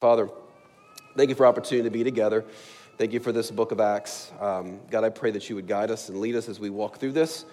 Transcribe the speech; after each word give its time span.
Father, 0.00 0.30
thank 1.14 1.28
you 1.28 1.34
for 1.34 1.44
opportunity 1.44 1.86
to 1.86 1.90
be 1.90 2.02
together. 2.02 2.46
Thank 2.96 3.12
you 3.12 3.20
for 3.20 3.32
this 3.32 3.50
book 3.50 3.70
of 3.70 3.80
Acts. 3.80 4.32
Um, 4.40 4.80
God, 4.90 5.04
I 5.04 5.10
pray 5.10 5.30
that 5.32 5.50
you 5.50 5.56
would 5.56 5.68
guide 5.68 5.90
us 5.90 6.08
and 6.08 6.20
lead 6.20 6.36
us 6.36 6.48
as 6.48 6.58
we 6.58 6.70
walk 6.70 6.96
through 6.96 7.12
this. 7.12 7.44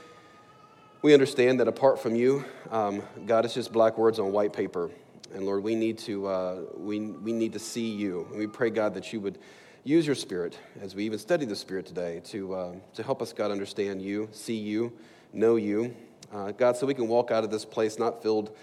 We 1.01 1.13
understand 1.13 1.59
that 1.59 1.67
apart 1.67 1.99
from 1.99 2.15
you, 2.15 2.45
um, 2.71 3.03
God, 3.25 3.43
it's 3.43 3.53
just 3.53 3.73
black 3.73 3.97
words 3.97 4.17
on 4.17 4.31
white 4.31 4.53
paper. 4.53 4.89
And 5.33 5.45
Lord, 5.45 5.61
we 5.61 5.75
need 5.75 5.97
to, 5.97 6.27
uh, 6.27 6.61
we, 6.77 7.01
we 7.01 7.33
need 7.33 7.51
to 7.51 7.59
see 7.59 7.89
you. 7.89 8.25
And 8.29 8.39
we 8.39 8.47
pray, 8.47 8.69
God, 8.69 8.93
that 8.93 9.11
you 9.11 9.19
would 9.19 9.39
use 9.83 10.05
your 10.05 10.15
spirit 10.15 10.57
as 10.81 10.95
we 10.95 11.03
even 11.03 11.19
study 11.19 11.43
the 11.43 11.53
spirit 11.53 11.85
today 11.85 12.21
to, 12.27 12.55
uh, 12.55 12.75
to 12.93 13.03
help 13.03 13.21
us, 13.21 13.33
God, 13.33 13.51
understand 13.51 14.01
you, 14.01 14.29
see 14.31 14.55
you, 14.55 14.93
know 15.33 15.57
you. 15.57 15.93
Uh, 16.33 16.51
God, 16.51 16.77
so 16.77 16.87
we 16.87 16.93
can 16.93 17.09
walk 17.09 17.29
out 17.29 17.43
of 17.43 17.51
this 17.51 17.65
place 17.65 17.99
not 17.99 18.23
filled 18.23 18.55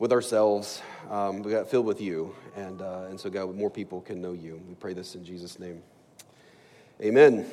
with 0.00 0.12
ourselves, 0.12 0.80
um, 1.10 1.42
we 1.42 1.52
got 1.52 1.68
filled 1.68 1.84
with 1.84 2.00
you. 2.00 2.34
And, 2.56 2.80
uh, 2.80 3.04
and 3.10 3.20
so, 3.20 3.28
God, 3.28 3.54
more 3.54 3.68
people 3.68 4.00
can 4.00 4.20
know 4.20 4.32
you. 4.32 4.60
We 4.66 4.74
pray 4.74 4.94
this 4.94 5.14
in 5.14 5.24
Jesus' 5.24 5.58
name. 5.58 5.82
Amen. 7.02 7.46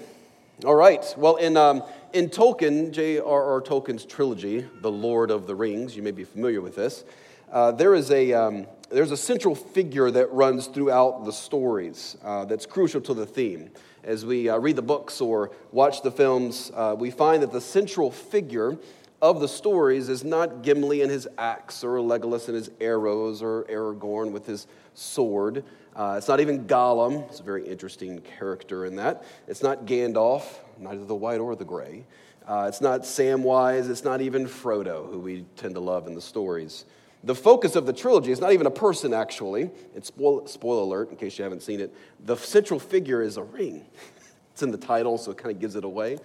All 0.64 0.74
right. 0.74 1.06
Well, 1.18 1.36
in, 1.36 1.58
um, 1.58 1.84
in 2.14 2.30
Tolkien, 2.30 2.92
J.R.R. 2.92 3.62
Tolkien's 3.62 4.06
trilogy, 4.06 4.66
The 4.82 4.90
Lord 4.90 5.30
of 5.30 5.46
the 5.46 5.56
Rings, 5.56 5.98
you 5.98 6.02
may 6.02 6.12
be 6.12 6.24
familiar 6.24 6.62
with 6.62 6.78
this, 6.78 7.04
uh, 7.52 7.74
there 7.74 7.94
is 7.94 8.12
a, 8.12 8.32
um, 8.32 8.66
there's 8.90 9.12
a 9.12 9.18
central 9.18 9.54
figure 9.54 10.10
that 10.10 10.32
runs 10.32 10.68
throughout 10.68 11.26
the 11.26 11.34
stories 11.34 12.16
uh, 12.24 12.46
that's 12.46 12.66
crucial 12.66 13.02
to 13.02 13.14
the 13.14 13.26
theme. 13.26 13.72
As 14.06 14.26
we 14.26 14.48
uh, 14.48 14.58
read 14.58 14.78
the 14.78 14.82
books 14.82 15.20
or 15.20 15.52
watch 15.74 16.02
the 16.02 16.12
films, 16.12 16.72
uh, 16.74 16.96
we 16.98 17.12
find 17.12 17.44
that 17.44 17.52
the 17.52 17.60
central 17.60 18.10
figure 18.10 18.78
of 19.22 19.40
the 19.40 19.48
stories 19.48 20.10
is 20.10 20.24
not 20.24 20.62
Gimli 20.62 21.02
and 21.02 21.10
his 21.10 21.28
axe, 21.38 21.84
or 21.84 21.98
Legolas 21.98 22.48
and 22.48 22.56
his 22.56 22.70
arrows, 22.80 23.42
or 23.42 23.66
Aragorn 23.70 24.32
with 24.32 24.46
his 24.46 24.68
sword. 24.94 25.64
Uh, 25.96 26.16
it's 26.18 26.28
not 26.28 26.40
even 26.40 26.66
Gollum. 26.66 27.28
It's 27.30 27.40
a 27.40 27.44
very 27.44 27.68
interesting 27.68 28.20
character 28.22 28.86
in 28.86 28.96
that. 28.98 29.24
It's 29.48 29.64
not 29.64 29.86
Gandalf, 29.86 30.44
neither 30.78 31.04
the 31.04 31.16
white 31.16 31.40
or 31.40 31.56
the 31.56 31.66
gray. 31.66 32.06
Uh, 32.48 32.66
it's 32.68 32.82
not 32.82 33.02
Samwise. 33.02 33.90
It's 33.90 34.04
not 34.04 34.22
even 34.22 34.46
Frodo, 34.46 35.10
who 35.12 35.20
we 35.20 35.46
tend 35.56 35.74
to 35.76 35.82
love 35.82 36.08
in 36.08 36.14
the 36.14 36.22
stories. 36.22 36.86
The 37.24 37.36
focus 37.36 37.76
of 37.76 37.88
the 37.88 37.94
trilogy 37.94 38.32
is 38.32 38.40
not 38.40 38.54
even 38.54 38.68
a 38.68 38.72
person, 38.72 39.14
actually. 39.14 39.72
It's 39.96 40.10
spoil, 40.10 40.46
spoiler 40.46 40.84
alert, 40.84 41.10
in 41.10 41.18
case 41.18 41.38
you 41.40 41.44
haven't 41.44 41.64
seen 41.64 41.80
it. 41.80 41.94
The 42.24 42.38
central 42.38 42.80
figure 42.80 43.22
is 43.24 43.38
a 43.38 43.44
ring. 43.44 43.86
it's 44.54 44.62
in 44.62 44.72
the 44.72 44.78
title, 44.78 45.18
so 45.18 45.32
it 45.32 45.38
kind 45.38 45.54
of 45.54 45.60
gives 45.60 45.76
it 45.76 45.84
away. 45.84 46.20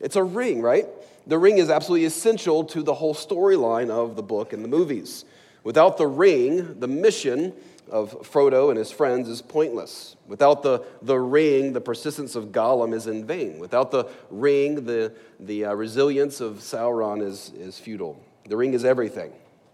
It's 0.00 0.16
a 0.16 0.22
ring, 0.22 0.62
right? 0.62 0.86
The 1.26 1.38
ring 1.38 1.58
is 1.58 1.70
absolutely 1.70 2.06
essential 2.06 2.64
to 2.64 2.82
the 2.82 2.94
whole 2.94 3.14
storyline 3.14 3.90
of 3.90 4.16
the 4.16 4.22
book 4.22 4.52
and 4.52 4.64
the 4.64 4.68
movies. 4.68 5.24
Without 5.64 5.98
the 5.98 6.06
ring, 6.06 6.80
the 6.80 6.88
mission 6.88 7.52
of 7.90 8.12
Frodo 8.22 8.68
and 8.70 8.78
his 8.78 8.90
friends 8.90 9.28
is 9.28 9.42
pointless. 9.42 10.16
Without 10.26 10.62
the, 10.62 10.84
the 11.02 11.18
ring, 11.18 11.72
the 11.72 11.80
persistence 11.80 12.34
of 12.34 12.46
Gollum 12.46 12.94
is 12.94 13.06
in 13.06 13.26
vain. 13.26 13.58
Without 13.58 13.90
the 13.90 14.08
ring, 14.30 14.84
the, 14.84 15.12
the 15.40 15.66
uh, 15.66 15.74
resilience 15.74 16.40
of 16.40 16.56
Sauron 16.56 17.22
is, 17.22 17.52
is 17.58 17.78
futile. 17.78 18.22
The 18.48 18.56
ring 18.56 18.72
is 18.72 18.84
everything. 18.84 19.32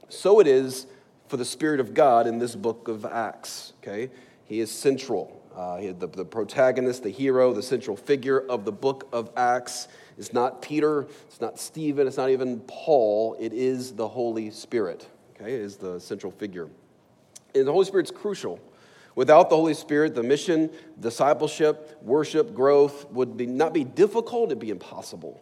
So 0.08 0.40
it 0.40 0.46
is 0.46 0.86
for 1.28 1.36
the 1.36 1.44
Spirit 1.44 1.80
of 1.80 1.94
God 1.94 2.26
in 2.26 2.38
this 2.38 2.54
book 2.54 2.88
of 2.88 3.04
Acts. 3.04 3.72
Okay? 3.82 4.10
He 4.44 4.60
is 4.60 4.70
central. 4.70 5.40
Uh, 5.54 5.76
he, 5.78 5.88
the, 5.90 6.08
the 6.08 6.24
protagonist, 6.24 7.02
the 7.02 7.10
hero, 7.10 7.52
the 7.52 7.62
central 7.62 7.96
figure 7.96 8.40
of 8.40 8.64
the 8.64 8.72
book 8.72 9.08
of 9.12 9.30
Acts 9.36 9.88
is 10.18 10.32
not 10.32 10.62
Peter, 10.62 11.06
it's 11.26 11.40
not 11.40 11.58
Stephen, 11.58 12.06
it's 12.06 12.16
not 12.16 12.30
even 12.30 12.60
Paul. 12.60 13.36
It 13.40 13.52
is 13.52 13.92
the 13.92 14.06
Holy 14.06 14.50
Spirit. 14.50 15.08
Okay? 15.34 15.54
It 15.54 15.60
is 15.60 15.76
the 15.76 15.98
central 15.98 16.32
figure. 16.32 16.68
And 17.54 17.66
the 17.66 17.72
Holy 17.72 17.84
Spirit's 17.84 18.10
crucial. 18.10 18.60
Without 19.14 19.48
the 19.48 19.56
Holy 19.56 19.74
Spirit, 19.74 20.14
the 20.14 20.22
mission, 20.22 20.70
discipleship, 20.98 21.98
worship, 22.02 22.52
growth 22.52 23.08
would 23.10 23.36
be, 23.36 23.46
not 23.46 23.72
be 23.72 23.84
difficult, 23.84 24.46
it'd 24.50 24.58
be 24.58 24.70
impossible. 24.70 25.40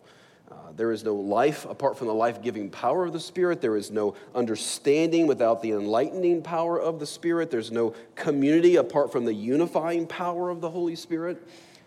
Uh, 0.50 0.54
there 0.76 0.92
is 0.92 1.04
no 1.04 1.14
life 1.14 1.64
apart 1.64 1.96
from 1.96 2.06
the 2.06 2.14
life 2.14 2.42
giving 2.42 2.68
power 2.68 3.06
of 3.06 3.14
the 3.14 3.20
Spirit. 3.20 3.62
There 3.62 3.76
is 3.76 3.90
no 3.90 4.14
understanding 4.34 5.26
without 5.26 5.62
the 5.62 5.70
enlightening 5.70 6.42
power 6.42 6.78
of 6.78 7.00
the 7.00 7.06
Spirit. 7.06 7.50
There's 7.50 7.70
no 7.70 7.94
community 8.14 8.76
apart 8.76 9.10
from 9.10 9.24
the 9.24 9.32
unifying 9.32 10.06
power 10.06 10.50
of 10.50 10.60
the 10.60 10.68
Holy 10.68 10.96
Spirit. 10.96 11.42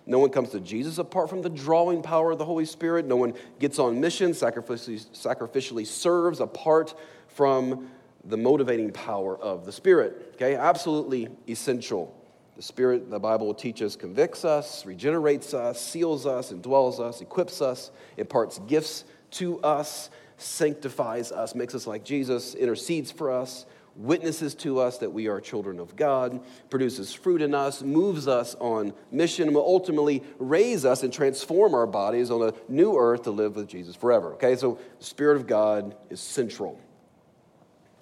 No 0.08 0.20
one 0.20 0.30
comes 0.30 0.50
to 0.50 0.60
Jesus 0.60 0.98
apart 0.98 1.30
from 1.30 1.42
the 1.42 1.50
drawing 1.50 2.02
power 2.02 2.32
of 2.32 2.38
the 2.38 2.46
Holy 2.46 2.66
Spirit. 2.66 3.06
No 3.06 3.16
one 3.16 3.34
gets 3.60 3.80
on 3.80 4.00
mission, 4.00 4.32
sacrificially, 4.32 5.06
sacrificially 5.08 5.86
serves 5.86 6.40
apart 6.40 6.94
from 7.28 7.90
the 8.24 8.38
motivating 8.38 8.92
power 8.92 9.38
of 9.38 9.66
the 9.66 9.72
Spirit. 9.72 10.34
Okay, 10.36 10.56
absolutely 10.56 11.30
essential. 11.48 12.16
The 12.56 12.62
Spirit, 12.62 13.10
the 13.10 13.20
Bible 13.20 13.48
will 13.48 13.54
teach 13.54 13.82
us, 13.82 13.96
convicts 13.96 14.46
us, 14.46 14.86
regenerates 14.86 15.54
us, 15.54 15.82
seals 15.82 16.26
us, 16.26 16.52
indwells 16.52 17.00
us, 17.00 17.22
equips 17.22 17.62
us, 17.62 17.92
imparts 18.18 18.60
gifts 18.60 19.04
to 19.32 19.60
us, 19.62 20.10
sanctifies 20.38 21.32
us, 21.32 21.54
makes 21.56 21.76
us 21.76 21.86
like 21.86 22.06
Jesus, 22.06 22.56
intercedes 22.56 23.12
for 23.12 23.32
us, 23.32 23.66
witnesses 23.96 24.54
to 24.56 24.80
us 24.80 24.98
that 25.00 25.12
we 25.12 25.28
are 25.28 25.40
children 25.40 25.80
of 25.80 25.96
God, 25.96 26.42
produces 26.70 27.14
fruit 27.14 27.42
in 27.42 27.54
us, 27.54 27.82
moves 27.82 28.28
us 28.28 28.56
on 28.60 28.94
mission, 29.12 29.48
and 29.48 29.56
will 29.56 29.66
ultimately 29.66 30.24
raise 30.38 30.86
us 30.86 31.04
and 31.04 31.14
transform 31.14 31.74
our 31.74 31.88
bodies 31.88 32.30
on 32.30 32.42
a 32.42 32.54
new 32.68 32.98
earth 32.98 33.24
to 33.24 33.32
live 33.32 33.56
with 33.56 33.68
Jesus 33.68 33.96
forever. 33.96 34.34
Okay, 34.34 34.56
so 34.56 34.80
the 35.00 35.06
Spirit 35.06 35.38
of 35.38 35.48
God 35.48 35.96
is 36.10 36.20
central. 36.20 36.80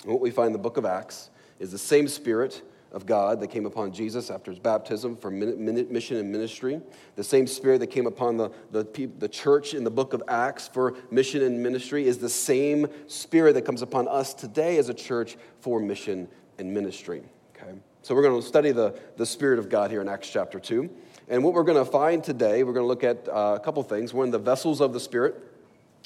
And 0.04 0.12
what 0.12 0.22
we 0.22 0.32
find 0.32 0.48
in 0.48 0.54
the 0.54 0.60
book 0.60 0.78
of 0.78 0.86
Acts 0.86 1.30
is 1.60 1.72
the 1.72 1.78
same 1.78 2.08
Spirit 2.08 2.62
of 2.94 3.08
God 3.08 3.40
that 3.40 3.48
came 3.48 3.66
upon 3.66 3.92
Jesus 3.92 4.30
after 4.30 4.52
his 4.52 4.60
baptism 4.60 5.18
for 5.18 5.32
mission 5.32 6.18
and 6.18 6.32
ministry. 6.32 6.80
The 7.16 7.24
same 7.24 7.48
Spirit 7.48 7.80
that 7.80 7.88
came 7.88 8.06
upon 8.06 8.38
the, 8.38 8.52
the, 8.72 9.10
the 9.18 9.28
church 9.28 9.74
in 9.74 9.84
the 9.84 9.92
book 9.92 10.14
of 10.14 10.22
Acts 10.28 10.68
for 10.68 10.96
mission 11.10 11.42
and 11.42 11.62
ministry 11.62 12.08
is 12.08 12.20
the 12.20 12.30
same 12.30 12.88
Spirit 13.08 13.54
that 13.54 13.64
comes 13.64 13.82
upon 13.82 14.08
us 14.08 14.34
today 14.34 14.78
as 14.78 14.90
a 14.90 14.94
church 14.94 15.38
for 15.60 15.80
mission 15.80 16.28
and 16.60 16.72
ministry. 16.72 17.24
Okay? 17.56 17.74
So 18.04 18.14
we're 18.14 18.22
going 18.22 18.40
to 18.40 18.48
study 18.48 18.72
the, 18.72 19.00
the 19.18 19.26
Spirit 19.26 19.58
of 19.58 19.70
God 19.70 19.90
here 19.90 20.02
in 20.02 20.08
Acts 20.08 20.30
chapter 20.30 20.60
2. 20.60 20.90
And 21.30 21.44
what 21.44 21.54
we're 21.54 21.64
going 21.64 21.84
to 21.84 21.90
find 21.90 22.24
today, 22.24 22.64
we're 22.64 22.74
going 22.74 22.84
to 22.84 22.88
look 22.88 23.04
at 23.04 23.28
uh, 23.28 23.58
a 23.60 23.60
couple 23.60 23.82
things. 23.82 24.14
One, 24.14 24.30
the 24.30 24.38
vessels 24.38 24.82
of 24.82 24.94
the 24.94 25.00
Spirit. 25.00 25.42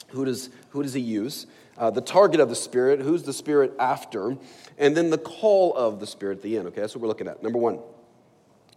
Who 0.09 0.24
does, 0.24 0.52
who 0.69 0.84
does 0.84 0.94
he 0.94 1.02
use? 1.02 1.48
Uh, 1.77 1.91
the 1.91 2.01
target 2.01 2.39
of 2.39 2.49
the 2.49 2.55
Spirit, 2.55 3.01
who's 3.01 3.23
the 3.23 3.33
Spirit 3.33 3.73
after, 3.79 4.38
and 4.77 4.97
then 4.97 5.09
the 5.09 5.17
call 5.17 5.75
of 5.75 5.99
the 5.99 6.07
Spirit 6.07 6.38
at 6.38 6.43
the 6.43 6.57
end. 6.57 6.67
Okay, 6.67 6.81
that's 6.81 6.95
what 6.95 7.01
we're 7.01 7.07
looking 7.07 7.27
at. 7.27 7.43
Number 7.43 7.59
one, 7.59 7.79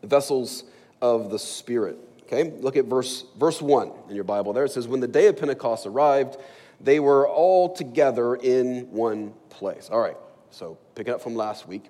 vessels 0.02 0.64
of 1.00 1.30
the 1.30 1.38
Spirit. 1.38 1.98
Okay, 2.22 2.52
look 2.60 2.76
at 2.76 2.84
verse, 2.84 3.24
verse 3.36 3.60
1 3.60 3.90
in 4.08 4.14
your 4.14 4.24
Bible 4.24 4.52
there. 4.52 4.64
It 4.64 4.70
says, 4.70 4.86
When 4.86 5.00
the 5.00 5.08
day 5.08 5.26
of 5.26 5.36
Pentecost 5.36 5.86
arrived, 5.86 6.36
they 6.80 7.00
were 7.00 7.28
all 7.28 7.74
together 7.74 8.36
in 8.36 8.90
one 8.90 9.34
place. 9.48 9.88
All 9.90 10.00
right, 10.00 10.16
so 10.50 10.78
pick 10.94 11.08
it 11.08 11.10
up 11.10 11.22
from 11.22 11.34
last 11.34 11.66
week. 11.66 11.84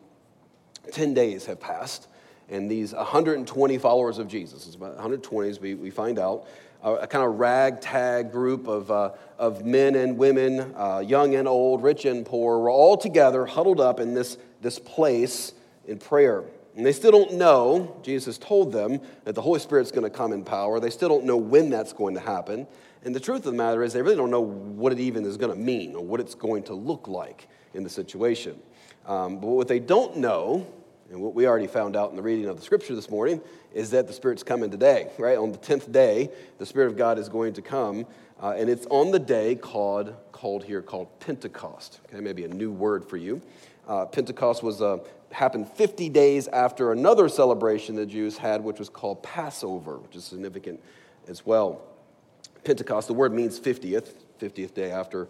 10 0.93 1.13
days 1.13 1.45
have 1.47 1.61
passed, 1.61 2.09
and 2.49 2.71
these 2.71 2.95
120 2.95 3.79
followers 3.79 4.19
of 4.19 4.29
Jesus, 4.29 4.67
it's 4.67 4.77
about 4.77 4.95
120 4.95 5.49
as 5.49 5.61
we, 5.61 5.75
we 5.75 5.91
find 5.91 6.19
out, 6.19 6.47
a, 6.83 6.95
a 6.95 7.07
kind 7.07 7.25
of 7.25 7.39
ragtag 7.39 8.33
group 8.33 8.67
of, 8.67 8.91
uh, 8.91 9.13
of 9.39 9.65
men 9.65 9.95
and 9.95 10.17
women, 10.17 10.75
uh, 10.77 10.99
young 10.99 11.35
and 11.35 11.47
old, 11.47 11.83
rich 11.83 12.05
and 12.05 12.25
poor, 12.25 12.59
were 12.59 12.71
all 12.71 12.97
together, 12.97 13.47
huddled 13.47 13.81
up 13.81 14.01
in 14.01 14.15
this, 14.15 14.39
this 14.61 14.79
place 14.79 15.53
in 15.87 15.99
prayer. 15.99 16.45
And 16.77 16.87
they 16.87 16.93
still 16.93 17.11
don't 17.11 17.35
know, 17.35 18.01
Jesus 18.03 18.39
told 18.39 18.73
them 18.73 19.01
that 19.25 19.35
the 19.35 19.43
Holy 19.43 19.61
Spirit's 19.61 19.91
going 19.91 20.05
to 20.05 20.11
come 20.11 20.33
in 20.33 20.45
power. 20.45 20.79
They 20.81 20.91
still 20.91 21.09
don't 21.09 21.25
know 21.25 21.37
when 21.37 21.69
that's 21.69 21.93
going 21.93 22.15
to 22.15 22.21
happen. 22.21 22.67
And 23.05 23.15
the 23.15 23.21
truth 23.21 23.39
of 23.39 23.45
the 23.45 23.53
matter 23.53 23.83
is, 23.83 23.93
they 23.93 24.03
really 24.03 24.17
don't 24.17 24.31
know 24.31 24.41
what 24.41 24.93
it 24.93 25.01
even 25.01 25.25
is 25.25 25.37
going 25.37 25.53
to 25.53 25.59
mean 25.59 25.95
or 25.95 26.05
what 26.05 26.21
it's 26.21 26.35
going 26.35 26.63
to 26.65 26.75
look 26.75 27.09
like 27.09 27.49
in 27.75 27.83
the 27.83 27.91
situation. 27.91 28.59
Um, 29.07 29.41
but 29.41 29.49
what 29.49 29.69
they 29.69 29.79
don't 29.79 30.19
know 30.19 30.67
and 31.11 31.21
what 31.21 31.35
we 31.35 31.47
already 31.47 31.67
found 31.67 31.97
out 31.97 32.11
in 32.11 32.17
the 32.17 32.23
reading 32.23 32.47
of 32.47 32.57
the 32.57 32.63
scripture 32.63 32.95
this 32.95 33.11
morning 33.11 33.41
is 33.75 33.91
that 33.91 34.07
the 34.07 34.13
Spirit's 34.13 34.45
coming 34.45 34.71
today, 34.71 35.11
right? 35.19 35.37
On 35.37 35.51
the 35.51 35.59
10th 35.59 35.91
day, 35.91 36.31
the 36.59 36.67
Spirit 36.67 36.87
of 36.87 36.97
God 36.97 37.19
is 37.19 37.29
going 37.29 37.53
to 37.55 37.63
come. 37.63 38.07
Uh, 38.41 38.55
and 38.57 38.71
it's 38.71 38.87
on 38.91 39.11
the 39.11 39.19
day 39.19 39.57
called, 39.57 40.15
called 40.31 40.63
here 40.63 40.81
called 40.81 41.09
Pentecost. 41.19 41.99
Okay, 42.07 42.21
maybe 42.21 42.45
a 42.45 42.49
new 42.49 42.71
word 42.71 43.05
for 43.05 43.17
you. 43.17 43.43
Uh, 43.89 44.07
Pentecost 44.07 44.63
was 44.63 44.81
uh, 44.81 44.99
happened 45.33 45.69
50 45.69 46.09
days 46.11 46.47
after 46.47 46.93
another 46.93 47.29
celebration 47.29 47.97
the 47.97 48.07
Jews 48.07 48.39
had, 48.39 48.63
which 48.63 48.79
was 48.79 48.89
called 48.89 49.21
Passover, 49.23 49.99
which 49.99 50.15
is 50.15 50.25
significant 50.25 50.81
as 51.27 51.45
well. 51.45 51.83
Pentecost, 52.63 53.09
the 53.09 53.15
word 53.15 53.33
means 53.33 53.59
50th, 53.59 54.13
50th 54.41 54.75
day 54.75 54.93
after 54.93 55.29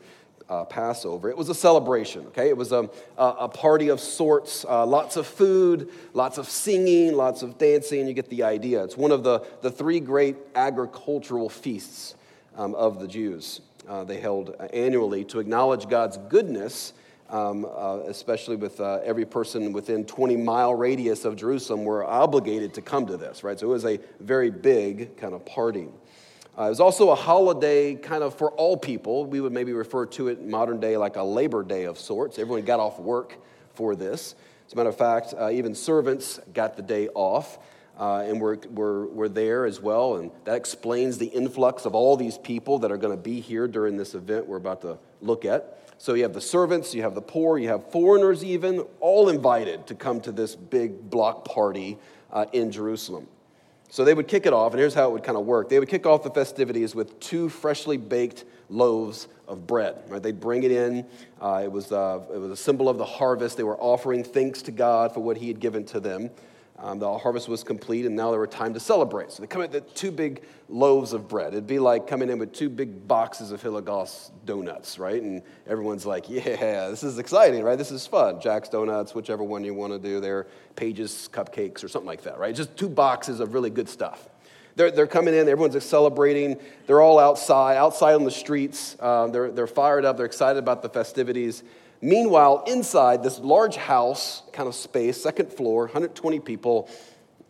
uh, 0.50 0.64
Passover. 0.64 1.30
It 1.30 1.38
was 1.38 1.48
a 1.48 1.54
celebration, 1.54 2.26
okay? 2.26 2.48
It 2.48 2.56
was 2.56 2.72
a, 2.72 2.90
a 3.16 3.48
party 3.48 3.88
of 3.88 4.00
sorts, 4.00 4.66
uh, 4.68 4.84
lots 4.84 5.16
of 5.16 5.26
food, 5.26 5.90
lots 6.12 6.36
of 6.36 6.48
singing, 6.48 7.14
lots 7.14 7.42
of 7.42 7.56
dancing. 7.56 8.06
You 8.08 8.12
get 8.12 8.28
the 8.28 8.42
idea. 8.42 8.82
It's 8.82 8.96
one 8.96 9.12
of 9.12 9.22
the, 9.22 9.46
the 9.62 9.70
three 9.70 10.00
great 10.00 10.36
agricultural 10.56 11.48
feasts 11.48 12.16
um, 12.56 12.74
of 12.74 13.00
the 13.00 13.06
Jews. 13.06 13.60
Uh, 13.88 14.04
they 14.04 14.20
held 14.20 14.54
annually 14.72 15.24
to 15.26 15.38
acknowledge 15.38 15.88
God's 15.88 16.18
goodness 16.28 16.92
um, 17.30 17.64
uh, 17.64 18.00
especially 18.08 18.56
with 18.56 18.80
uh, 18.80 18.98
every 19.04 19.24
person 19.24 19.72
within 19.72 20.04
20 20.04 20.36
mile 20.36 20.74
radius 20.74 21.24
of 21.24 21.36
Jerusalem 21.36 21.84
were 21.84 22.04
obligated 22.04 22.74
to 22.74 22.82
come 22.82 23.06
to 23.06 23.16
this, 23.16 23.44
right? 23.44 23.58
So 23.58 23.66
it 23.66 23.70
was 23.70 23.84
a 23.84 24.00
very 24.18 24.50
big 24.50 25.16
kind 25.16 25.32
of 25.32 25.44
party. 25.44 25.88
Uh, 26.58 26.64
it 26.64 26.68
was 26.68 26.80
also 26.80 27.10
a 27.10 27.14
holiday 27.14 27.94
kind 27.94 28.22
of 28.22 28.34
for 28.34 28.50
all 28.52 28.76
people. 28.76 29.24
We 29.24 29.40
would 29.40 29.52
maybe 29.52 29.72
refer 29.72 30.06
to 30.06 30.28
it 30.28 30.44
modern 30.44 30.80
day 30.80 30.96
like 30.96 31.16
a 31.16 31.22
Labor 31.22 31.62
Day 31.62 31.84
of 31.84 31.98
sorts. 31.98 32.38
Everyone 32.38 32.64
got 32.64 32.80
off 32.80 32.98
work 32.98 33.36
for 33.74 33.94
this. 33.94 34.34
As 34.66 34.72
a 34.72 34.76
matter 34.76 34.88
of 34.88 34.96
fact, 34.96 35.34
uh, 35.38 35.50
even 35.50 35.74
servants 35.74 36.38
got 36.52 36.76
the 36.76 36.82
day 36.82 37.08
off. 37.08 37.58
Uh, 37.98 38.24
and 38.26 38.40
we're, 38.40 38.56
we're, 38.70 39.06
we're 39.08 39.28
there 39.28 39.66
as 39.66 39.78
well. 39.78 40.16
And 40.16 40.30
that 40.44 40.56
explains 40.56 41.18
the 41.18 41.26
influx 41.26 41.84
of 41.84 41.94
all 41.94 42.16
these 42.16 42.38
people 42.38 42.78
that 42.78 42.90
are 42.90 42.96
going 42.96 43.14
to 43.14 43.22
be 43.22 43.40
here 43.40 43.68
during 43.68 43.98
this 43.98 44.14
event 44.14 44.46
we're 44.46 44.56
about 44.56 44.80
to 44.82 44.98
look 45.20 45.44
at. 45.44 45.76
So 45.98 46.14
you 46.14 46.22
have 46.22 46.32
the 46.32 46.40
servants, 46.40 46.94
you 46.94 47.02
have 47.02 47.14
the 47.14 47.20
poor, 47.20 47.58
you 47.58 47.68
have 47.68 47.90
foreigners, 47.90 48.42
even, 48.42 48.86
all 49.00 49.28
invited 49.28 49.86
to 49.88 49.94
come 49.94 50.22
to 50.22 50.32
this 50.32 50.56
big 50.56 51.10
block 51.10 51.44
party 51.44 51.98
uh, 52.32 52.46
in 52.54 52.72
Jerusalem. 52.72 53.26
So 53.92 54.04
they 54.04 54.14
would 54.14 54.28
kick 54.28 54.46
it 54.46 54.52
off, 54.52 54.72
and 54.72 54.78
here's 54.78 54.94
how 54.94 55.08
it 55.08 55.12
would 55.12 55.24
kind 55.24 55.36
of 55.36 55.44
work. 55.44 55.68
They 55.68 55.80
would 55.80 55.88
kick 55.88 56.06
off 56.06 56.22
the 56.22 56.30
festivities 56.30 56.94
with 56.94 57.18
two 57.18 57.48
freshly 57.48 57.96
baked 57.96 58.44
loaves 58.68 59.26
of 59.48 59.66
bread. 59.66 60.04
Right? 60.08 60.22
They'd 60.22 60.38
bring 60.38 60.62
it 60.62 60.70
in. 60.70 61.04
Uh, 61.40 61.62
it, 61.64 61.72
was, 61.72 61.90
uh, 61.90 62.20
it 62.32 62.38
was 62.38 62.52
a 62.52 62.56
symbol 62.56 62.88
of 62.88 62.98
the 62.98 63.04
harvest. 63.04 63.56
They 63.56 63.64
were 63.64 63.78
offering 63.78 64.22
thanks 64.22 64.62
to 64.62 64.70
God 64.70 65.12
for 65.12 65.20
what 65.20 65.36
He 65.36 65.48
had 65.48 65.58
given 65.58 65.84
to 65.86 65.98
them. 65.98 66.30
Um, 66.82 66.98
the 66.98 67.18
harvest 67.18 67.46
was 67.46 67.62
complete, 67.62 68.06
and 68.06 68.16
now 68.16 68.30
there 68.30 68.40
were 68.40 68.46
time 68.46 68.72
to 68.72 68.80
celebrate. 68.80 69.30
So 69.32 69.42
they 69.42 69.46
come 69.46 69.60
in 69.60 69.70
with 69.70 69.92
two 69.92 70.10
big 70.10 70.42
loaves 70.70 71.12
of 71.12 71.28
bread. 71.28 71.52
It'd 71.52 71.66
be 71.66 71.78
like 71.78 72.06
coming 72.06 72.30
in 72.30 72.38
with 72.38 72.54
two 72.54 72.70
big 72.70 73.06
boxes 73.06 73.52
of 73.52 73.62
Hillegas 73.62 74.30
donuts, 74.46 74.98
right? 74.98 75.20
And 75.20 75.42
everyone's 75.66 76.06
like, 76.06 76.30
"Yeah, 76.30 76.88
this 76.88 77.02
is 77.02 77.18
exciting, 77.18 77.62
right? 77.62 77.76
This 77.76 77.90
is 77.90 78.06
fun." 78.06 78.40
Jack's 78.40 78.70
Donuts, 78.70 79.14
whichever 79.14 79.44
one 79.44 79.62
you 79.62 79.74
want 79.74 79.92
to 79.92 79.98
do 79.98 80.20
there, 80.20 80.46
Pages 80.74 81.28
Cupcakes 81.30 81.84
or 81.84 81.88
something 81.88 82.06
like 82.06 82.22
that, 82.22 82.38
right? 82.38 82.54
Just 82.54 82.76
two 82.76 82.88
boxes 82.88 83.40
of 83.40 83.52
really 83.52 83.70
good 83.70 83.88
stuff. 83.88 84.28
They're, 84.76 84.90
they're 84.90 85.06
coming 85.06 85.34
in, 85.34 85.48
everyone's 85.48 85.84
celebrating. 85.84 86.58
They're 86.86 87.02
all 87.02 87.18
outside, 87.18 87.76
outside 87.76 88.14
on 88.14 88.24
the 88.24 88.30
streets. 88.30 88.96
Um, 89.00 89.32
they're, 89.32 89.50
they're 89.50 89.66
fired 89.66 90.06
up, 90.06 90.16
they're 90.16 90.24
excited 90.24 90.58
about 90.58 90.80
the 90.80 90.88
festivities. 90.88 91.62
Meanwhile, 92.02 92.64
inside 92.66 93.22
this 93.22 93.38
large 93.38 93.76
house 93.76 94.42
kind 94.52 94.68
of 94.68 94.74
space, 94.74 95.22
second 95.22 95.52
floor, 95.52 95.82
120 95.84 96.40
people, 96.40 96.88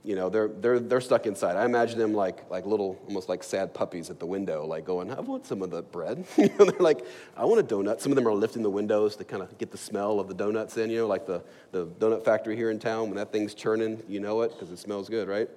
you 0.02 0.16
know, 0.16 0.28
they're, 0.28 0.48
they're, 0.48 0.80
they're 0.80 1.00
stuck 1.00 1.26
inside. 1.26 1.56
I 1.56 1.64
imagine 1.64 1.98
them 1.98 2.14
like, 2.14 2.50
like 2.50 2.66
little, 2.66 2.98
almost 3.06 3.28
like 3.28 3.44
sad 3.44 3.74
puppies 3.74 4.10
at 4.10 4.18
the 4.18 4.26
window, 4.26 4.66
like 4.66 4.84
going, 4.84 5.12
I 5.12 5.20
want 5.20 5.46
some 5.46 5.62
of 5.62 5.70
the 5.70 5.82
bread. 5.82 6.24
you 6.36 6.48
know, 6.58 6.64
they're 6.64 6.80
like, 6.80 7.04
I 7.36 7.44
want 7.44 7.60
a 7.60 7.74
donut. 7.74 8.00
Some 8.00 8.10
of 8.10 8.16
them 8.16 8.26
are 8.26 8.32
lifting 8.32 8.62
the 8.62 8.70
windows 8.70 9.14
to 9.16 9.24
kind 9.24 9.42
of 9.42 9.56
get 9.58 9.70
the 9.70 9.78
smell 9.78 10.18
of 10.18 10.26
the 10.26 10.34
donuts 10.34 10.76
in, 10.78 10.90
you 10.90 10.98
know, 10.98 11.06
like 11.06 11.26
the, 11.26 11.42
the 11.70 11.86
donut 11.86 12.24
factory 12.24 12.56
here 12.56 12.70
in 12.70 12.78
town. 12.78 13.08
When 13.08 13.16
that 13.16 13.30
thing's 13.30 13.54
churning, 13.54 14.02
you 14.08 14.20
know 14.20 14.40
it 14.42 14.52
because 14.52 14.70
it 14.70 14.78
smells 14.78 15.08
good, 15.08 15.28
right? 15.28 15.48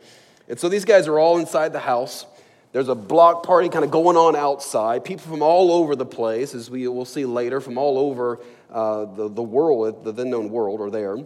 And 0.47 0.59
so 0.59 0.69
these 0.69 0.85
guys 0.85 1.07
are 1.07 1.17
all 1.17 1.39
inside 1.39 1.71
the 1.71 1.79
house. 1.79 2.25
There's 2.73 2.89
a 2.89 2.95
block 2.95 3.43
party 3.43 3.69
kind 3.69 3.85
of 3.85 3.91
going 3.91 4.17
on 4.17 4.35
outside. 4.35 5.05
People 5.05 5.25
from 5.31 5.43
all 5.43 5.71
over 5.71 5.95
the 5.95 6.07
place, 6.07 6.55
as 6.55 6.71
we 6.71 6.87
will 6.87 7.05
see 7.05 7.23
later, 7.23 7.61
from 7.61 7.77
all 7.77 7.99
over 7.99 8.39
uh, 8.71 9.05
the, 9.05 9.29
the 9.29 9.43
world, 9.43 10.03
the 10.03 10.11
then 10.11 10.29
known 10.29 10.49
world, 10.49 10.81
are 10.81 10.89
there. 10.89 11.17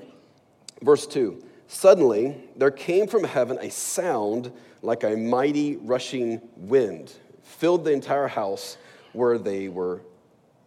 Verse 0.81 1.07
2 1.07 1.44
Suddenly 1.68 2.36
there 2.56 2.72
came 2.72 3.07
from 3.07 3.24
heaven 3.24 3.57
a 3.60 3.69
sound 3.69 4.51
like 4.81 5.04
a 5.04 5.16
mighty 5.16 5.75
rushing 5.78 6.42
wind, 6.56 7.13
filled 7.44 7.84
the 7.84 7.92
entire 7.92 8.28
house 8.28 8.78
where 9.13 9.38
they 9.38 9.68
were 9.68 10.01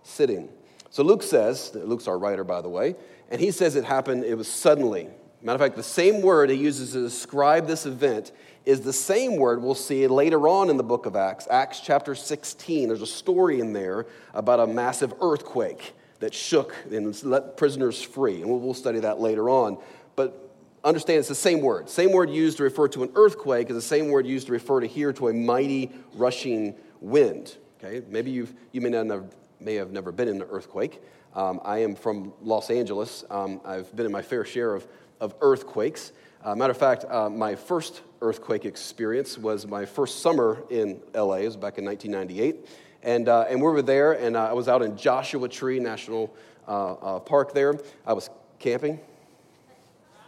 sitting. 0.03 0.49
So 0.91 1.03
Luke 1.03 1.23
says, 1.23 1.73
Luke's 1.75 2.09
our 2.09 2.19
writer, 2.19 2.45
by 2.45 2.61
the 2.61 2.69
way, 2.69 2.97
and 3.31 3.41
he 3.41 3.51
says 3.51 3.77
it 3.77 3.85
happened, 3.85 4.25
it 4.25 4.35
was 4.35 4.49
suddenly. 4.49 5.09
Matter 5.43 5.55
of 5.55 5.61
fact, 5.61 5.77
the 5.77 5.83
same 5.83 6.21
word 6.21 6.51
he 6.51 6.57
uses 6.57 6.93
to 6.93 7.01
describe 7.01 7.67
this 7.67 7.87
event 7.87 8.33
is 8.67 8.83
the 8.83 8.93
same 8.93 9.37
word 9.37 9.63
we'll 9.63 9.75
see 9.75 10.07
later 10.07 10.49
on 10.49 10.69
in 10.69 10.77
the 10.77 10.83
book 10.83 11.07
of 11.07 11.17
Acts, 11.17 11.47
Acts 11.51 11.81
chapter 11.81 12.15
16. 12.15 12.89
There's 12.89 13.01
a 13.01 13.07
story 13.07 13.61
in 13.61 13.73
there 13.73 14.07
about 14.35 14.61
a 14.61 14.67
massive 14.67 15.15
earthquake 15.23 15.95
that 16.21 16.35
shook 16.35 16.75
and 16.91 17.23
let 17.25 17.57
prisoners 17.57 18.01
free. 18.01 18.41
And 18.41 18.49
we'll 18.49 18.75
study 18.75 19.01
that 19.01 19.21
later 19.21 19.51
on. 19.51 19.79
But 20.17 20.51
understand 20.85 21.19
it's 21.19 21.29
the 21.29 21.35
same 21.35 21.61
word. 21.61 21.89
Same 21.89 22.13
word 22.13 22.31
used 22.31 22.59
to 22.59 22.63
refer 22.63 22.89
to 22.89 23.03
an 23.03 23.11
earthquake 23.15 23.69
is 23.69 23.77
the 23.77 23.83
same 23.83 24.09
word 24.09 24.27
used 24.27 24.47
to 24.47 24.53
refer 24.53 24.81
to 24.81 24.87
here 24.87 25.13
to 25.15 25.29
a 25.29 25.33
mighty 25.33 25.91
rushing 26.15 26.75
wind. 27.01 27.57
Okay, 27.83 28.05
maybe 28.09 28.31
you've, 28.31 28.55
you 28.73 28.81
may, 28.81 28.91
not 28.91 29.07
have, 29.07 29.35
may 29.59 29.75
have 29.75 29.91
never 29.91 30.13
been 30.13 30.29
in 30.29 30.43
an 30.43 30.49
earthquake. 30.51 31.03
Um, 31.35 31.61
I 31.65 31.79
am 31.79 31.95
from 31.95 32.33
Los 32.43 32.71
Angeles. 32.71 33.25
Um, 33.31 33.61
I've 33.65 33.95
been 33.97 34.05
in 34.05 34.13
my 34.13 34.23
fair 34.23 34.45
share 34.45 34.75
of, 34.75 34.87
of 35.21 35.35
earthquakes. 35.41 36.13
Uh, 36.45 36.55
matter 36.55 36.73
of 36.73 36.77
fact, 36.77 37.05
uh, 37.09 37.31
my 37.31 37.55
first 37.55 38.03
earthquake 38.23 38.65
experience 38.65 39.39
was 39.39 39.67
my 39.67 39.85
first 39.85 40.21
summer 40.21 40.63
in 40.71 41.01
LA. 41.15 41.35
It 41.35 41.47
was 41.47 41.57
back 41.57 41.79
in 41.79 41.85
1998. 41.85 42.67
And, 43.03 43.29
uh, 43.29 43.47
and 43.49 43.61
we 43.61 43.67
were 43.67 43.83
there, 43.83 44.13
and 44.13 44.37
uh, 44.37 44.51
I 44.51 44.53
was 44.53 44.69
out 44.69 44.83
in 44.83 44.97
Joshua 44.97 45.49
Tree 45.49 45.81
National 45.81 46.35
uh, 46.69 46.93
uh, 46.93 47.21
Park 47.21 47.55
there. 47.55 47.79
I 48.07 48.13
was 48.13 48.29
camping. 48.59 49.01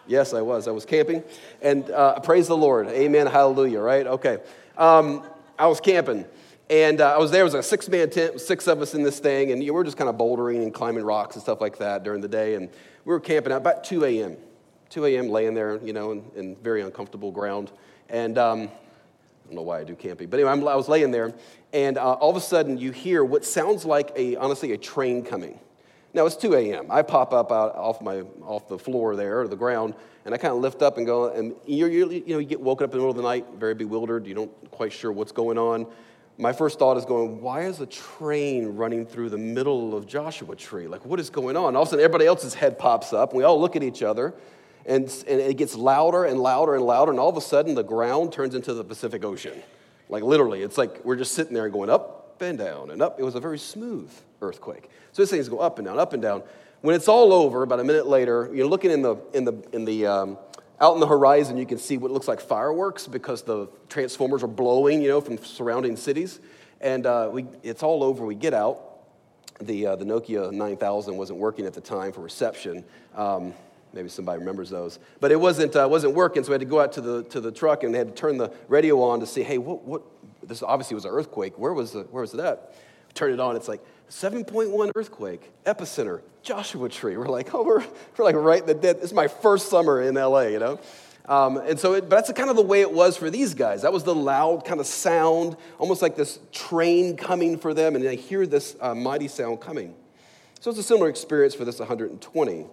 Yes, 0.07 0.33
I 0.33 0.41
was. 0.41 0.67
I 0.67 0.71
was 0.71 0.87
camping. 0.87 1.23
And 1.61 1.87
praise 2.25 2.49
the 2.49 2.57
Lord. 2.57 2.89
Amen. 2.89 3.27
Hallelujah, 3.27 3.81
right? 3.81 4.07
Okay. 4.07 4.39
Um, 4.77 5.25
I 5.59 5.67
was 5.67 5.81
camping. 5.81 6.25
And 6.71 7.01
I 7.03 7.19
was 7.19 7.31
there. 7.31 7.43
It 7.43 7.45
was 7.45 7.55
a 7.55 7.63
six 7.63 7.89
man 7.89 8.09
tent, 8.09 8.41
six 8.41 8.67
of 8.67 8.81
us 8.81 8.95
in 8.95 9.03
this 9.03 9.19
thing. 9.21 9.53
And 9.53 9.61
we 9.61 9.71
were 9.71 9.85
just 9.85 9.99
kind 9.99 10.09
of 10.09 10.17
bouldering 10.17 10.63
and 10.63 10.73
climbing 10.73 11.05
rocks 11.05 11.37
and 11.37 11.43
stuff 11.43 11.61
like 11.61 11.79
that 11.79 12.03
during 12.03 12.23
the 12.23 12.29
day. 12.29 12.55
And 12.55 12.71
we 13.05 13.13
were 13.13 13.21
camping 13.21 13.53
out 13.53 13.59
about 13.59 13.85
2 13.85 14.05
a.m. 14.07 14.37
2 14.93 15.07
a.m. 15.07 15.31
laying 15.31 15.55
there, 15.55 15.81
you 15.83 15.95
know, 15.95 16.13
in, 16.13 16.23
in 16.37 16.57
very 16.57 16.83
uncomfortable 16.83 17.31
ground. 17.33 17.73
And 18.11 18.37
um, 18.37 18.61
I 18.63 19.47
don't 19.47 19.55
know 19.55 19.63
why 19.63 19.81
I 19.81 19.85
do 19.85 19.95
camping, 19.95 20.29
but 20.29 20.39
anyway, 20.39 20.53
I'm, 20.53 20.69
i 20.69 20.77
was 20.77 20.87
laying 20.87 21.11
there, 21.11 21.33
and 21.73 21.97
uh, 21.97 22.13
all 22.13 22.29
of 22.29 22.37
a 22.37 22.41
sudden 22.41 22.77
you 22.77 22.91
hear 22.91 23.25
what 23.25 23.45
sounds 23.45 23.87
like 23.87 24.13
a, 24.17 24.37
honestly, 24.37 24.73
a 24.73 24.77
train 24.77 25.25
coming. 25.25 25.59
Now 26.13 26.27
it's 26.27 26.37
2 26.37 26.55
a.m. 26.55 26.91
I 26.91 27.01
pop 27.01 27.33
up 27.33 27.51
out 27.51 27.75
off 27.75 28.03
my 28.03 28.21
off 28.43 28.69
the 28.69 28.79
floor 28.79 29.17
there 29.17 29.41
or 29.41 29.49
the 29.49 29.57
ground, 29.57 29.95
and 30.27 30.35
I 30.35 30.37
kind 30.37 30.53
of 30.53 30.61
lift 30.61 30.83
up 30.83 30.99
and 30.99 31.07
go. 31.07 31.31
And 31.31 31.55
you 31.65 31.87
you 31.87 32.23
know 32.27 32.39
you 32.39 32.45
get 32.45 32.61
woken 32.61 32.85
up 32.85 32.91
in 32.93 32.99
the 32.99 33.07
middle 33.07 33.11
of 33.11 33.17
the 33.17 33.23
night, 33.23 33.47
very 33.57 33.75
bewildered. 33.75 34.27
You 34.27 34.35
don't 34.35 34.71
quite 34.71 34.93
sure 34.93 35.11
what's 35.11 35.33
going 35.33 35.57
on. 35.57 35.87
My 36.37 36.53
first 36.53 36.79
thought 36.79 36.99
is 36.99 37.07
going, 37.07 37.41
why 37.41 37.63
is 37.63 37.81
a 37.81 37.87
train 37.87 38.77
running 38.77 39.07
through 39.07 39.31
the 39.31 39.39
middle 39.39 39.97
of 39.97 40.07
Joshua 40.07 40.55
Tree? 40.55 40.87
Like 40.87 41.07
what 41.07 41.19
is 41.19 41.31
going 41.31 41.57
on? 41.57 41.77
All 41.77 41.83
of 41.83 41.89
a 41.89 41.91
sudden, 41.93 42.05
everybody 42.05 42.27
else's 42.27 42.53
head 42.53 42.79
pops 42.79 43.15
up, 43.15 43.31
and 43.31 43.39
we 43.39 43.45
all 43.45 43.59
look 43.59 43.75
at 43.77 43.83
each 43.83 44.03
other, 44.03 44.35
and, 44.87 45.05
and 45.29 45.41
it 45.41 45.57
gets 45.57 45.75
louder 45.75 46.25
and 46.25 46.41
louder 46.41 46.75
and 46.75 46.85
louder, 46.85 47.11
and 47.11 47.21
all 47.21 47.29
of 47.29 47.37
a 47.37 47.41
sudden 47.41 47.75
the 47.75 47.85
ground 47.85 48.33
turns 48.33 48.55
into 48.55 48.75
the 48.75 48.85
Pacific 48.85 49.25
Ocean. 49.25 49.63
Like 50.09 50.23
literally, 50.23 50.63
it's 50.63 50.77
like 50.77 51.05
we're 51.05 51.17
just 51.17 51.35
sitting 51.35 51.55
there 51.55 51.69
going 51.69 51.91
up 51.91 52.41
and 52.41 52.59
down 52.59 52.91
and 52.91 53.01
up. 53.01 53.19
It 53.19 53.23
was 53.23 53.35
a 53.35 53.41
very 53.41 53.59
smooth 53.59 54.11
earthquake. 54.41 54.91
So 55.13 55.23
this 55.23 55.31
thing's 55.31 55.49
go 55.49 55.59
up 55.59 55.79
and 55.79 55.87
down, 55.87 55.99
up 55.99 56.13
and 56.13 56.23
down. 56.23 56.43
When 56.81 56.97
it's 56.97 57.09
all 57.09 57.33
over, 57.33 57.63
about 57.63 57.81
a 57.81 57.85
minute 57.85 58.07
later, 58.07 58.51
you're 58.53 58.67
looking 58.67 58.91
in 58.91 59.03
the 59.03 59.17
in 59.33 59.45
the 59.45 59.55
in 59.73 59.85
the 59.85 60.07
um, 60.07 60.39
out 60.81 60.95
in 60.95 61.01
the 61.01 61.07
horizon. 61.07 61.57
You 61.57 61.67
can 61.67 61.79
see 61.79 61.97
what 61.97 62.11
looks 62.11 62.27
like 62.27 62.41
fireworks 62.41 63.07
because 63.07 63.43
the 63.43 63.69
transformers 63.89 64.43
are 64.43 64.49
blowing, 64.49 65.01
you 65.01 65.09
know, 65.09 65.21
from 65.21 65.39
surrounding 65.39 65.97
cities. 65.97 66.41
And 66.81 67.07
uh, 67.07 67.31
we, 67.33 67.47
it's 67.63 67.85
all 67.85 68.03
over. 68.03 68.27
We 68.27 68.35
get 68.35 68.53
out. 68.53 68.89
The 69.61 69.87
uh, 69.87 69.97
the 69.97 70.05
Nokia 70.05 70.51
9000 70.51 71.17
wasn't 71.17 71.39
working 71.39 71.67
at 71.67 71.73
the 71.73 71.81
time 71.81 72.13
for 72.13 72.21
reception. 72.21 72.85
Um, 73.15 73.55
Maybe 73.93 74.09
somebody 74.09 74.39
remembers 74.39 74.71
those. 74.71 74.99
But 75.21 75.33
it 75.33 75.41
wasn't, 75.41 75.77
uh, 75.77 75.87
wasn't 75.91 76.15
working, 76.15 76.43
so 76.43 76.51
we 76.51 76.55
had 76.55 76.61
to 76.61 76.67
go 76.67 76.81
out 76.81 76.93
to 76.95 77.01
the, 77.01 77.25
to 77.25 77.41
the 77.41 77.53
truck 77.53 77.83
and 77.83 77.95
they 77.95 77.99
had 77.99 78.09
to 78.09 78.15
turn 78.15 78.39
the 78.39 78.53
radio 78.69 79.01
on 79.03 79.21
to 79.21 79.27
see, 79.27 79.43
hey, 79.43 79.59
what, 79.59 79.85
what 79.85 80.03
this 80.43 80.63
obviously 80.63 80.95
was 80.95 81.05
an 81.05 81.11
earthquake. 81.11 81.59
Where 81.59 81.73
was, 81.73 81.93
the, 81.93 82.03
where 82.05 82.23
was 82.23 82.33
that? 82.33 82.75
Turn 83.15 83.33
it 83.33 83.41
on, 83.41 83.57
it's 83.57 83.69
like 83.69 83.83
7.1 84.09 84.91
earthquake, 84.95 85.51
epicenter, 85.65 86.23
Joshua 86.43 86.89
Tree. 86.89 87.17
We're 87.17 87.29
like, 87.29 87.55
oh, 87.55 87.63
we're, 87.63 87.85
we're 88.17 88.25
like 88.25 88.35
right 88.35 88.61
in 88.61 88.67
the 88.67 88.75
dead. 88.75 88.99
Is 88.99 89.13
my 89.13 89.29
first 89.29 89.69
summer 89.69 90.01
in 90.03 90.15
LA, 90.15 90.43
you 90.43 90.59
know? 90.59 90.81
Um, 91.27 91.59
and 91.59 91.79
so, 91.79 91.95
it, 91.95 92.09
but 92.09 92.17
that's 92.17 92.33
kind 92.33 92.51
of 92.51 92.57
the 92.57 92.63
way 92.63 92.81
it 92.81 92.93
was 92.93 93.17
for 93.17 93.31
these 93.31 93.55
guys. 93.55 93.83
That 93.83 93.93
was 93.93 94.03
the 94.03 94.15
loud 94.15 94.65
kind 94.65 94.81
of 94.81 94.87
sound, 94.87 95.57
almost 95.79 96.03
like 96.03 96.17
this 96.17 96.41
train 96.51 97.17
coming 97.17 97.59
for 97.59 97.75
them, 97.75 97.95
and 97.95 98.05
they 98.05 98.17
hear 98.17 98.45
this 98.47 98.77
uh, 98.81 98.95
mighty 98.95 99.29
sound 99.29 99.61
coming. 99.61 99.95
So 100.61 100.71
it's 100.71 100.81
a 100.81 100.83
similar 100.83 101.09
experience 101.09 101.55
for 101.55 101.65
this 101.65 101.79
120. 101.79 102.67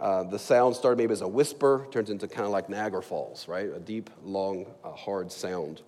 Uh, 0.00 0.22
the 0.22 0.38
sound 0.38 0.76
started 0.76 0.96
maybe 0.96 1.12
as 1.12 1.22
a 1.22 1.28
whisper, 1.28 1.86
turns 1.90 2.10
into 2.10 2.28
kind 2.28 2.46
of 2.46 2.52
like 2.52 2.68
Niagara 2.68 3.02
Falls, 3.02 3.48
right? 3.48 3.68
A 3.74 3.80
deep, 3.80 4.10
long, 4.22 4.66
uh, 4.84 4.92
hard 4.92 5.32
sound. 5.32 5.82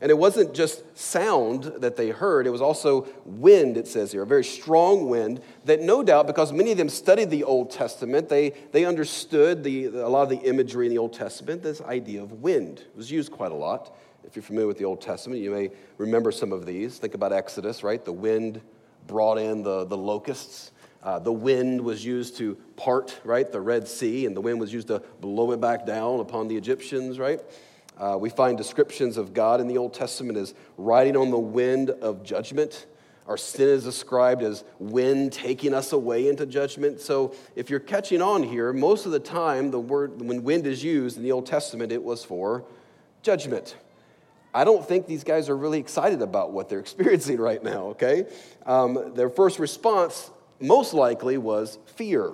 And 0.00 0.10
it 0.10 0.18
wasn't 0.18 0.54
just 0.54 0.96
sound 0.96 1.64
that 1.78 1.96
they 1.96 2.10
heard, 2.10 2.46
it 2.46 2.50
was 2.50 2.60
also 2.60 3.08
wind, 3.24 3.76
it 3.76 3.88
says 3.88 4.12
here, 4.12 4.22
a 4.22 4.26
very 4.26 4.44
strong 4.44 5.08
wind 5.08 5.40
that 5.64 5.80
no 5.80 6.02
doubt, 6.02 6.26
because 6.26 6.52
many 6.52 6.70
of 6.70 6.78
them 6.78 6.90
studied 6.90 7.30
the 7.30 7.44
Old 7.44 7.70
Testament, 7.70 8.28
they, 8.28 8.50
they 8.72 8.84
understood 8.84 9.64
the, 9.64 9.86
a 9.86 10.08
lot 10.08 10.22
of 10.22 10.28
the 10.28 10.46
imagery 10.46 10.86
in 10.86 10.92
the 10.92 10.98
Old 10.98 11.14
Testament, 11.14 11.62
this 11.62 11.80
idea 11.80 12.22
of 12.22 12.42
wind. 12.42 12.80
It 12.80 12.96
was 12.96 13.10
used 13.10 13.32
quite 13.32 13.52
a 13.52 13.56
lot. 13.56 13.96
If 14.22 14.36
you're 14.36 14.42
familiar 14.42 14.66
with 14.66 14.78
the 14.78 14.84
Old 14.84 15.00
Testament, 15.00 15.40
you 15.40 15.50
may 15.50 15.70
remember 15.96 16.30
some 16.30 16.52
of 16.52 16.66
these. 16.66 16.98
Think 16.98 17.14
about 17.14 17.32
Exodus, 17.32 17.82
right? 17.82 18.04
The 18.04 18.12
wind 18.12 18.60
brought 19.06 19.38
in 19.38 19.62
the, 19.62 19.86
the 19.86 19.96
locusts 19.96 20.72
Uh, 21.06 21.20
the 21.20 21.32
wind 21.32 21.80
was 21.80 22.04
used 22.04 22.36
to 22.36 22.56
part, 22.74 23.20
right, 23.22 23.52
the 23.52 23.60
Red 23.60 23.86
Sea, 23.86 24.26
and 24.26 24.36
the 24.36 24.40
wind 24.40 24.58
was 24.58 24.72
used 24.72 24.88
to 24.88 25.00
blow 25.20 25.52
it 25.52 25.60
back 25.60 25.86
down 25.86 26.18
upon 26.18 26.48
the 26.48 26.56
Egyptians, 26.56 27.20
right? 27.20 27.40
Uh, 27.96 28.16
we 28.18 28.28
find 28.28 28.58
descriptions 28.58 29.16
of 29.16 29.32
God 29.32 29.60
in 29.60 29.68
the 29.68 29.78
Old 29.78 29.94
Testament 29.94 30.36
as 30.36 30.52
riding 30.76 31.16
on 31.16 31.30
the 31.30 31.38
wind 31.38 31.90
of 31.90 32.24
judgment. 32.24 32.86
Our 33.28 33.36
sin 33.36 33.68
is 33.68 33.84
described 33.84 34.42
as 34.42 34.64
wind 34.80 35.32
taking 35.32 35.74
us 35.74 35.92
away 35.92 36.28
into 36.28 36.44
judgment. 36.44 37.00
So, 37.00 37.36
if 37.54 37.70
you're 37.70 37.78
catching 37.78 38.20
on 38.20 38.42
here, 38.42 38.72
most 38.72 39.06
of 39.06 39.12
the 39.12 39.20
time, 39.20 39.70
the 39.70 39.78
word 39.78 40.20
when 40.20 40.42
wind 40.42 40.66
is 40.66 40.82
used 40.82 41.16
in 41.16 41.22
the 41.22 41.30
Old 41.30 41.46
Testament, 41.46 41.92
it 41.92 42.02
was 42.02 42.24
for 42.24 42.64
judgment. 43.22 43.76
I 44.52 44.64
don't 44.64 44.84
think 44.84 45.06
these 45.06 45.22
guys 45.22 45.48
are 45.48 45.56
really 45.56 45.78
excited 45.78 46.20
about 46.20 46.50
what 46.50 46.68
they're 46.68 46.80
experiencing 46.88 47.38
right 47.38 47.62
now, 47.62 47.90
okay? 47.90 48.26
Um, 48.64 49.12
their 49.14 49.30
first 49.30 49.60
response, 49.60 50.32
most 50.60 50.94
likely, 50.94 51.38
was 51.38 51.78
fear. 51.86 52.32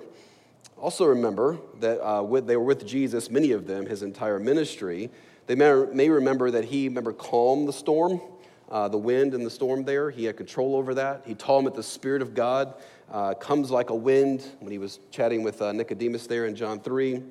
Also, 0.77 1.05
remember 1.05 1.57
that 1.79 2.01
uh, 2.01 2.21
with, 2.21 2.45
they 2.47 2.57
were 2.57 2.63
with 2.63 2.85
Jesus, 2.85 3.29
many 3.29 3.51
of 3.51 3.67
them, 3.67 3.85
his 3.85 4.03
entire 4.03 4.39
ministry. 4.39 5.09
They 5.47 5.55
may, 5.55 5.85
may 5.93 6.09
remember 6.09 6.51
that 6.51 6.65
he, 6.65 6.87
remember, 6.87 7.13
calmed 7.13 7.67
the 7.67 7.73
storm, 7.73 8.21
uh, 8.69 8.87
the 8.87 8.97
wind 8.97 9.33
and 9.33 9.45
the 9.45 9.49
storm 9.49 9.83
there. 9.83 10.09
He 10.09 10.25
had 10.25 10.37
control 10.37 10.75
over 10.75 10.93
that. 10.95 11.23
He 11.25 11.35
told 11.35 11.59
them 11.59 11.65
that 11.65 11.75
the 11.75 11.83
Spirit 11.83 12.21
of 12.21 12.33
God 12.33 12.73
uh, 13.11 13.33
comes 13.35 13.71
like 13.71 13.91
a 13.91 13.95
wind 13.95 14.43
when 14.59 14.71
he 14.71 14.77
was 14.77 14.99
chatting 15.11 15.43
with 15.43 15.61
uh, 15.61 15.71
Nicodemus 15.71 16.27
there 16.27 16.45
in 16.45 16.55
John 16.55 16.79
3. 16.79 17.21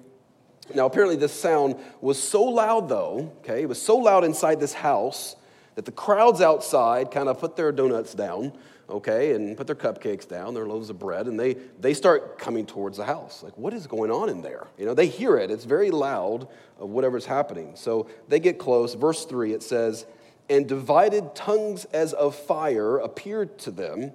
Now, 0.75 0.87
apparently, 0.87 1.17
this 1.17 1.33
sound 1.33 1.77
was 2.01 2.23
so 2.23 2.45
loud, 2.45 2.89
though, 2.89 3.33
okay, 3.41 3.63
it 3.63 3.69
was 3.69 3.81
so 3.83 3.97
loud 3.97 4.25
inside 4.25 4.61
this 4.61 4.73
house 4.73 5.37
that 5.75 5.85
the 5.85 5.93
crowds 5.93 6.41
outside 6.41 7.11
kind 7.11 7.29
of 7.29 7.41
put 7.41 7.57
their 7.57 7.73
donuts 7.73 8.15
down, 8.15 8.53
okay, 8.93 9.33
and 9.33 9.57
put 9.57 9.67
their 9.67 9.77
cupcakes 9.77 10.29
down, 10.29 10.55
their 10.55 10.67
loaves 10.67 10.91
of 10.91 10.99
bread, 10.99 11.27
and 11.27 11.39
they, 11.41 11.55
they 11.81 11.95
start 11.95 12.39
coming 12.39 12.67
towards 12.67 12.99
the 12.99 13.05
house. 13.05 13.43
Like, 13.43 13.57
what 13.57 13.73
is 13.73 13.87
going 13.87 14.11
on 14.11 14.29
in 14.29 14.43
there? 14.43 14.67
You 14.79 14.85
know, 14.85 14.95
they 14.95 15.07
hear 15.07 15.37
it. 15.37 15.51
It's 15.51 15.65
very 15.65 15.91
loud 15.91 16.47
of 16.79 16.91
whatever's 16.91 17.27
happening. 17.27 17.73
So 17.75 18.09
they 18.29 18.39
get 18.39 18.59
close. 18.59 18.95
Verse 18.95 19.25
3, 19.25 19.53
it 19.53 19.63
says, 19.63 20.07
And 20.49 20.69
divided 20.69 21.35
tongues 21.35 21.87
as 21.87 22.13
of 22.13 22.37
fire 22.37 22.99
appeared 22.99 23.59
to 23.61 23.71
them 23.71 24.13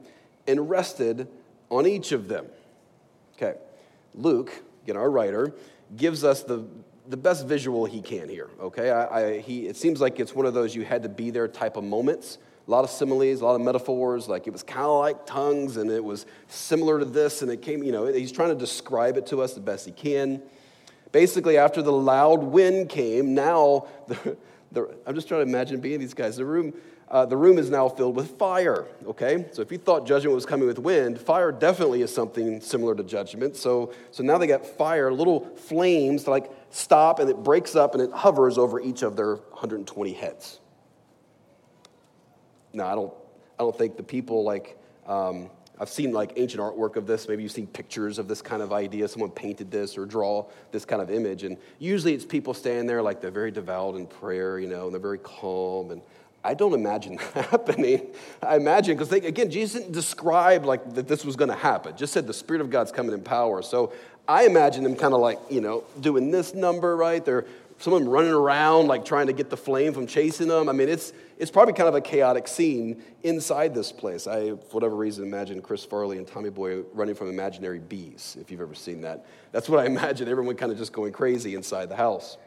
and 0.48 0.70
rested 0.70 1.28
on 1.70 1.86
each 1.86 2.12
of 2.12 2.28
them. 2.28 2.46
Okay, 3.36 3.58
Luke, 4.16 4.52
again, 4.84 4.98
our 4.98 5.10
writer, 5.10 5.54
gives 5.96 6.24
us 6.24 6.44
the, 6.44 6.66
the 7.08 7.18
best 7.18 7.46
visual 7.48 7.86
he 7.86 8.02
can 8.02 8.30
here, 8.30 8.50
okay? 8.60 8.90
I, 8.90 9.22
I, 9.22 9.40
he, 9.40 9.68
it 9.68 9.78
seems 9.78 10.02
like 10.02 10.20
it's 10.20 10.34
one 10.34 10.46
of 10.46 10.54
those 10.54 10.76
you 10.76 10.84
had 10.84 11.04
to 11.04 11.10
be 11.10 11.30
there 11.30 11.48
type 11.48 11.78
of 11.78 11.84
moments. 11.84 12.38
A 12.68 12.72
lot 12.72 12.84
of 12.84 12.90
similes, 12.90 13.40
a 13.40 13.46
lot 13.46 13.56
of 13.56 13.62
metaphors, 13.62 14.28
like 14.28 14.46
it 14.46 14.52
was 14.52 14.62
kind 14.62 14.86
of 14.86 15.00
like 15.00 15.26
tongues 15.26 15.78
and 15.78 15.90
it 15.90 16.04
was 16.04 16.26
similar 16.50 17.00
to 17.00 17.06
this 17.06 17.42
and 17.42 17.50
it 17.50 17.62
came, 17.62 17.82
you 17.82 17.94
know, 17.94 18.08
he's 18.08 18.32
trying 18.32 18.50
to 18.50 18.56
describe 18.56 19.16
it 19.16 19.26
to 19.28 19.42
us 19.42 19.54
the 19.54 19.62
best 19.62 19.86
he 19.86 19.92
can. 19.94 20.42
Basically, 21.14 21.58
after 21.58 21.82
the 21.82 21.94
loud 21.94 22.44
wind 22.44 22.90
came, 22.90 23.34
now, 23.34 23.88
the, 24.08 24.38
the, 24.74 24.94
I'm 25.06 25.16
just 25.16 25.30
trying 25.30 25.46
to 25.46 25.50
imagine 25.50 25.80
being 25.80 26.02
these 26.02 26.14
guys. 26.14 26.36
The 26.36 26.44
room, 26.44 26.74
uh, 27.10 27.26
the 27.26 27.38
room 27.38 27.58
is 27.58 27.70
now 27.70 27.88
filled 27.88 28.18
with 28.18 28.38
fire, 28.38 28.86
okay? 29.06 29.46
So 29.54 29.62
if 29.62 29.72
you 29.72 29.78
thought 29.78 30.06
judgment 30.06 30.36
was 30.36 30.46
coming 30.46 30.68
with 30.68 30.80
wind, 30.80 31.22
fire 31.22 31.54
definitely 31.54 32.02
is 32.02 32.14
something 32.14 32.60
similar 32.60 32.96
to 32.96 33.04
judgment. 33.04 33.56
So, 33.56 33.94
so 34.12 34.24
now 34.24 34.38
they 34.38 34.48
got 34.48 34.66
fire, 34.66 35.14
little 35.14 35.46
flames 35.56 36.26
to 36.26 36.32
like 36.32 36.52
stop 36.70 37.20
and 37.20 37.30
it 37.30 37.38
breaks 37.38 37.78
up 37.78 37.94
and 37.94 38.04
it 38.04 38.12
hovers 38.12 38.58
over 38.58 38.82
each 38.82 39.04
of 39.04 39.16
their 39.16 39.36
120 39.36 40.12
heads. 40.12 40.60
Now, 42.74 42.88
I 42.88 42.96
don't, 42.96 43.14
I 43.60 43.64
don't 43.64 43.78
think 43.78 43.98
the 43.98 44.04
people 44.04 44.44
like, 44.44 44.78
um, 45.08 45.50
I've 45.80 45.90
seen 45.90 46.12
like 46.12 46.34
ancient 46.38 46.62
artwork 46.62 46.96
of 46.96 47.06
this. 47.06 47.28
Maybe 47.28 47.44
you've 47.44 47.52
seen 47.52 47.68
pictures 47.68 48.18
of 48.18 48.28
this 48.28 48.42
kind 48.42 48.62
of 48.62 48.74
idea. 48.74 49.08
Someone 49.08 49.30
painted 49.30 49.70
this 49.70 49.98
or 49.98 50.06
draw 50.06 50.46
this 50.72 50.86
kind 50.86 51.02
of 51.02 51.12
image. 51.12 51.44
And 51.44 51.58
usually 51.80 52.14
it's 52.14 52.26
people 52.26 52.54
standing 52.54 52.88
there 52.88 53.02
like 53.02 53.22
they're 53.22 53.30
very 53.30 53.52
devout 53.52 53.96
in 53.96 54.08
prayer, 54.08 54.60
you 54.60 54.68
know, 54.68 54.86
and 54.86 54.94
they're 54.94 55.00
very 55.00 55.20
calm 55.20 55.92
and 55.92 56.02
I 56.44 56.54
don't 56.54 56.74
imagine 56.74 57.18
that 57.34 57.46
happening. 57.52 58.08
I 58.42 58.56
imagine, 58.56 58.96
because 58.96 59.12
again, 59.12 59.52
Jesus 59.52 59.82
didn't 59.82 59.94
describe 59.94 60.66
like 60.66 60.94
that 60.94 61.08
this 61.08 61.26
was 61.26 61.36
going 61.36 61.50
to 61.50 61.58
happen. 61.58 61.98
Just 61.98 62.14
said 62.14 62.26
the 62.26 62.34
Spirit 62.34 62.62
of 62.62 62.70
God's 62.70 62.92
coming 62.92 63.14
in 63.14 63.22
power. 63.22 63.62
So 63.62 63.92
I 64.28 64.46
imagine 64.46 64.84
them 64.84 64.96
kind 64.96 65.14
of 65.14 65.20
like, 65.20 65.40
you 65.50 65.60
know, 65.60 65.84
doing 66.00 66.32
this 66.32 66.54
number, 66.54 66.96
right? 66.96 67.24
They're 67.24 67.46
someone 67.78 68.08
running 68.08 68.32
around 68.32 68.88
like 68.88 69.06
trying 69.06 69.28
to 69.28 69.34
get 69.34 69.50
the 69.50 69.58
flame 69.58 69.94
from 69.94 70.08
chasing 70.08 70.48
them. 70.48 70.70
I 70.70 70.72
mean, 70.72 70.90
it's 70.90 71.14
it's 71.38 71.52
probably 71.52 71.74
kind 71.74 71.88
of 71.88 71.96
a 71.96 72.02
chaotic 72.02 72.48
scene 72.48 73.04
inside 73.24 73.76
this 73.76 73.92
place. 73.92 74.26
I, 74.26 74.50
for 74.50 74.80
whatever 74.80 74.96
reason, 74.96 75.24
imagine 75.24 75.62
Chris 75.62 75.86
Farley 75.86 76.18
and 76.18 76.28
Tommy 76.28 76.50
Boy 76.50 76.82
running 76.94 77.14
from 77.14 77.30
imaginary 77.30 77.80
bees, 77.80 78.36
if 78.42 78.50
you've 78.50 78.62
ever 78.62 78.74
seen 78.74 79.02
that. 79.02 79.26
That's 79.52 79.70
what 79.70 79.80
I 79.80 79.86
imagine, 79.94 80.28
everyone 80.28 80.56
kind 80.56 80.72
of 80.72 80.78
just 80.78 80.94
going 80.94 81.14
crazy 81.14 81.54
inside 81.54 81.90
the 81.90 81.96
house. 81.96 82.38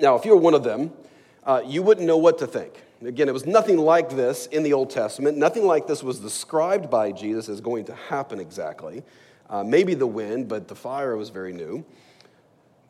Now, 0.00 0.14
if 0.16 0.24
you're 0.24 0.36
one 0.36 0.54
of 0.54 0.62
them, 0.62 0.92
uh, 1.44 1.62
you 1.66 1.82
wouldn't 1.82 2.06
know 2.06 2.16
what 2.16 2.38
to 2.38 2.46
think. 2.46 2.82
Again, 3.04 3.28
it 3.28 3.32
was 3.32 3.44
nothing 3.44 3.76
like 3.76 4.10
this 4.10 4.46
in 4.46 4.62
the 4.62 4.72
Old 4.72 4.90
Testament. 4.90 5.36
Nothing 5.36 5.66
like 5.66 5.86
this 5.86 6.02
was 6.02 6.20
described 6.20 6.88
by 6.88 7.12
Jesus 7.12 7.48
as 7.48 7.60
going 7.60 7.84
to 7.86 7.94
happen 7.94 8.40
exactly. 8.40 9.02
Uh, 9.50 9.62
maybe 9.62 9.94
the 9.94 10.06
wind, 10.06 10.48
but 10.48 10.68
the 10.68 10.74
fire 10.74 11.16
was 11.16 11.28
very 11.28 11.52
new. 11.52 11.84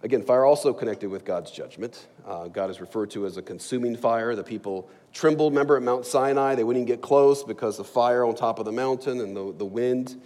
Again, 0.05 0.21
fire 0.21 0.45
also 0.45 0.75
connected 0.75 1.09
with 1.09 1.25
God's 1.25 1.51
judgment. 1.51 2.09
Uh, 2.27 2.49
God 2.49 2.69
is 2.69 2.79
referred 2.79 3.11
to 3.13 3.25
as 3.25 3.39
a 3.39 3.43
consuming 3.43 3.97
fire. 3.97 4.35
The 4.35 4.45
people 4.45 4.91
trembled, 5.15 5.55
remember, 5.55 5.79
at 5.79 5.83
Mount 5.83 6.05
Sinai. 6.05 6.57
They 6.57 6.63
wouldn't 6.63 6.87
get 6.87 7.01
close 7.01 7.43
because 7.43 7.79
of 7.79 7.87
fire 7.87 8.23
on 8.23 8.35
top 8.35 8.59
of 8.59 8.67
the 8.67 8.73
mountain 8.73 9.23
and 9.23 9.35
the, 9.35 9.55
the 9.57 9.65
wind. 9.65 10.21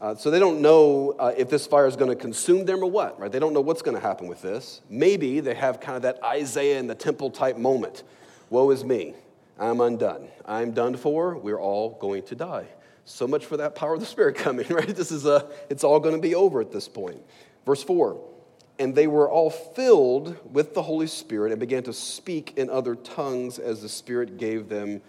Uh, 0.00 0.16
so 0.16 0.32
they 0.32 0.40
don't 0.40 0.60
know 0.60 1.14
uh, 1.20 1.32
if 1.36 1.48
this 1.48 1.64
fire 1.64 1.86
is 1.86 1.94
going 1.94 2.10
to 2.10 2.16
consume 2.16 2.64
them 2.64 2.82
or 2.82 2.90
what, 2.90 3.20
right? 3.20 3.30
They 3.30 3.38
don't 3.38 3.52
know 3.52 3.60
what's 3.60 3.82
going 3.82 3.96
to 3.96 4.02
happen 4.02 4.26
with 4.26 4.42
this. 4.42 4.80
Maybe 4.90 5.38
they 5.38 5.54
have 5.54 5.78
kind 5.78 5.94
of 5.94 6.02
that 6.02 6.18
Isaiah 6.24 6.80
in 6.80 6.88
the 6.88 6.96
temple 6.96 7.30
type 7.30 7.56
moment. 7.56 8.02
Woe 8.48 8.70
is 8.70 8.82
me. 8.82 9.14
I'm 9.60 9.80
undone. 9.80 10.26
I'm 10.44 10.72
done 10.72 10.96
for. 10.96 11.38
We're 11.38 11.60
all 11.60 11.90
going 12.00 12.24
to 12.24 12.34
die. 12.34 12.66
So 13.04 13.28
much 13.28 13.46
for 13.46 13.58
that 13.58 13.76
power 13.76 13.94
of 13.94 14.00
the 14.00 14.06
Spirit 14.06 14.34
coming, 14.38 14.66
right? 14.66 14.88
This 14.88 15.12
is 15.12 15.24
a, 15.24 15.48
it's 15.68 15.84
all 15.84 16.00
going 16.00 16.16
to 16.16 16.20
be 16.20 16.34
over 16.34 16.60
at 16.60 16.72
this 16.72 16.88
point. 16.88 17.22
Verse 17.64 17.84
4 17.84 18.20
And 18.80 18.94
they 18.94 19.06
were 19.06 19.30
all 19.30 19.50
filled 19.50 20.36
with 20.52 20.74
the 20.74 20.82
Holy 20.82 21.06
Spirit 21.06 21.52
and 21.52 21.60
began 21.60 21.82
to 21.84 21.92
speak 21.92 22.54
in 22.56 22.70
other 22.70 22.94
tongues 22.94 23.58
as 23.58 23.82
the 23.82 23.88
Spirit 23.88 24.38
gave 24.38 24.68
them 24.68 25.02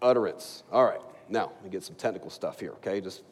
utterance. 0.00 0.62
All 0.70 0.84
right, 0.84 1.00
now 1.28 1.50
we 1.64 1.68
get 1.68 1.82
some 1.82 1.96
technical 1.96 2.30
stuff 2.30 2.60
here, 2.60 2.70
okay? 2.74 3.00
Just 3.00 3.22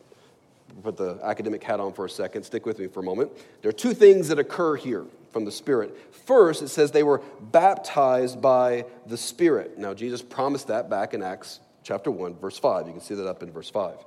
put 0.82 0.96
the 0.96 1.20
academic 1.22 1.62
hat 1.62 1.78
on 1.78 1.92
for 1.92 2.04
a 2.04 2.10
second. 2.10 2.42
Stick 2.42 2.66
with 2.66 2.78
me 2.78 2.88
for 2.88 3.00
a 3.00 3.02
moment. 3.04 3.30
There 3.62 3.68
are 3.68 3.72
two 3.72 3.94
things 3.94 4.28
that 4.28 4.38
occur 4.40 4.74
here 4.76 5.06
from 5.30 5.44
the 5.44 5.52
Spirit. 5.52 5.96
First, 6.26 6.62
it 6.62 6.68
says 6.68 6.90
they 6.90 7.04
were 7.04 7.22
baptized 7.40 8.42
by 8.42 8.86
the 9.06 9.16
Spirit. 9.16 9.78
Now, 9.78 9.94
Jesus 9.94 10.20
promised 10.20 10.66
that 10.66 10.90
back 10.90 11.14
in 11.14 11.22
Acts 11.22 11.60
chapter 11.84 12.10
1, 12.10 12.34
verse 12.36 12.58
5. 12.58 12.86
You 12.86 12.92
can 12.92 13.00
see 13.00 13.14
that 13.14 13.28
up 13.28 13.42
in 13.42 13.52
verse 13.52 13.70
5. 13.70 14.04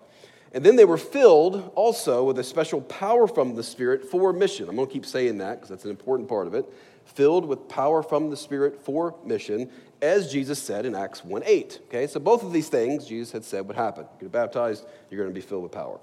And 0.53 0.63
then 0.63 0.75
they 0.75 0.85
were 0.85 0.97
filled 0.97 1.71
also 1.75 2.23
with 2.23 2.39
a 2.39 2.43
special 2.43 2.81
power 2.81 3.27
from 3.27 3.55
the 3.55 3.63
Spirit 3.63 4.09
for 4.09 4.33
mission. 4.33 4.67
I'm 4.67 4.75
going 4.75 4.87
to 4.87 4.93
keep 4.93 5.05
saying 5.05 5.37
that 5.37 5.55
because 5.55 5.69
that's 5.69 5.85
an 5.85 5.91
important 5.91 6.27
part 6.27 6.47
of 6.47 6.53
it. 6.53 6.65
Filled 7.05 7.45
with 7.45 7.67
power 7.67 8.01
from 8.01 8.29
the 8.29 8.37
Spirit 8.37 8.81
for 8.83 9.15
mission, 9.23 9.69
as 10.01 10.31
Jesus 10.31 10.61
said 10.61 10.85
in 10.85 10.95
Acts 10.95 11.23
1 11.23 11.43
8. 11.45 11.79
Okay, 11.87 12.07
so 12.07 12.19
both 12.19 12.43
of 12.43 12.51
these 12.51 12.69
things 12.69 13.05
Jesus 13.05 13.31
had 13.31 13.43
said 13.43 13.67
would 13.67 13.75
happen. 13.75 14.05
You 14.19 14.25
get 14.27 14.31
baptized, 14.31 14.85
you're 15.09 15.21
going 15.21 15.33
to 15.33 15.39
be 15.39 15.45
filled 15.45 15.63
with 15.63 15.71
power. 15.71 15.99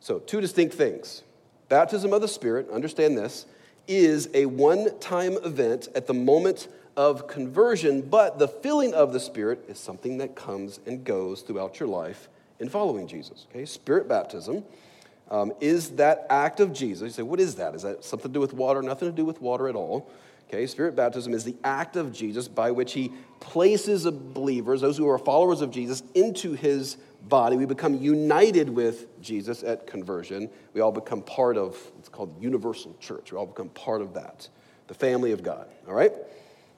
So, 0.00 0.18
two 0.20 0.40
distinct 0.40 0.74
things. 0.74 1.22
Baptism 1.68 2.12
of 2.12 2.20
the 2.20 2.28
Spirit, 2.28 2.70
understand 2.70 3.18
this, 3.18 3.46
is 3.88 4.28
a 4.34 4.46
one 4.46 4.98
time 5.00 5.34
event 5.44 5.88
at 5.94 6.06
the 6.06 6.14
moment 6.14 6.68
of 6.96 7.28
conversion, 7.28 8.02
but 8.02 8.38
the 8.38 8.48
filling 8.48 8.94
of 8.94 9.12
the 9.12 9.20
Spirit 9.20 9.64
is 9.68 9.78
something 9.78 10.18
that 10.18 10.34
comes 10.34 10.80
and 10.86 11.04
goes 11.04 11.42
throughout 11.42 11.78
your 11.80 11.88
life 11.88 12.28
in 12.60 12.68
following 12.68 13.06
Jesus. 13.06 13.46
Okay, 13.50 13.64
Spirit 13.64 14.08
baptism 14.08 14.64
um, 15.30 15.52
is 15.60 15.90
that 15.90 16.26
act 16.30 16.60
of 16.60 16.72
Jesus. 16.72 17.02
You 17.02 17.10
say, 17.10 17.22
what 17.22 17.40
is 17.40 17.56
that? 17.56 17.74
Is 17.74 17.82
that 17.82 18.04
something 18.04 18.30
to 18.30 18.34
do 18.34 18.40
with 18.40 18.52
water? 18.52 18.82
Nothing 18.82 19.10
to 19.10 19.16
do 19.16 19.24
with 19.24 19.40
water 19.40 19.68
at 19.68 19.74
all. 19.74 20.10
Okay, 20.48 20.66
Spirit 20.66 20.94
baptism 20.94 21.34
is 21.34 21.42
the 21.42 21.56
act 21.64 21.96
of 21.96 22.12
Jesus 22.12 22.46
by 22.46 22.70
which 22.70 22.92
he 22.92 23.12
places 23.40 24.08
believers, 24.08 24.80
those 24.80 24.96
who 24.96 25.08
are 25.08 25.18
followers 25.18 25.60
of 25.60 25.72
Jesus, 25.72 26.04
into 26.14 26.52
his 26.52 26.98
body. 27.28 27.56
We 27.56 27.66
become 27.66 27.94
united 28.00 28.70
with 28.70 29.20
Jesus 29.20 29.64
at 29.64 29.88
conversion. 29.88 30.48
We 30.72 30.80
all 30.80 30.92
become 30.92 31.22
part 31.22 31.56
of 31.56 31.76
what's 31.96 32.08
called 32.08 32.36
the 32.38 32.42
universal 32.42 32.96
church. 33.00 33.32
We 33.32 33.38
all 33.38 33.46
become 33.46 33.70
part 33.70 34.02
of 34.02 34.14
that, 34.14 34.48
the 34.86 34.94
family 34.94 35.32
of 35.32 35.42
God. 35.42 35.66
All 35.88 35.94
right? 35.94 36.12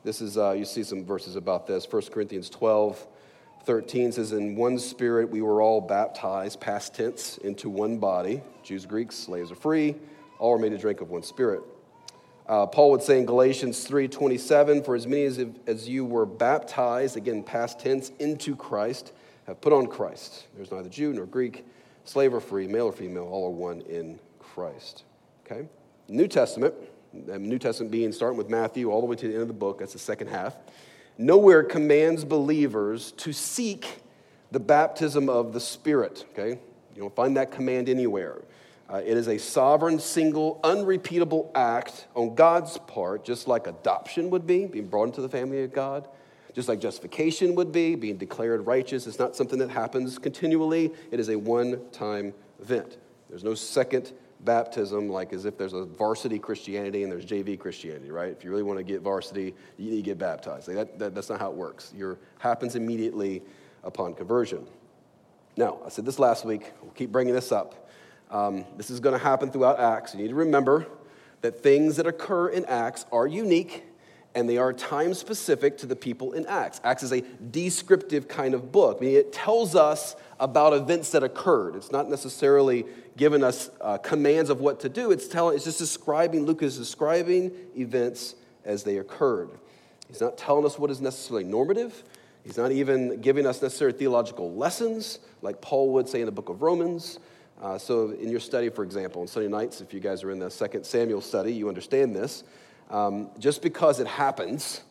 This 0.02 0.22
is, 0.22 0.38
uh, 0.38 0.52
you 0.52 0.64
see 0.64 0.82
some 0.82 1.04
verses 1.04 1.36
about 1.36 1.66
this. 1.66 1.86
1 1.90 2.02
Corinthians 2.06 2.48
12, 2.48 3.06
13 3.64 4.12
says, 4.12 4.32
In 4.32 4.56
one 4.56 4.78
spirit 4.78 5.30
we 5.30 5.42
were 5.42 5.60
all 5.60 5.80
baptized, 5.80 6.60
past 6.60 6.94
tense, 6.94 7.38
into 7.38 7.68
one 7.68 7.98
body. 7.98 8.42
Jews, 8.62 8.86
Greeks, 8.86 9.16
slaves 9.16 9.50
are 9.52 9.56
free. 9.56 9.94
All 10.38 10.54
are 10.54 10.58
made 10.58 10.70
to 10.70 10.78
drink 10.78 11.00
of 11.00 11.10
one 11.10 11.22
spirit. 11.22 11.62
Uh, 12.46 12.66
Paul 12.66 12.92
would 12.92 13.02
say 13.02 13.18
in 13.18 13.26
Galatians 13.26 13.84
3:27, 13.86 14.82
"For 14.82 14.94
as 14.94 15.06
many 15.06 15.24
as, 15.24 15.44
as 15.66 15.88
you 15.88 16.06
were 16.06 16.24
baptized, 16.24 17.16
again 17.16 17.42
past 17.42 17.80
tense, 17.80 18.10
into 18.18 18.56
Christ, 18.56 19.12
have 19.48 19.60
put 19.60 19.72
on 19.72 19.86
Christ. 19.86 20.46
There's 20.54 20.70
neither 20.70 20.88
Jew 20.88 21.12
nor 21.12 21.26
Greek, 21.26 21.66
slave 22.04 22.34
or 22.34 22.40
free, 22.40 22.68
male 22.68 22.86
or 22.86 22.92
female, 22.92 23.24
all 23.24 23.46
are 23.46 23.50
one 23.50 23.80
in 23.82 24.20
Christ. 24.38 25.04
Okay? 25.44 25.66
New 26.08 26.28
Testament, 26.28 26.74
New 27.12 27.58
Testament 27.58 27.90
being 27.90 28.12
starting 28.12 28.36
with 28.36 28.50
Matthew 28.50 28.90
all 28.90 29.00
the 29.00 29.06
way 29.06 29.16
to 29.16 29.26
the 29.26 29.32
end 29.32 29.42
of 29.42 29.48
the 29.48 29.54
book, 29.54 29.78
that's 29.78 29.94
the 29.94 29.98
second 29.98 30.28
half, 30.28 30.54
nowhere 31.18 31.62
commands 31.62 32.24
believers 32.24 33.12
to 33.12 33.32
seek 33.32 34.00
the 34.50 34.60
baptism 34.60 35.28
of 35.28 35.52
the 35.52 35.60
Spirit. 35.60 36.24
Okay? 36.32 36.60
You 36.94 37.02
don't 37.02 37.14
find 37.14 37.36
that 37.36 37.52
command 37.52 37.88
anywhere. 37.88 38.42
Uh, 38.90 39.02
it 39.04 39.18
is 39.18 39.28
a 39.28 39.38
sovereign, 39.38 39.98
single, 39.98 40.58
unrepeatable 40.64 41.50
act 41.54 42.06
on 42.14 42.34
God's 42.34 42.78
part, 42.78 43.22
just 43.22 43.46
like 43.46 43.66
adoption 43.66 44.30
would 44.30 44.46
be, 44.46 44.64
being 44.64 44.86
brought 44.86 45.04
into 45.04 45.20
the 45.20 45.28
family 45.28 45.62
of 45.62 45.74
God, 45.74 46.08
just 46.54 46.70
like 46.70 46.80
justification 46.80 47.54
would 47.56 47.70
be, 47.70 47.96
being 47.96 48.16
declared 48.16 48.66
righteous. 48.66 49.06
It's 49.06 49.18
not 49.18 49.36
something 49.36 49.58
that 49.58 49.68
happens 49.68 50.18
continually, 50.18 50.90
it 51.10 51.20
is 51.20 51.28
a 51.28 51.36
one 51.36 51.80
time 51.92 52.32
event. 52.62 52.96
There's 53.28 53.44
no 53.44 53.54
second 53.54 54.12
baptism 54.40 55.08
like 55.08 55.32
as 55.32 55.44
if 55.44 55.58
there's 55.58 55.72
a 55.72 55.84
varsity 55.84 56.38
Christianity 56.38 57.02
and 57.02 57.10
there's 57.10 57.26
JV 57.26 57.58
Christianity, 57.58 58.10
right? 58.10 58.30
If 58.30 58.44
you 58.44 58.50
really 58.50 58.62
want 58.62 58.78
to 58.78 58.84
get 58.84 59.02
varsity, 59.02 59.54
you 59.76 59.90
need 59.90 59.96
to 59.96 60.02
get 60.02 60.18
baptized. 60.18 60.68
Like 60.68 60.76
that, 60.76 60.98
that, 60.98 61.14
that's 61.14 61.28
not 61.28 61.40
how 61.40 61.50
it 61.50 61.56
works. 61.56 61.92
It 61.96 62.18
happens 62.38 62.76
immediately 62.76 63.42
upon 63.84 64.14
conversion. 64.14 64.66
Now, 65.56 65.78
I 65.84 65.88
said 65.88 66.04
this 66.04 66.18
last 66.18 66.44
week, 66.44 66.72
we'll 66.82 66.92
keep 66.92 67.10
bringing 67.10 67.34
this 67.34 67.50
up. 67.50 67.88
Um, 68.30 68.64
this 68.76 68.90
is 68.90 69.00
going 69.00 69.18
to 69.18 69.24
happen 69.24 69.50
throughout 69.50 69.80
Acts. 69.80 70.14
You 70.14 70.22
need 70.22 70.28
to 70.28 70.34
remember 70.34 70.86
that 71.40 71.62
things 71.62 71.96
that 71.96 72.06
occur 72.06 72.48
in 72.48 72.64
Acts 72.66 73.06
are 73.10 73.26
unique 73.26 73.84
and 74.34 74.48
they 74.48 74.58
are 74.58 74.72
time 74.72 75.14
specific 75.14 75.78
to 75.78 75.86
the 75.86 75.96
people 75.96 76.32
in 76.32 76.46
Acts. 76.46 76.80
Acts 76.84 77.02
is 77.02 77.12
a 77.12 77.22
descriptive 77.50 78.28
kind 78.28 78.54
of 78.54 78.70
book, 78.70 79.00
meaning 79.00 79.16
it 79.16 79.32
tells 79.32 79.74
us 79.74 80.14
about 80.40 80.72
events 80.72 81.10
that 81.10 81.22
occurred. 81.22 81.74
It's 81.74 81.90
not 81.90 82.08
necessarily 82.08 82.84
giving 83.16 83.42
us 83.42 83.70
uh, 83.80 83.98
commands 83.98 84.50
of 84.50 84.60
what 84.60 84.80
to 84.80 84.88
do, 84.88 85.10
it's, 85.10 85.26
telling, 85.26 85.56
it's 85.56 85.64
just 85.64 85.78
describing, 85.78 86.46
Luke 86.46 86.62
is 86.62 86.78
describing 86.78 87.50
events 87.76 88.36
as 88.64 88.84
they 88.84 88.98
occurred. 88.98 89.50
He's 90.06 90.20
not 90.20 90.38
telling 90.38 90.64
us 90.64 90.78
what 90.78 90.90
is 90.90 91.00
necessarily 91.00 91.44
normative. 91.44 92.04
He's 92.44 92.56
not 92.56 92.72
even 92.72 93.20
giving 93.20 93.46
us 93.46 93.60
necessary 93.60 93.92
theological 93.92 94.54
lessons, 94.54 95.18
like 95.42 95.60
Paul 95.60 95.92
would 95.94 96.08
say 96.08 96.20
in 96.20 96.26
the 96.26 96.32
book 96.32 96.48
of 96.48 96.62
Romans. 96.62 97.18
Uh, 97.60 97.76
so, 97.76 98.10
in 98.10 98.30
your 98.30 98.40
study, 98.40 98.68
for 98.68 98.84
example, 98.84 99.20
on 99.20 99.26
Sunday 99.26 99.48
nights, 99.48 99.80
if 99.80 99.92
you 99.92 99.98
guys 99.98 100.22
are 100.22 100.30
in 100.30 100.38
the 100.38 100.48
second 100.48 100.86
Samuel 100.86 101.20
study, 101.20 101.52
you 101.52 101.68
understand 101.68 102.14
this. 102.14 102.44
Um, 102.88 103.30
just 103.38 103.60
because 103.60 103.98
it 104.00 104.06
happens, 104.06 104.82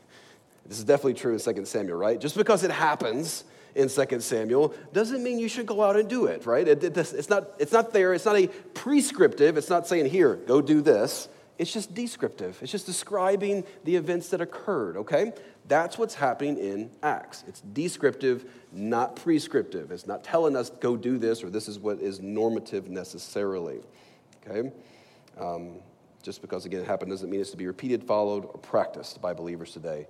this 0.66 0.78
is 0.78 0.84
definitely 0.84 1.14
true 1.14 1.32
in 1.32 1.38
Second 1.38 1.66
Samuel, 1.66 1.96
right? 1.96 2.20
Just 2.20 2.36
because 2.36 2.62
it 2.62 2.70
happens 2.70 3.44
in 3.74 3.88
Second 3.88 4.22
Samuel 4.22 4.74
doesn't 4.92 5.22
mean 5.22 5.38
you 5.38 5.48
should 5.48 5.66
go 5.66 5.82
out 5.82 5.96
and 5.96 6.08
do 6.08 6.26
it, 6.26 6.46
right? 6.46 6.66
It, 6.66 6.84
it, 6.84 6.96
it's, 6.96 7.30
not, 7.30 7.50
it's 7.58 7.72
not 7.72 7.92
there, 7.92 8.14
it's 8.14 8.24
not 8.24 8.36
a 8.36 8.48
prescriptive, 8.74 9.56
it's 9.56 9.70
not 9.70 9.86
saying, 9.86 10.06
here, 10.06 10.36
go 10.36 10.60
do 10.60 10.80
this. 10.80 11.28
It's 11.58 11.72
just 11.72 11.94
descriptive. 11.94 12.58
It's 12.62 12.72
just 12.72 12.86
describing 12.86 13.64
the 13.84 13.94
events 13.94 14.30
that 14.30 14.40
occurred, 14.40 14.96
okay? 14.96 15.32
That's 15.68 15.96
what's 15.96 16.14
happening 16.14 16.58
in 16.58 16.90
Acts. 17.02 17.44
It's 17.46 17.60
descriptive, 17.60 18.50
not 18.72 19.16
prescriptive. 19.16 19.92
It's 19.92 20.06
not 20.06 20.24
telling 20.24 20.56
us, 20.56 20.70
go 20.70 20.96
do 20.96 21.18
this, 21.18 21.44
or 21.44 21.50
this 21.50 21.68
is 21.68 21.78
what 21.78 22.00
is 22.00 22.20
normative 22.20 22.88
necessarily, 22.88 23.80
okay? 24.44 24.72
Um, 25.38 25.74
just 26.22 26.40
because, 26.40 26.64
again, 26.64 26.80
it 26.80 26.86
happened 26.86 27.10
doesn't 27.10 27.30
mean 27.30 27.40
it's 27.40 27.50
to 27.50 27.56
be 27.56 27.66
repeated, 27.66 28.02
followed, 28.02 28.44
or 28.44 28.58
practiced 28.58 29.20
by 29.20 29.32
believers 29.32 29.72
today, 29.72 30.06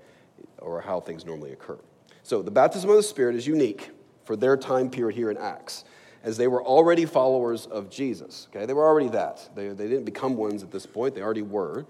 or 0.58 0.80
how 0.80 1.00
things 1.00 1.26
normally 1.26 1.52
occur. 1.52 1.78
So 2.22 2.42
the 2.42 2.50
baptism 2.50 2.90
of 2.90 2.96
the 2.96 3.02
Spirit 3.02 3.34
is 3.34 3.46
unique 3.46 3.90
for 4.24 4.36
their 4.36 4.56
time 4.56 4.90
period 4.90 5.16
here 5.16 5.30
in 5.30 5.36
Acts 5.36 5.84
as 6.22 6.36
they 6.36 6.46
were 6.46 6.62
already 6.62 7.04
followers 7.04 7.66
of 7.66 7.90
Jesus. 7.90 8.48
Okay, 8.50 8.64
they 8.64 8.74
were 8.74 8.86
already 8.86 9.08
that. 9.08 9.48
They, 9.54 9.68
they 9.68 9.88
didn't 9.88 10.04
become 10.04 10.36
ones 10.36 10.62
at 10.62 10.70
this 10.70 10.86
point, 10.86 11.14
they 11.14 11.22
already 11.22 11.42
were. 11.42 11.86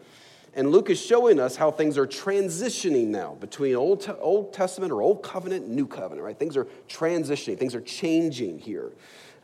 And 0.54 0.70
Luke 0.70 0.90
is 0.90 1.00
showing 1.00 1.40
us 1.40 1.56
how 1.56 1.70
things 1.70 1.96
are 1.96 2.06
transitioning 2.06 3.06
now 3.06 3.36
between 3.40 3.74
Old, 3.74 4.06
Old 4.20 4.52
Testament 4.52 4.92
or 4.92 5.00
Old 5.00 5.22
Covenant 5.22 5.64
and 5.64 5.74
New 5.74 5.86
Covenant, 5.86 6.22
right? 6.22 6.38
Things 6.38 6.58
are 6.58 6.66
transitioning, 6.88 7.58
things 7.58 7.74
are 7.74 7.80
changing 7.80 8.58
here 8.58 8.92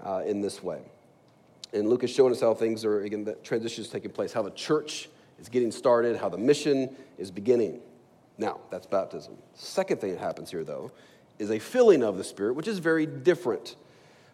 uh, 0.05 0.23
in 0.27 0.43
this 0.43 0.63
way. 0.63 0.83
And 1.73 1.89
Luke 1.89 2.05
is 2.05 2.11
showing 2.11 2.33
us 2.33 2.41
how 2.41 2.53
things 2.55 2.85
are, 2.85 3.03
again, 3.03 3.25
the 3.25 3.35
transition 3.37 3.85
is 3.85 3.91
taking 3.91 4.11
place, 4.11 4.33
how 4.33 4.43
the 4.43 4.51
church 4.51 5.09
is 5.39 5.49
getting 5.49 5.71
started, 5.71 6.17
how 6.17 6.29
the 6.29 6.39
mission 6.39 6.95
is 7.17 7.31
beginning. 7.31 7.81
Now, 8.39 8.61
that's 8.71 8.87
baptism. 8.87 9.35
Second 9.55 10.01
thing 10.01 10.13
that 10.13 10.21
happens 10.21 10.51
here, 10.51 10.65
though, 10.65 10.93
is 11.39 11.51
a 11.51 11.59
filling 11.59 12.03
of 12.03 12.17
the 12.17 12.25
Spirit, 12.25 12.55
which 12.55 12.69
is 12.69 12.79
very 12.79 13.05
different 13.05 13.77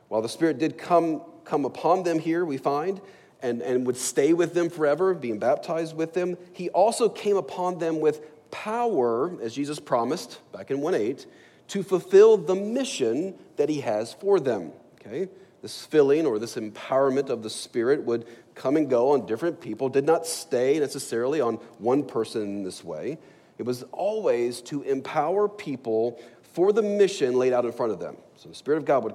while 0.09 0.23
the 0.23 0.29
Spirit 0.29 0.59
did 0.59 0.79
come, 0.79 1.23
come 1.45 1.64
upon 1.64 2.03
them 2.03 2.19
here, 2.19 2.45
we 2.45 2.57
find, 2.57 3.01
and, 3.43 3.62
and 3.62 3.87
would 3.87 3.97
stay 3.97 4.33
with 4.33 4.55
them 4.55 4.71
forever, 4.71 5.14
being 5.14 5.38
baptized 5.38 5.97
with 5.97 6.14
them, 6.14 6.37
he 6.53 6.71
also 6.71 7.09
came 7.09 7.37
upon 7.37 7.79
them 7.79 8.01
with 8.01 8.51
power, 8.51 9.37
as 9.43 9.55
Jesus 9.55 9.81
promised 9.81 10.40
back 10.53 10.71
in 10.71 10.81
1 10.81 10.95
8, 10.95 11.27
to 11.69 11.83
fulfill 11.83 12.37
the 12.37 12.55
mission 12.55 13.35
that 13.57 13.69
he 13.69 13.81
has 13.81 14.12
for 14.12 14.38
them. 14.38 14.73
Okay? 15.01 15.29
This 15.62 15.85
filling 15.85 16.27
or 16.27 16.38
this 16.38 16.57
empowerment 16.57 17.31
of 17.31 17.43
the 17.43 17.51
Spirit 17.51 18.03
would 18.05 18.27
come 18.55 18.77
and 18.77 18.88
go 18.88 19.11
on 19.11 19.27
different 19.27 19.61
people, 19.61 19.88
did 19.88 20.05
not 20.05 20.27
stay 20.27 20.79
necessarily 20.79 21.40
on 21.40 21.55
one 21.79 22.05
person 22.05 22.43
in 22.43 22.62
this 22.62 22.85
way. 22.85 23.19
It 23.59 23.64
was 23.64 23.85
always 23.93 24.61
to 24.62 24.83
empower 24.83 25.49
people 25.49 26.21
for 26.53 26.73
the 26.73 26.83
mission 26.83 27.35
laid 27.35 27.53
out 27.53 27.64
in 27.64 27.73
front 27.73 27.93
of 27.93 28.01
them. 28.01 28.17
So 28.37 28.49
the 28.49 28.55
Spirit 28.55 28.79
of 28.79 28.85
God 28.85 29.05
would 29.05 29.14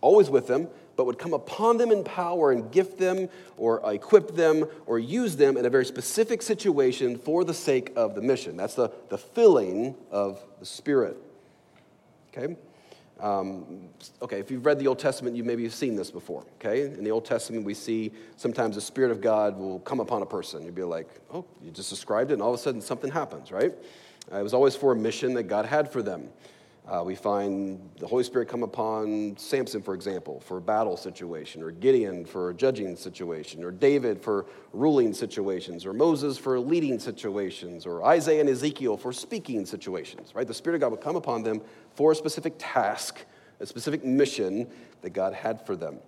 always 0.00 0.30
with 0.30 0.46
them, 0.46 0.68
but 0.96 1.06
would 1.06 1.18
come 1.18 1.32
upon 1.32 1.78
them 1.78 1.90
in 1.90 2.04
power 2.04 2.52
and 2.52 2.70
gift 2.70 2.98
them 2.98 3.28
or 3.56 3.80
equip 3.90 4.34
them 4.34 4.66
or 4.86 4.98
use 4.98 5.36
them 5.36 5.56
in 5.56 5.64
a 5.64 5.70
very 5.70 5.86
specific 5.86 6.42
situation 6.42 7.16
for 7.16 7.44
the 7.44 7.54
sake 7.54 7.92
of 7.96 8.14
the 8.14 8.20
mission. 8.20 8.56
That's 8.56 8.74
the, 8.74 8.90
the 9.08 9.18
filling 9.18 9.94
of 10.10 10.42
the 10.60 10.66
Spirit. 10.66 11.16
Okay? 12.36 12.56
Um, 13.22 13.88
okay, 14.20 14.40
if 14.40 14.50
you've 14.50 14.66
read 14.66 14.80
the 14.80 14.88
Old 14.88 14.98
Testament, 14.98 15.36
you 15.36 15.44
maybe 15.44 15.62
have 15.62 15.72
seen 15.72 15.94
this 15.94 16.10
before. 16.10 16.44
Okay, 16.56 16.82
in 16.82 17.04
the 17.04 17.12
Old 17.12 17.24
Testament, 17.24 17.64
we 17.64 17.72
see 17.72 18.10
sometimes 18.36 18.74
the 18.74 18.80
Spirit 18.80 19.12
of 19.12 19.20
God 19.20 19.56
will 19.56 19.78
come 19.80 20.00
upon 20.00 20.22
a 20.22 20.26
person. 20.26 20.64
You'd 20.64 20.74
be 20.74 20.82
like, 20.82 21.08
oh, 21.32 21.44
you 21.62 21.70
just 21.70 21.88
described 21.88 22.32
it, 22.32 22.34
and 22.34 22.42
all 22.42 22.52
of 22.52 22.58
a 22.58 22.62
sudden 22.62 22.80
something 22.80 23.12
happens, 23.12 23.52
right? 23.52 23.72
Uh, 24.30 24.38
it 24.38 24.42
was 24.42 24.52
always 24.52 24.74
for 24.74 24.92
a 24.92 24.96
mission 24.96 25.34
that 25.34 25.44
God 25.44 25.66
had 25.66 25.90
for 25.90 26.02
them. 26.02 26.30
Uh, 26.86 27.00
we 27.04 27.14
find 27.14 27.90
the 28.00 28.06
Holy 28.06 28.24
Spirit 28.24 28.48
come 28.48 28.64
upon 28.64 29.36
Samson, 29.36 29.80
for 29.80 29.94
example, 29.94 30.40
for 30.40 30.56
a 30.56 30.60
battle 30.60 30.96
situation, 30.96 31.62
or 31.62 31.70
Gideon 31.70 32.24
for 32.24 32.50
a 32.50 32.54
judging 32.54 32.96
situation, 32.96 33.62
or 33.62 33.70
David 33.70 34.20
for 34.20 34.46
ruling 34.72 35.14
situations, 35.14 35.86
or 35.86 35.92
Moses 35.92 36.36
for 36.38 36.58
leading 36.58 36.98
situations, 36.98 37.86
or 37.86 38.04
Isaiah 38.04 38.40
and 38.40 38.48
Ezekiel 38.48 38.96
for 38.96 39.12
speaking 39.12 39.64
situations, 39.64 40.34
right? 40.34 40.46
The 40.46 40.54
Spirit 40.54 40.76
of 40.76 40.80
God 40.80 40.90
would 40.90 41.00
come 41.00 41.14
upon 41.14 41.44
them 41.44 41.62
for 41.94 42.10
a 42.10 42.16
specific 42.16 42.54
task, 42.58 43.24
a 43.60 43.66
specific 43.66 44.04
mission 44.04 44.66
that 45.02 45.10
God 45.10 45.34
had 45.34 45.64
for 45.64 45.76
them. 45.76 45.98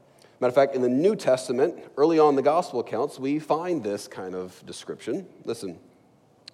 Matter 0.41 0.49
of 0.49 0.55
fact, 0.57 0.75
in 0.75 0.83
the 0.83 0.89
New 0.89 1.15
Testament, 1.15 1.85
early 1.97 2.19
on 2.19 2.31
in 2.31 2.37
the 2.37 2.43
gospel 2.43 2.81
accounts, 2.81 3.21
we 3.21 3.39
find 3.39 3.85
this 3.85 4.09
kind 4.09 4.35
of 4.35 4.61
description. 4.67 5.29
Listen, 5.45 5.79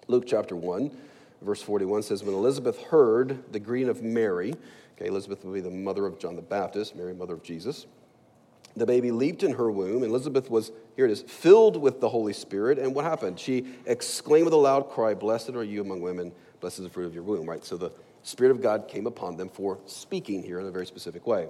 Luke 0.07 0.25
chapter 0.27 0.55
1 0.55 0.91
verse 1.41 1.61
41 1.61 2.03
says, 2.03 2.23
When 2.23 2.35
Elizabeth 2.35 2.81
heard 2.83 3.51
the 3.51 3.59
greeting 3.59 3.89
of 3.89 4.03
Mary, 4.03 4.53
okay, 4.95 5.07
Elizabeth 5.07 5.43
would 5.43 5.53
be 5.53 5.61
the 5.61 5.69
mother 5.69 6.05
of 6.05 6.19
John 6.19 6.35
the 6.35 6.41
Baptist, 6.41 6.95
Mary, 6.95 7.13
mother 7.13 7.33
of 7.33 7.43
Jesus. 7.43 7.85
The 8.75 8.85
baby 8.85 9.11
leaped 9.11 9.43
in 9.43 9.53
her 9.53 9.69
womb. 9.69 10.03
And 10.03 10.11
Elizabeth 10.11 10.49
was, 10.49 10.71
here 10.95 11.05
it 11.05 11.11
is, 11.11 11.21
filled 11.21 11.77
with 11.77 11.99
the 11.99 12.09
Holy 12.09 12.33
Spirit. 12.33 12.79
And 12.79 12.95
what 12.95 13.05
happened? 13.05 13.39
She 13.39 13.65
exclaimed 13.85 14.45
with 14.45 14.53
a 14.53 14.57
loud 14.57 14.89
cry, 14.89 15.13
Blessed 15.13 15.51
are 15.51 15.63
you 15.63 15.81
among 15.81 16.01
women, 16.01 16.31
blessed 16.59 16.79
is 16.79 16.85
the 16.85 16.89
fruit 16.89 17.05
of 17.05 17.13
your 17.13 17.23
womb, 17.23 17.49
right? 17.49 17.63
So 17.65 17.77
the 17.77 17.91
Spirit 18.23 18.51
of 18.51 18.61
God 18.61 18.87
came 18.87 19.07
upon 19.07 19.35
them 19.35 19.49
for 19.49 19.79
speaking 19.85 20.43
here 20.43 20.59
in 20.59 20.67
a 20.67 20.71
very 20.71 20.85
specific 20.85 21.25
way. 21.27 21.47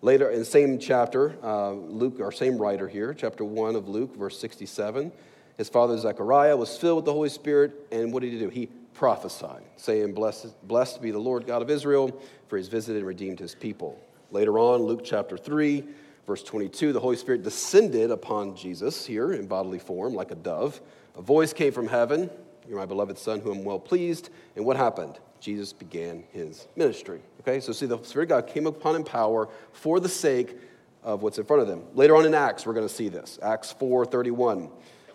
Later, 0.00 0.30
in 0.30 0.38
the 0.38 0.44
same 0.44 0.78
chapter, 0.78 1.36
uh, 1.42 1.72
Luke, 1.72 2.20
our 2.20 2.30
same 2.30 2.56
writer 2.56 2.86
here, 2.86 3.12
chapter 3.12 3.44
1 3.44 3.74
of 3.74 3.88
Luke, 3.88 4.16
verse 4.16 4.38
67, 4.38 5.10
his 5.56 5.68
father 5.68 5.98
Zechariah 5.98 6.56
was 6.56 6.78
filled 6.78 6.98
with 6.98 7.04
the 7.04 7.12
Holy 7.12 7.28
Spirit, 7.28 7.72
and 7.90 8.12
what 8.12 8.22
did 8.22 8.32
he 8.32 8.38
do? 8.38 8.48
He 8.48 8.68
prophesied, 8.98 9.62
saying, 9.76 10.12
Blessed, 10.12 10.66
blessed 10.66 11.00
be 11.00 11.12
the 11.12 11.18
Lord 11.20 11.46
God 11.46 11.62
of 11.62 11.70
Israel, 11.70 12.20
for 12.48 12.56
he's 12.56 12.66
visited 12.66 12.98
and 12.98 13.06
redeemed 13.06 13.38
his 13.38 13.54
people. 13.54 13.96
Later 14.32 14.58
on, 14.58 14.82
Luke 14.82 15.02
chapter 15.04 15.38
3, 15.38 15.84
verse 16.26 16.42
22, 16.42 16.92
the 16.92 16.98
Holy 16.98 17.14
Spirit 17.14 17.44
descended 17.44 18.10
upon 18.10 18.56
Jesus 18.56 19.06
here 19.06 19.32
in 19.32 19.46
bodily 19.46 19.78
form 19.78 20.14
like 20.14 20.32
a 20.32 20.34
dove. 20.34 20.80
A 21.16 21.22
voice 21.22 21.52
came 21.52 21.72
from 21.72 21.86
heaven, 21.86 22.28
You're 22.68 22.76
my 22.76 22.86
beloved 22.86 23.16
Son, 23.16 23.38
whom 23.38 23.58
I'm 23.58 23.64
well 23.64 23.78
pleased. 23.78 24.30
And 24.56 24.64
what 24.64 24.76
happened? 24.76 25.20
Jesus 25.38 25.72
began 25.72 26.24
his 26.32 26.66
ministry. 26.74 27.20
Okay, 27.40 27.60
so 27.60 27.72
see, 27.72 27.86
the 27.86 28.02
Spirit 28.02 28.24
of 28.24 28.28
God 28.30 28.46
came 28.48 28.66
upon 28.66 28.96
him 28.96 29.04
power 29.04 29.48
for 29.72 30.00
the 30.00 30.08
sake 30.08 30.56
of 31.04 31.22
what's 31.22 31.38
in 31.38 31.44
front 31.44 31.62
of 31.62 31.68
them. 31.68 31.84
Later 31.94 32.16
on 32.16 32.26
in 32.26 32.34
Acts, 32.34 32.66
we're 32.66 32.74
going 32.74 32.88
to 32.88 32.92
see 32.92 33.08
this. 33.08 33.38
Acts 33.44 33.70
4 33.70 34.06
31. 34.06 34.68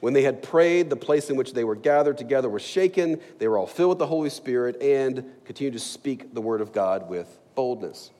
When 0.03 0.11
they 0.11 0.23
had 0.23 0.43
prayed, 0.43 0.89
the 0.89 0.97
place 0.97 1.29
in 1.29 1.37
which 1.37 1.53
they 1.53 1.63
were 1.63 1.77
gathered 1.77 2.17
together 2.17 2.49
was 2.49 2.61
shaken. 2.61 3.21
They 3.39 3.47
were 3.47 3.57
all 3.57 3.65
filled 3.65 3.91
with 3.91 3.99
the 3.99 4.07
Holy 4.07 4.29
Spirit 4.29 4.81
and 4.81 5.23
continued 5.45 5.75
to 5.75 5.79
speak 5.79 6.33
the 6.33 6.41
word 6.41 6.59
of 6.59 6.73
God 6.73 7.07
with 7.07 7.39
boldness. 7.55 8.11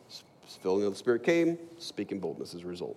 filling 0.61 0.85
of 0.85 0.93
the 0.93 0.97
Spirit 0.97 1.23
came, 1.23 1.57
speaking 1.79 2.21
boldness 2.21 2.53
as 2.53 2.61
a 2.61 2.67
result. 2.67 2.95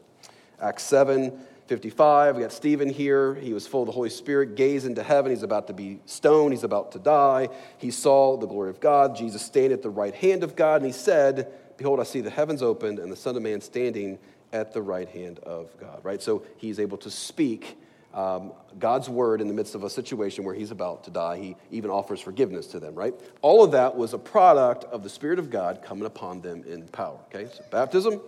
Acts 0.62 0.84
7, 0.84 1.36
55, 1.66 2.36
we 2.36 2.42
got 2.42 2.52
Stephen 2.52 2.88
here. 2.88 3.34
He 3.34 3.52
was 3.52 3.66
full 3.66 3.82
of 3.82 3.86
the 3.86 3.92
Holy 3.92 4.08
Spirit, 4.08 4.54
gazed 4.54 4.86
into 4.86 5.02
heaven. 5.02 5.32
He's 5.32 5.42
about 5.42 5.66
to 5.66 5.72
be 5.72 5.98
stoned, 6.06 6.52
he's 6.52 6.62
about 6.62 6.92
to 6.92 7.00
die. 7.00 7.48
He 7.78 7.90
saw 7.90 8.36
the 8.36 8.46
glory 8.46 8.70
of 8.70 8.78
God, 8.78 9.16
Jesus 9.16 9.42
standing 9.42 9.72
at 9.72 9.82
the 9.82 9.90
right 9.90 10.14
hand 10.14 10.44
of 10.44 10.54
God, 10.54 10.82
and 10.82 10.86
he 10.86 10.92
said, 10.92 11.52
Behold, 11.76 11.98
I 11.98 12.04
see 12.04 12.20
the 12.20 12.30
heavens 12.30 12.62
opened 12.62 13.00
and 13.00 13.10
the 13.10 13.16
Son 13.16 13.34
of 13.34 13.42
Man 13.42 13.60
standing 13.60 14.20
at 14.52 14.72
the 14.72 14.80
right 14.80 15.08
hand 15.08 15.40
of 15.40 15.76
God, 15.80 16.04
right? 16.04 16.22
So 16.22 16.44
he's 16.56 16.78
able 16.78 16.98
to 16.98 17.10
speak 17.10 17.76
um, 18.16 18.54
God's 18.78 19.10
word 19.10 19.42
in 19.42 19.46
the 19.46 19.52
midst 19.52 19.74
of 19.74 19.84
a 19.84 19.90
situation 19.90 20.42
where 20.44 20.54
he's 20.54 20.70
about 20.70 21.04
to 21.04 21.10
die. 21.10 21.36
He 21.36 21.56
even 21.70 21.90
offers 21.90 22.18
forgiveness 22.18 22.66
to 22.68 22.80
them, 22.80 22.94
right? 22.94 23.14
All 23.42 23.62
of 23.62 23.72
that 23.72 23.94
was 23.94 24.14
a 24.14 24.18
product 24.18 24.84
of 24.84 25.02
the 25.02 25.10
Spirit 25.10 25.38
of 25.38 25.50
God 25.50 25.82
coming 25.82 26.06
upon 26.06 26.40
them 26.40 26.64
in 26.66 26.88
power, 26.88 27.18
okay? 27.26 27.48
So 27.54 27.62
baptism 27.70 28.20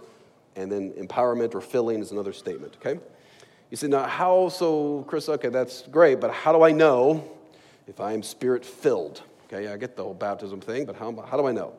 and 0.57 0.70
then 0.70 0.92
empowerment 0.92 1.55
or 1.55 1.62
filling 1.62 2.01
is 2.01 2.12
another 2.12 2.35
statement, 2.35 2.77
okay? 2.77 3.01
You 3.70 3.79
say, 3.79 3.88
now 3.88 4.07
how 4.07 4.51
so, 4.51 5.05
Chris? 5.09 5.29
Okay, 5.29 5.48
that's 5.48 5.83
great, 5.88 6.20
but 6.20 6.33
how 6.33 6.53
do 6.53 6.62
I 6.62 6.72
know 6.72 7.24
if 7.87 7.98
I 7.98 8.12
am 8.12 8.22
spirit 8.22 8.66
filled? 8.66 9.22
Okay, 9.46 9.68
I 9.68 9.79
get 9.79 9.96
the 9.96 10.05
whole 10.05 10.14
baptism 10.14 10.61
thing, 10.61 10.85
but 10.85 10.96
how, 10.96 11.14
how 11.27 11.38
do 11.38 11.46
I 11.46 11.53
know? 11.53 11.72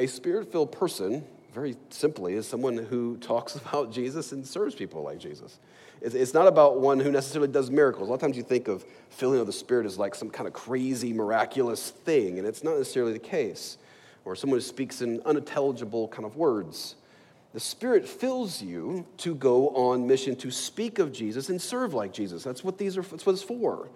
A 0.00 0.08
spirit 0.08 0.50
filled 0.50 0.72
person, 0.72 1.24
very 1.54 1.76
simply, 1.90 2.34
is 2.34 2.48
someone 2.48 2.76
who 2.76 3.16
talks 3.18 3.54
about 3.66 3.92
Jesus 3.92 4.32
and 4.32 4.44
serves 4.44 4.74
people 4.74 5.02
like 5.02 5.18
Jesus. 5.18 5.60
It's 6.04 6.34
not 6.34 6.48
about 6.48 6.80
one 6.80 6.98
who 6.98 7.10
necessarily 7.12 7.50
does 7.50 7.70
miracles. 7.70 8.08
A 8.08 8.10
lot 8.10 8.16
of 8.16 8.20
times 8.20 8.36
you 8.36 8.42
think 8.42 8.66
of 8.66 8.84
filling 9.10 9.38
of 9.38 9.46
the 9.46 9.52
Spirit 9.52 9.86
as 9.86 9.98
like 9.98 10.14
some 10.14 10.30
kind 10.30 10.48
of 10.48 10.52
crazy, 10.52 11.12
miraculous 11.12 11.90
thing, 11.90 12.38
and 12.38 12.46
it's 12.46 12.64
not 12.64 12.76
necessarily 12.76 13.12
the 13.12 13.18
case. 13.18 13.78
Or 14.24 14.36
someone 14.36 14.58
who 14.58 14.62
speaks 14.62 15.02
in 15.02 15.20
unintelligible 15.24 16.08
kind 16.08 16.24
of 16.24 16.36
words. 16.36 16.94
The 17.54 17.60
Spirit 17.60 18.08
fills 18.08 18.62
you 18.62 19.06
to 19.18 19.34
go 19.34 19.68
on 19.70 20.06
mission 20.06 20.36
to 20.36 20.50
speak 20.50 20.98
of 20.98 21.12
Jesus 21.12 21.48
and 21.48 21.60
serve 21.60 21.92
like 21.92 22.12
Jesus. 22.12 22.42
That's 22.42 22.64
what 22.64 22.78
these 22.78 22.96
are. 22.96 23.02
That's 23.02 23.26
what 23.26 23.32
it's 23.32 23.42
for. 23.42 23.88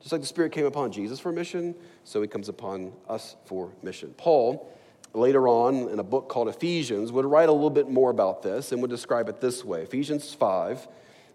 Just 0.00 0.12
like 0.12 0.22
the 0.22 0.26
Spirit 0.26 0.52
came 0.52 0.66
upon 0.66 0.92
Jesus 0.92 1.20
for 1.20 1.30
mission, 1.30 1.74
so 2.04 2.22
He 2.22 2.28
comes 2.28 2.48
upon 2.48 2.92
us 3.08 3.36
for 3.44 3.70
mission. 3.82 4.14
Paul, 4.16 4.74
later 5.12 5.46
on 5.46 5.88
in 5.90 5.98
a 5.98 6.02
book 6.02 6.28
called 6.28 6.48
Ephesians, 6.48 7.12
would 7.12 7.26
write 7.26 7.48
a 7.48 7.52
little 7.52 7.70
bit 7.70 7.88
more 7.88 8.10
about 8.10 8.42
this 8.42 8.72
and 8.72 8.80
would 8.80 8.90
describe 8.90 9.28
it 9.28 9.40
this 9.40 9.64
way: 9.64 9.82
Ephesians 9.82 10.32
five 10.34 10.88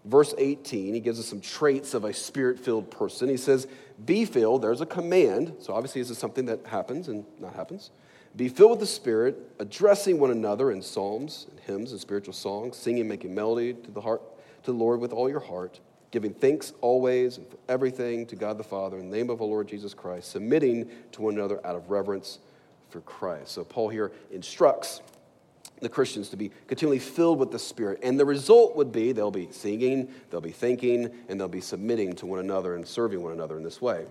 verse 0.06 0.34
18, 0.38 0.94
he 0.94 1.00
gives 1.00 1.18
us 1.18 1.26
some 1.26 1.40
traits 1.40 1.94
of 1.94 2.04
a 2.04 2.12
spirit 2.12 2.58
filled 2.58 2.90
person. 2.90 3.28
He 3.28 3.36
says, 3.36 3.66
Be 4.04 4.24
filled, 4.24 4.62
there's 4.62 4.80
a 4.80 4.86
command. 4.86 5.54
So 5.60 5.74
obviously, 5.74 6.00
this 6.00 6.10
is 6.10 6.18
something 6.18 6.46
that 6.46 6.66
happens 6.66 7.08
and 7.08 7.24
not 7.38 7.54
happens. 7.54 7.90
Be 8.36 8.48
filled 8.48 8.72
with 8.72 8.80
the 8.80 8.86
Spirit, 8.86 9.38
addressing 9.58 10.18
one 10.18 10.30
another 10.30 10.70
in 10.70 10.82
psalms 10.82 11.46
and 11.50 11.58
hymns 11.60 11.92
and 11.92 12.00
spiritual 12.00 12.34
songs, 12.34 12.76
singing, 12.76 13.08
making 13.08 13.34
melody 13.34 13.72
to 13.72 13.90
the 13.90 14.00
heart 14.00 14.20
to 14.64 14.72
the 14.72 14.78
Lord 14.78 15.00
with 15.00 15.12
all 15.12 15.30
your 15.30 15.40
heart, 15.40 15.80
giving 16.10 16.34
thanks 16.34 16.72
always 16.80 17.38
and 17.38 17.48
for 17.48 17.56
everything 17.68 18.26
to 18.26 18.36
God 18.36 18.58
the 18.58 18.64
Father 18.64 18.98
in 18.98 19.10
the 19.10 19.16
name 19.16 19.30
of 19.30 19.40
our 19.40 19.46
Lord 19.46 19.68
Jesus 19.68 19.94
Christ, 19.94 20.32
submitting 20.32 20.90
to 21.12 21.22
one 21.22 21.34
another 21.34 21.64
out 21.64 21.76
of 21.76 21.88
reverence 21.88 22.40
for 22.90 23.00
Christ. 23.02 23.52
So 23.52 23.64
Paul 23.64 23.88
here 23.88 24.12
instructs 24.30 25.00
the 25.80 25.88
Christians 25.88 26.30
to 26.30 26.36
be 26.36 26.50
continually 26.66 26.98
filled 26.98 27.38
with 27.38 27.50
the 27.50 27.58
Spirit. 27.58 28.00
And 28.02 28.18
the 28.18 28.24
result 28.24 28.76
would 28.76 28.92
be 28.92 29.12
they'll 29.12 29.30
be 29.30 29.48
singing, 29.50 30.08
they'll 30.30 30.40
be 30.40 30.50
thinking, 30.50 31.10
and 31.28 31.38
they'll 31.38 31.48
be 31.48 31.60
submitting 31.60 32.14
to 32.14 32.26
one 32.26 32.38
another 32.38 32.74
and 32.74 32.86
serving 32.86 33.22
one 33.22 33.32
another 33.32 33.56
in 33.56 33.62
this 33.62 33.80
way. 33.80 34.06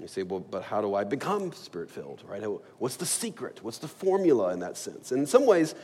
You 0.00 0.08
say, 0.08 0.22
well, 0.22 0.40
but 0.40 0.62
how 0.62 0.80
do 0.80 0.94
I 0.94 1.04
become 1.04 1.52
spirit 1.52 1.90
filled, 1.90 2.22
right? 2.26 2.42
What's 2.78 2.96
the 2.96 3.06
secret? 3.06 3.60
What's 3.62 3.78
the 3.78 3.88
formula 3.88 4.52
in 4.52 4.60
that 4.60 4.76
sense? 4.76 5.12
And 5.12 5.20
in 5.20 5.26
some 5.26 5.46
ways, 5.46 5.74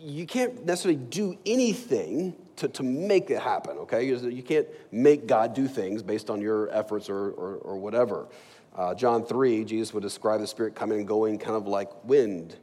you 0.00 0.26
can't 0.26 0.66
necessarily 0.66 1.00
do 1.00 1.38
anything 1.46 2.34
to, 2.56 2.68
to 2.68 2.82
make 2.82 3.30
it 3.30 3.40
happen, 3.40 3.78
okay? 3.78 4.04
You 4.06 4.42
can't 4.42 4.66
make 4.90 5.26
God 5.26 5.54
do 5.54 5.68
things 5.68 6.02
based 6.02 6.28
on 6.28 6.40
your 6.40 6.70
efforts 6.70 7.08
or, 7.08 7.30
or, 7.30 7.56
or 7.56 7.76
whatever. 7.76 8.26
Uh, 8.74 8.94
John 8.94 9.24
3, 9.24 9.64
Jesus 9.64 9.94
would 9.94 10.02
describe 10.02 10.40
the 10.40 10.46
Spirit 10.46 10.74
coming 10.74 10.98
and 10.98 11.08
going 11.08 11.38
kind 11.38 11.56
of 11.56 11.66
like 11.66 12.04
wind. 12.04 12.56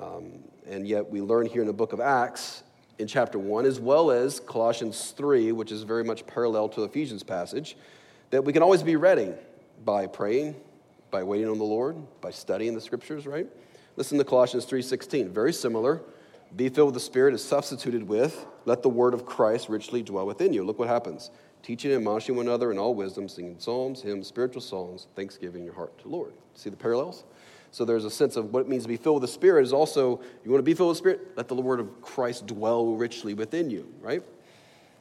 Um, 0.00 0.40
and 0.66 0.88
yet 0.88 1.10
we 1.10 1.20
learn 1.20 1.46
here 1.46 1.60
in 1.60 1.66
the 1.66 1.72
book 1.72 1.92
of 1.92 2.00
Acts 2.00 2.62
in 2.98 3.06
chapter 3.06 3.38
1, 3.38 3.66
as 3.66 3.78
well 3.78 4.10
as 4.10 4.40
Colossians 4.40 5.12
3, 5.16 5.52
which 5.52 5.70
is 5.70 5.82
very 5.82 6.04
much 6.04 6.26
parallel 6.26 6.68
to 6.70 6.84
Ephesians 6.84 7.22
passage, 7.22 7.76
that 8.30 8.44
we 8.44 8.52
can 8.52 8.62
always 8.62 8.82
be 8.82 8.96
ready 8.96 9.32
by 9.84 10.06
praying, 10.06 10.54
by 11.10 11.22
waiting 11.22 11.48
on 11.48 11.58
the 11.58 11.64
Lord, 11.64 11.96
by 12.20 12.30
studying 12.30 12.74
the 12.74 12.80
scriptures, 12.80 13.26
right? 13.26 13.46
Listen 13.96 14.18
to 14.18 14.24
Colossians 14.24 14.64
3:16, 14.64 15.28
very 15.28 15.52
similar. 15.52 16.00
Be 16.56 16.68
filled 16.68 16.88
with 16.88 16.94
the 16.94 17.00
Spirit 17.00 17.34
is 17.34 17.44
substituted 17.44 18.08
with, 18.08 18.46
let 18.64 18.82
the 18.82 18.88
word 18.88 19.14
of 19.14 19.24
Christ 19.24 19.68
richly 19.68 20.02
dwell 20.02 20.26
within 20.26 20.52
you. 20.52 20.64
Look 20.64 20.78
what 20.78 20.88
happens. 20.88 21.30
Teaching 21.62 21.92
and 21.92 21.98
admonishing 21.98 22.36
one 22.36 22.46
another 22.46 22.72
in 22.72 22.78
all 22.78 22.94
wisdom, 22.94 23.28
singing 23.28 23.56
psalms, 23.58 24.02
hymns, 24.02 24.26
spiritual 24.26 24.62
songs, 24.62 25.06
thanksgiving 25.14 25.64
your 25.64 25.74
heart 25.74 25.96
to 25.98 26.04
the 26.04 26.10
Lord. 26.10 26.32
See 26.54 26.70
the 26.70 26.76
parallels? 26.76 27.24
So 27.72 27.84
there's 27.84 28.04
a 28.04 28.10
sense 28.10 28.36
of 28.36 28.52
what 28.52 28.60
it 28.60 28.68
means 28.68 28.82
to 28.82 28.88
be 28.88 28.96
filled 28.96 29.20
with 29.20 29.30
the 29.30 29.34
Spirit 29.34 29.62
is 29.62 29.72
also, 29.72 30.20
you 30.44 30.50
want 30.50 30.58
to 30.58 30.64
be 30.64 30.74
filled 30.74 30.88
with 30.88 30.98
the 30.98 31.02
Spirit? 31.02 31.36
Let 31.36 31.48
the 31.48 31.54
word 31.54 31.80
of 31.80 32.02
Christ 32.02 32.46
dwell 32.46 32.94
richly 32.94 33.34
within 33.34 33.70
you, 33.70 33.92
right? 34.00 34.22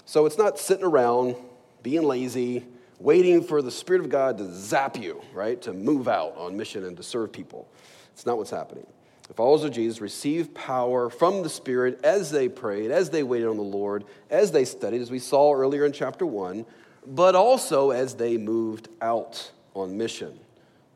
So 0.05 0.25
it's 0.25 0.37
not 0.37 0.59
sitting 0.59 0.85
around, 0.85 1.35
being 1.81 2.03
lazy, 2.03 2.65
waiting 2.99 3.43
for 3.43 3.61
the 3.61 3.71
Spirit 3.71 4.01
of 4.01 4.09
God 4.09 4.37
to 4.37 4.53
zap 4.53 4.97
you, 4.97 5.21
right? 5.33 5.61
To 5.63 5.73
move 5.73 6.07
out 6.07 6.35
on 6.37 6.57
mission 6.57 6.85
and 6.85 6.95
to 6.97 7.03
serve 7.03 7.31
people. 7.31 7.67
It's 8.13 8.25
not 8.25 8.37
what's 8.37 8.51
happening. 8.51 8.85
The 9.27 9.33
followers 9.33 9.63
of 9.63 9.71
Jesus 9.71 10.01
received 10.01 10.55
power 10.55 11.09
from 11.09 11.43
the 11.43 11.49
Spirit 11.49 11.99
as 12.03 12.31
they 12.31 12.49
prayed, 12.49 12.91
as 12.91 13.09
they 13.09 13.23
waited 13.23 13.47
on 13.47 13.57
the 13.57 13.63
Lord, 13.63 14.05
as 14.29 14.51
they 14.51 14.65
studied, 14.65 15.01
as 15.01 15.11
we 15.11 15.19
saw 15.19 15.53
earlier 15.53 15.85
in 15.85 15.91
chapter 15.91 16.25
1, 16.25 16.65
but 17.05 17.35
also 17.35 17.91
as 17.91 18.15
they 18.15 18.37
moved 18.37 18.89
out 19.01 19.51
on 19.75 19.97
mission. 19.97 20.39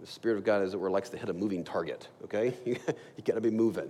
The 0.03 0.11
Spirit 0.11 0.37
of 0.37 0.43
God, 0.43 0.61
as 0.61 0.73
it 0.73 0.79
were, 0.81 0.91
likes 0.91 1.07
to 1.11 1.17
hit 1.17 1.29
a 1.29 1.33
moving 1.33 1.63
target, 1.63 2.09
okay? 2.25 2.53
you 2.65 2.75
got 3.23 3.35
to 3.35 3.41
be 3.41 3.49
moving. 3.49 3.89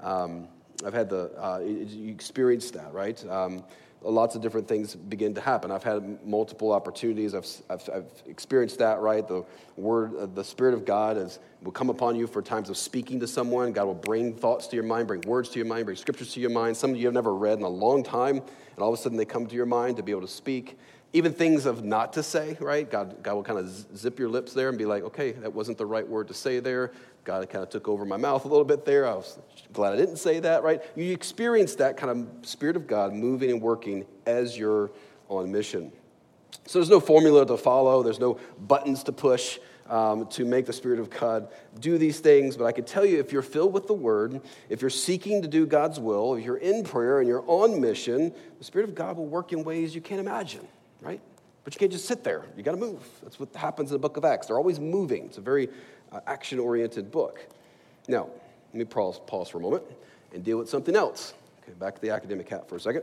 Um, 0.00 0.48
I've 0.86 0.94
had 0.94 1.10
the, 1.10 1.30
uh, 1.38 1.58
you 1.58 2.10
experienced 2.10 2.72
that, 2.72 2.94
right? 2.94 3.22
Um, 3.28 3.62
lots 4.00 4.34
of 4.34 4.40
different 4.40 4.66
things 4.66 4.94
begin 4.94 5.34
to 5.34 5.40
happen. 5.42 5.70
I've 5.70 5.82
had 5.82 6.26
multiple 6.26 6.72
opportunities. 6.72 7.34
I've, 7.34 7.46
I've, 7.68 7.90
I've 7.94 8.22
experienced 8.26 8.78
that, 8.78 9.00
right? 9.00 9.28
The 9.28 9.44
word, 9.76 10.16
uh, 10.16 10.24
the 10.34 10.44
Spirit 10.44 10.72
of 10.72 10.86
God 10.86 11.18
is, 11.18 11.38
will 11.62 11.72
come 11.72 11.90
upon 11.90 12.16
you 12.16 12.26
for 12.26 12.40
times 12.40 12.70
of 12.70 12.78
speaking 12.78 13.20
to 13.20 13.26
someone. 13.26 13.72
God 13.72 13.84
will 13.84 13.92
bring 13.92 14.32
thoughts 14.32 14.66
to 14.68 14.76
your 14.76 14.86
mind, 14.86 15.08
bring 15.08 15.20
words 15.26 15.50
to 15.50 15.58
your 15.58 15.66
mind, 15.66 15.84
bring 15.84 15.98
scriptures 15.98 16.32
to 16.32 16.40
your 16.40 16.48
mind. 16.48 16.74
Some 16.74 16.94
you 16.94 17.04
have 17.04 17.12
never 17.12 17.34
read 17.34 17.58
in 17.58 17.64
a 17.64 17.68
long 17.68 18.02
time, 18.02 18.36
and 18.38 18.78
all 18.78 18.90
of 18.90 18.98
a 18.98 19.02
sudden 19.02 19.18
they 19.18 19.26
come 19.26 19.46
to 19.46 19.54
your 19.54 19.66
mind 19.66 19.98
to 19.98 20.02
be 20.02 20.10
able 20.10 20.22
to 20.22 20.26
speak 20.26 20.78
even 21.12 21.32
things 21.32 21.66
of 21.66 21.84
not 21.84 22.12
to 22.12 22.22
say, 22.22 22.56
right? 22.60 22.88
God, 22.88 23.22
God 23.22 23.34
will 23.34 23.42
kind 23.42 23.58
of 23.58 23.68
zip 23.96 24.18
your 24.18 24.28
lips 24.28 24.52
there 24.52 24.68
and 24.68 24.78
be 24.78 24.84
like, 24.84 25.02
okay, 25.02 25.32
that 25.32 25.52
wasn't 25.52 25.78
the 25.78 25.86
right 25.86 26.06
word 26.06 26.28
to 26.28 26.34
say 26.34 26.60
there. 26.60 26.92
God 27.24 27.48
kind 27.50 27.62
of 27.62 27.70
took 27.70 27.88
over 27.88 28.04
my 28.04 28.16
mouth 28.16 28.44
a 28.44 28.48
little 28.48 28.64
bit 28.64 28.84
there. 28.84 29.06
I 29.06 29.14
was 29.14 29.38
glad 29.72 29.92
I 29.92 29.96
didn't 29.96 30.16
say 30.16 30.40
that, 30.40 30.62
right? 30.62 30.82
You 30.96 31.12
experience 31.12 31.74
that 31.76 31.96
kind 31.96 32.10
of 32.10 32.46
Spirit 32.46 32.76
of 32.76 32.86
God 32.86 33.12
moving 33.12 33.50
and 33.50 33.60
working 33.60 34.06
as 34.24 34.56
you're 34.56 34.90
on 35.28 35.50
mission. 35.50 35.92
So 36.66 36.78
there's 36.78 36.90
no 36.90 37.00
formula 37.00 37.44
to 37.44 37.56
follow, 37.56 38.02
there's 38.02 38.20
no 38.20 38.38
buttons 38.58 39.02
to 39.04 39.12
push. 39.12 39.58
Um, 39.88 40.28
to 40.28 40.44
make 40.44 40.66
the 40.66 40.72
Spirit 40.72 41.00
of 41.00 41.10
God 41.10 41.48
do 41.80 41.98
these 41.98 42.20
things. 42.20 42.56
But 42.56 42.66
I 42.66 42.70
can 42.70 42.84
tell 42.84 43.04
you, 43.04 43.18
if 43.18 43.32
you're 43.32 43.42
filled 43.42 43.72
with 43.72 43.88
the 43.88 43.92
Word, 43.92 44.40
if 44.68 44.82
you're 44.82 44.88
seeking 44.88 45.42
to 45.42 45.48
do 45.48 45.66
God's 45.66 45.98
will, 45.98 46.36
if 46.36 46.44
you're 46.44 46.58
in 46.58 46.84
prayer 46.84 47.18
and 47.18 47.26
you're 47.26 47.42
on 47.48 47.80
mission, 47.80 48.32
the 48.58 48.64
Spirit 48.64 48.88
of 48.88 48.94
God 48.94 49.16
will 49.16 49.26
work 49.26 49.52
in 49.52 49.64
ways 49.64 49.92
you 49.92 50.00
can't 50.00 50.20
imagine 50.20 50.68
right? 51.00 51.20
But 51.64 51.74
you 51.74 51.78
can't 51.78 51.92
just 51.92 52.06
sit 52.06 52.24
there. 52.24 52.44
You 52.56 52.62
got 52.62 52.72
to 52.72 52.76
move. 52.76 53.02
That's 53.22 53.38
what 53.38 53.54
happens 53.54 53.90
in 53.90 53.94
the 53.94 53.98
book 53.98 54.16
of 54.16 54.24
Acts. 54.24 54.46
They're 54.46 54.56
always 54.56 54.80
moving. 54.80 55.26
It's 55.26 55.38
a 55.38 55.42
very 55.42 55.68
uh, 56.10 56.20
action 56.26 56.58
oriented 56.58 57.10
book. 57.10 57.46
Now, 58.08 58.28
let 58.72 58.74
me 58.74 58.84
pause, 58.84 59.20
pause 59.26 59.48
for 59.48 59.58
a 59.58 59.60
moment 59.60 59.84
and 60.32 60.44
deal 60.44 60.58
with 60.58 60.68
something 60.68 60.96
else. 60.96 61.34
Okay, 61.62 61.72
back 61.72 61.94
to 61.96 62.00
the 62.00 62.10
academic 62.10 62.48
hat 62.48 62.68
for 62.68 62.76
a 62.76 62.80
second. 62.80 63.02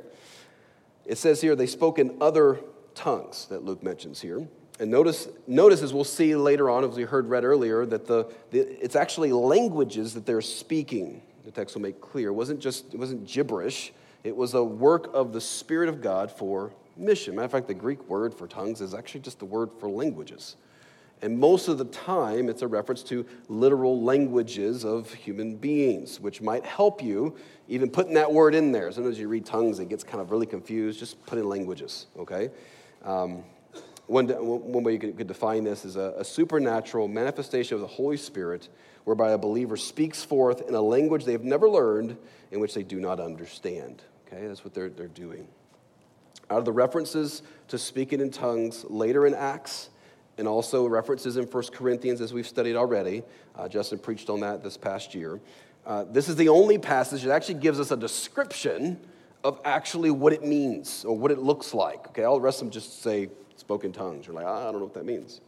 It 1.05 1.17
says 1.17 1.39
here 1.39 1.55
they 1.55 1.67
spoke 1.67 1.99
in 1.99 2.17
other 2.19 2.60
tongues 2.95 3.45
that 3.49 3.63
Luke 3.63 3.83
mentions 3.83 4.21
here. 4.21 4.47
And 4.79 4.91
notice, 4.91 5.27
notice 5.47 5.81
as 5.81 5.93
we'll 5.93 6.03
see 6.03 6.36
later 6.36 6.69
on, 6.69 6.83
as 6.83 6.95
we 6.95 7.03
heard 7.03 7.29
read 7.29 7.43
earlier, 7.43 7.86
that 7.86 8.05
the, 8.05 8.31
the, 8.51 8.60
it's 8.83 8.95
actually 8.95 9.31
languages 9.31 10.13
that 10.13 10.25
they're 10.25 10.41
speaking. 10.41 11.21
The 11.45 11.51
text 11.51 11.75
will 11.75 11.81
make 11.81 11.99
clear. 12.01 12.29
It 12.29 12.33
wasn't 12.33 12.60
just 12.60 12.93
it 12.93 12.97
wasn't 12.99 13.25
gibberish. 13.25 13.93
It 14.23 14.36
was 14.36 14.53
a 14.53 14.63
work 14.63 15.10
of 15.13 15.33
the 15.33 15.41
Spirit 15.41 15.89
of 15.89 16.01
God 16.01 16.29
for 16.29 16.71
mission. 16.97 17.36
Matter 17.36 17.45
of 17.45 17.51
fact, 17.51 17.67
the 17.67 17.73
Greek 17.73 18.07
word 18.10 18.33
for 18.33 18.47
tongues 18.47 18.81
is 18.81 18.93
actually 18.93 19.21
just 19.21 19.39
the 19.39 19.45
word 19.45 19.69
for 19.79 19.89
languages. 19.89 20.55
And 21.21 21.39
most 21.39 21.67
of 21.67 21.77
the 21.77 21.86
time, 21.86 22.47
it's 22.47 22.62
a 22.62 22.67
reference 22.67 23.01
to 23.03 23.25
literal 23.49 24.01
languages 24.01 24.86
of 24.86 25.12
human 25.13 25.55
beings, 25.55 26.19
which 26.19 26.41
might 26.41 26.65
help 26.65 27.01
you 27.01 27.36
even 27.67 27.89
putting 27.89 28.13
that 28.13 28.31
word 28.31 28.53
in 28.53 28.71
there. 28.71 28.91
Sometimes 28.91 29.17
you 29.19 29.27
read 29.27 29.45
tongues, 29.45 29.79
it 29.79 29.89
gets 29.89 30.03
kind 30.03 30.21
of 30.21 30.31
really 30.31 30.45
confused. 30.45 30.99
Just 30.99 31.23
put 31.25 31.39
in 31.39 31.49
languages, 31.49 32.07
okay? 32.17 32.51
Um, 33.03 33.43
One, 34.07 34.27
one 34.29 34.83
way 34.83 34.93
you 34.93 34.99
could, 34.99 35.17
could 35.17 35.27
define 35.27 35.65
this 35.65 35.83
is 35.83 35.97
a, 35.97 36.13
a 36.17 36.23
supernatural 36.23 37.10
manifestation 37.10 37.75
of 37.75 37.81
the 37.81 37.88
Holy 37.88 38.15
Spirit 38.15 38.69
whereby 39.03 39.31
a 39.31 39.38
believer 39.38 39.75
speaks 39.75 40.23
forth 40.23 40.62
in 40.69 40.75
a 40.75 40.81
language 40.81 41.25
they 41.25 41.33
have 41.33 41.43
never 41.43 41.67
learned 41.67 42.15
in 42.51 42.62
which 42.62 42.73
they 42.73 42.83
do 42.83 43.01
not 43.01 43.19
understand. 43.19 44.01
Okay, 44.25 44.47
that's 44.47 44.63
what 44.63 44.73
they're, 44.73 44.89
they're 44.89 45.07
doing. 45.07 45.47
Out 46.49 46.60
of 46.60 46.65
the 46.65 46.71
references 46.71 47.41
to 47.67 47.77
speaking 47.77 48.21
in 48.21 48.31
tongues 48.31 48.86
later 48.89 49.27
in 49.27 49.33
Acts, 49.33 49.89
and 50.38 50.47
also 50.47 50.86
references 50.86 51.38
in 51.38 51.45
1 51.45 51.63
Corinthians, 51.73 52.21
as 52.21 52.31
we've 52.31 52.47
studied 52.47 52.75
already. 52.75 53.23
Uh, 53.55 53.67
Justin 53.67 53.97
preached 53.97 54.29
on 54.29 54.39
that 54.41 54.63
this 54.63 54.77
past 54.77 55.15
year. 55.15 55.39
Uh, 55.86 56.03
this 56.03 56.29
is 56.29 56.36
the 56.36 56.49
only 56.49 56.77
passage 56.77 57.23
that 57.23 57.33
actually 57.33 57.55
gives 57.55 57.79
us 57.79 57.91
a 57.91 57.97
description 57.97 58.99
of 59.43 59.60
actually 59.65 60.12
what 60.12 60.33
it 60.33 60.43
means 60.43 61.05
or 61.05 61.17
what 61.17 61.31
it 61.31 61.39
looks 61.39 61.73
like. 61.73 62.07
Okay, 62.10 62.23
all 62.23 62.36
the 62.36 62.41
rest 62.41 62.62
of 62.62 62.67
them 62.67 62.71
just 62.71 63.01
say 63.01 63.29
spoken 63.55 63.91
tongues. 63.91 64.27
You're 64.27 64.36
like, 64.36 64.45
ah, 64.45 64.67
I 64.67 64.71
don't 64.71 64.79
know 64.79 64.86
what 64.86 64.93
that 64.95 65.05
means. 65.05 65.41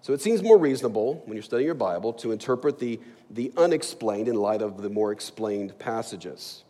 So 0.00 0.12
it 0.12 0.20
seems 0.20 0.42
more 0.42 0.58
reasonable 0.58 1.22
when 1.26 1.34
you're 1.34 1.42
studying 1.42 1.66
your 1.66 1.74
Bible 1.74 2.12
to 2.14 2.32
interpret 2.32 2.78
the, 2.78 2.98
the 3.30 3.52
unexplained 3.56 4.28
in 4.28 4.34
light 4.34 4.62
of 4.62 4.82
the 4.82 4.90
more 4.90 5.12
explained 5.12 5.78
passages. 5.78 6.64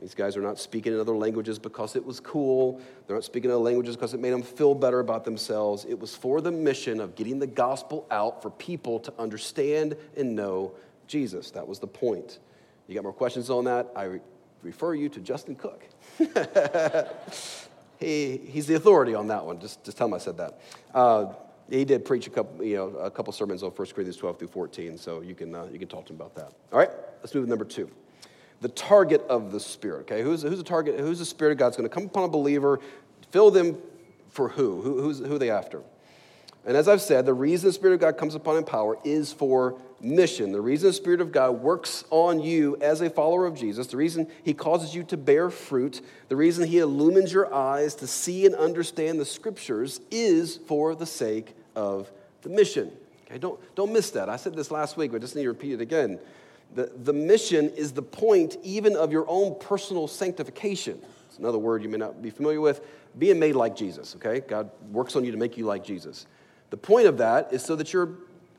These 0.00 0.14
guys 0.14 0.36
are 0.36 0.42
not 0.42 0.58
speaking 0.58 0.92
in 0.92 1.00
other 1.00 1.16
languages 1.16 1.58
because 1.58 1.94
it 1.94 2.04
was 2.04 2.18
cool. 2.18 2.80
They're 3.06 3.16
not 3.16 3.24
speaking 3.24 3.50
in 3.50 3.54
other 3.54 3.62
languages 3.62 3.96
because 3.96 4.12
it 4.12 4.20
made 4.20 4.32
them 4.32 4.42
feel 4.42 4.74
better 4.74 5.00
about 5.00 5.24
themselves. 5.24 5.84
It 5.88 5.98
was 5.98 6.16
for 6.16 6.40
the 6.40 6.50
mission 6.50 7.00
of 7.00 7.14
getting 7.14 7.38
the 7.38 7.46
gospel 7.46 8.06
out 8.10 8.42
for 8.42 8.50
people 8.50 8.98
to 9.00 9.12
understand 9.18 9.96
and 10.16 10.34
know 10.34 10.72
Jesus. 11.06 11.50
That 11.52 11.66
was 11.66 11.78
the 11.78 11.86
point. 11.86 12.40
You 12.88 12.94
got 12.94 13.04
more 13.04 13.12
questions 13.12 13.50
on 13.50 13.64
that? 13.64 13.88
I 13.94 14.02
re- 14.04 14.20
refer 14.62 14.94
you 14.94 15.08
to 15.10 15.20
Justin 15.20 15.54
Cook. 15.54 15.84
he, 17.98 18.36
he's 18.36 18.66
the 18.66 18.74
authority 18.74 19.14
on 19.14 19.28
that 19.28 19.44
one. 19.44 19.60
Just, 19.60 19.84
just 19.84 19.96
tell 19.96 20.08
him 20.08 20.14
I 20.14 20.18
said 20.18 20.36
that. 20.38 20.60
Uh, 20.92 21.34
he 21.70 21.84
did 21.84 22.04
preach 22.04 22.26
a 22.26 22.30
couple, 22.30 22.64
you 22.64 22.76
know, 22.76 22.88
a 22.96 23.10
couple 23.10 23.32
sermons 23.32 23.62
on 23.62 23.70
1 23.70 23.76
Corinthians 23.76 24.16
12 24.16 24.38
through 24.38 24.48
14, 24.48 24.98
so 24.98 25.22
you 25.22 25.34
can, 25.34 25.54
uh, 25.54 25.66
you 25.72 25.78
can 25.78 25.88
talk 25.88 26.04
to 26.06 26.12
him 26.12 26.20
about 26.20 26.34
that. 26.34 26.52
All 26.72 26.78
right, 26.78 26.90
let's 27.22 27.34
move 27.34 27.44
to 27.44 27.48
number 27.50 27.64
two. 27.64 27.90
The 28.60 28.68
target 28.68 29.22
of 29.28 29.52
the 29.52 29.60
Spirit, 29.60 30.02
okay? 30.02 30.22
Who's, 30.22 30.42
who's 30.42 30.58
the 30.58 30.64
target? 30.64 30.98
Who's 30.98 31.18
the 31.18 31.24
Spirit 31.24 31.52
of 31.52 31.58
God's 31.58 31.76
going 31.76 31.88
to 31.88 31.94
come 31.94 32.04
upon 32.04 32.24
a 32.24 32.28
believer, 32.28 32.80
fill 33.30 33.50
them 33.50 33.76
for 34.30 34.48
who? 34.48 34.80
who 34.80 35.02
who's, 35.02 35.18
who 35.18 35.36
are 35.36 35.38
they 35.38 35.50
after? 35.50 35.82
And 36.66 36.76
as 36.76 36.88
I've 36.88 37.02
said, 37.02 37.26
the 37.26 37.34
reason 37.34 37.68
the 37.68 37.72
Spirit 37.72 37.94
of 37.94 38.00
God 38.00 38.16
comes 38.16 38.34
upon 38.34 38.56
in 38.56 38.64
power 38.64 38.96
is 39.04 39.32
for 39.32 39.78
mission. 40.00 40.50
The 40.52 40.60
reason 40.60 40.88
the 40.88 40.94
Spirit 40.94 41.20
of 41.20 41.30
God 41.30 41.60
works 41.60 42.04
on 42.10 42.40
you 42.40 42.76
as 42.80 43.00
a 43.00 43.10
follower 43.10 43.44
of 43.44 43.54
Jesus, 43.54 43.86
the 43.88 43.96
reason 43.96 44.26
He 44.42 44.54
causes 44.54 44.94
you 44.94 45.02
to 45.04 45.16
bear 45.16 45.50
fruit, 45.50 46.00
the 46.28 46.36
reason 46.36 46.66
He 46.66 46.78
illumines 46.78 47.32
your 47.32 47.52
eyes 47.52 47.94
to 47.96 48.06
see 48.06 48.46
and 48.46 48.54
understand 48.54 49.20
the 49.20 49.26
Scriptures 49.26 50.00
is 50.10 50.56
for 50.56 50.94
the 50.94 51.06
sake 51.06 51.54
of 51.76 52.10
the 52.42 52.48
mission. 52.48 52.90
Okay, 53.26 53.38
don't, 53.38 53.58
don't 53.74 53.92
miss 53.92 54.10
that. 54.10 54.28
I 54.28 54.36
said 54.36 54.54
this 54.54 54.70
last 54.70 54.96
week, 54.96 55.10
but 55.10 55.18
I 55.18 55.20
just 55.20 55.36
need 55.36 55.42
to 55.42 55.48
repeat 55.48 55.72
it 55.72 55.80
again. 55.80 56.18
The, 56.74 56.90
the 57.02 57.12
mission 57.12 57.70
is 57.70 57.92
the 57.92 58.02
point 58.02 58.56
even 58.62 58.96
of 58.96 59.12
your 59.12 59.24
own 59.28 59.58
personal 59.58 60.08
sanctification. 60.08 61.00
It's 61.28 61.38
another 61.38 61.58
word 61.58 61.82
you 61.82 61.88
may 61.88 61.98
not 61.98 62.22
be 62.22 62.30
familiar 62.30 62.60
with. 62.60 62.80
Being 63.18 63.38
made 63.38 63.54
like 63.54 63.76
Jesus, 63.76 64.16
okay? 64.16 64.40
God 64.40 64.70
works 64.90 65.14
on 65.14 65.24
you 65.24 65.30
to 65.30 65.36
make 65.36 65.56
you 65.56 65.66
like 65.66 65.84
Jesus. 65.84 66.26
The 66.70 66.76
point 66.76 67.06
of 67.06 67.18
that 67.18 67.52
is 67.52 67.64
so 67.64 67.76
that 67.76 67.92
you're 67.92 68.10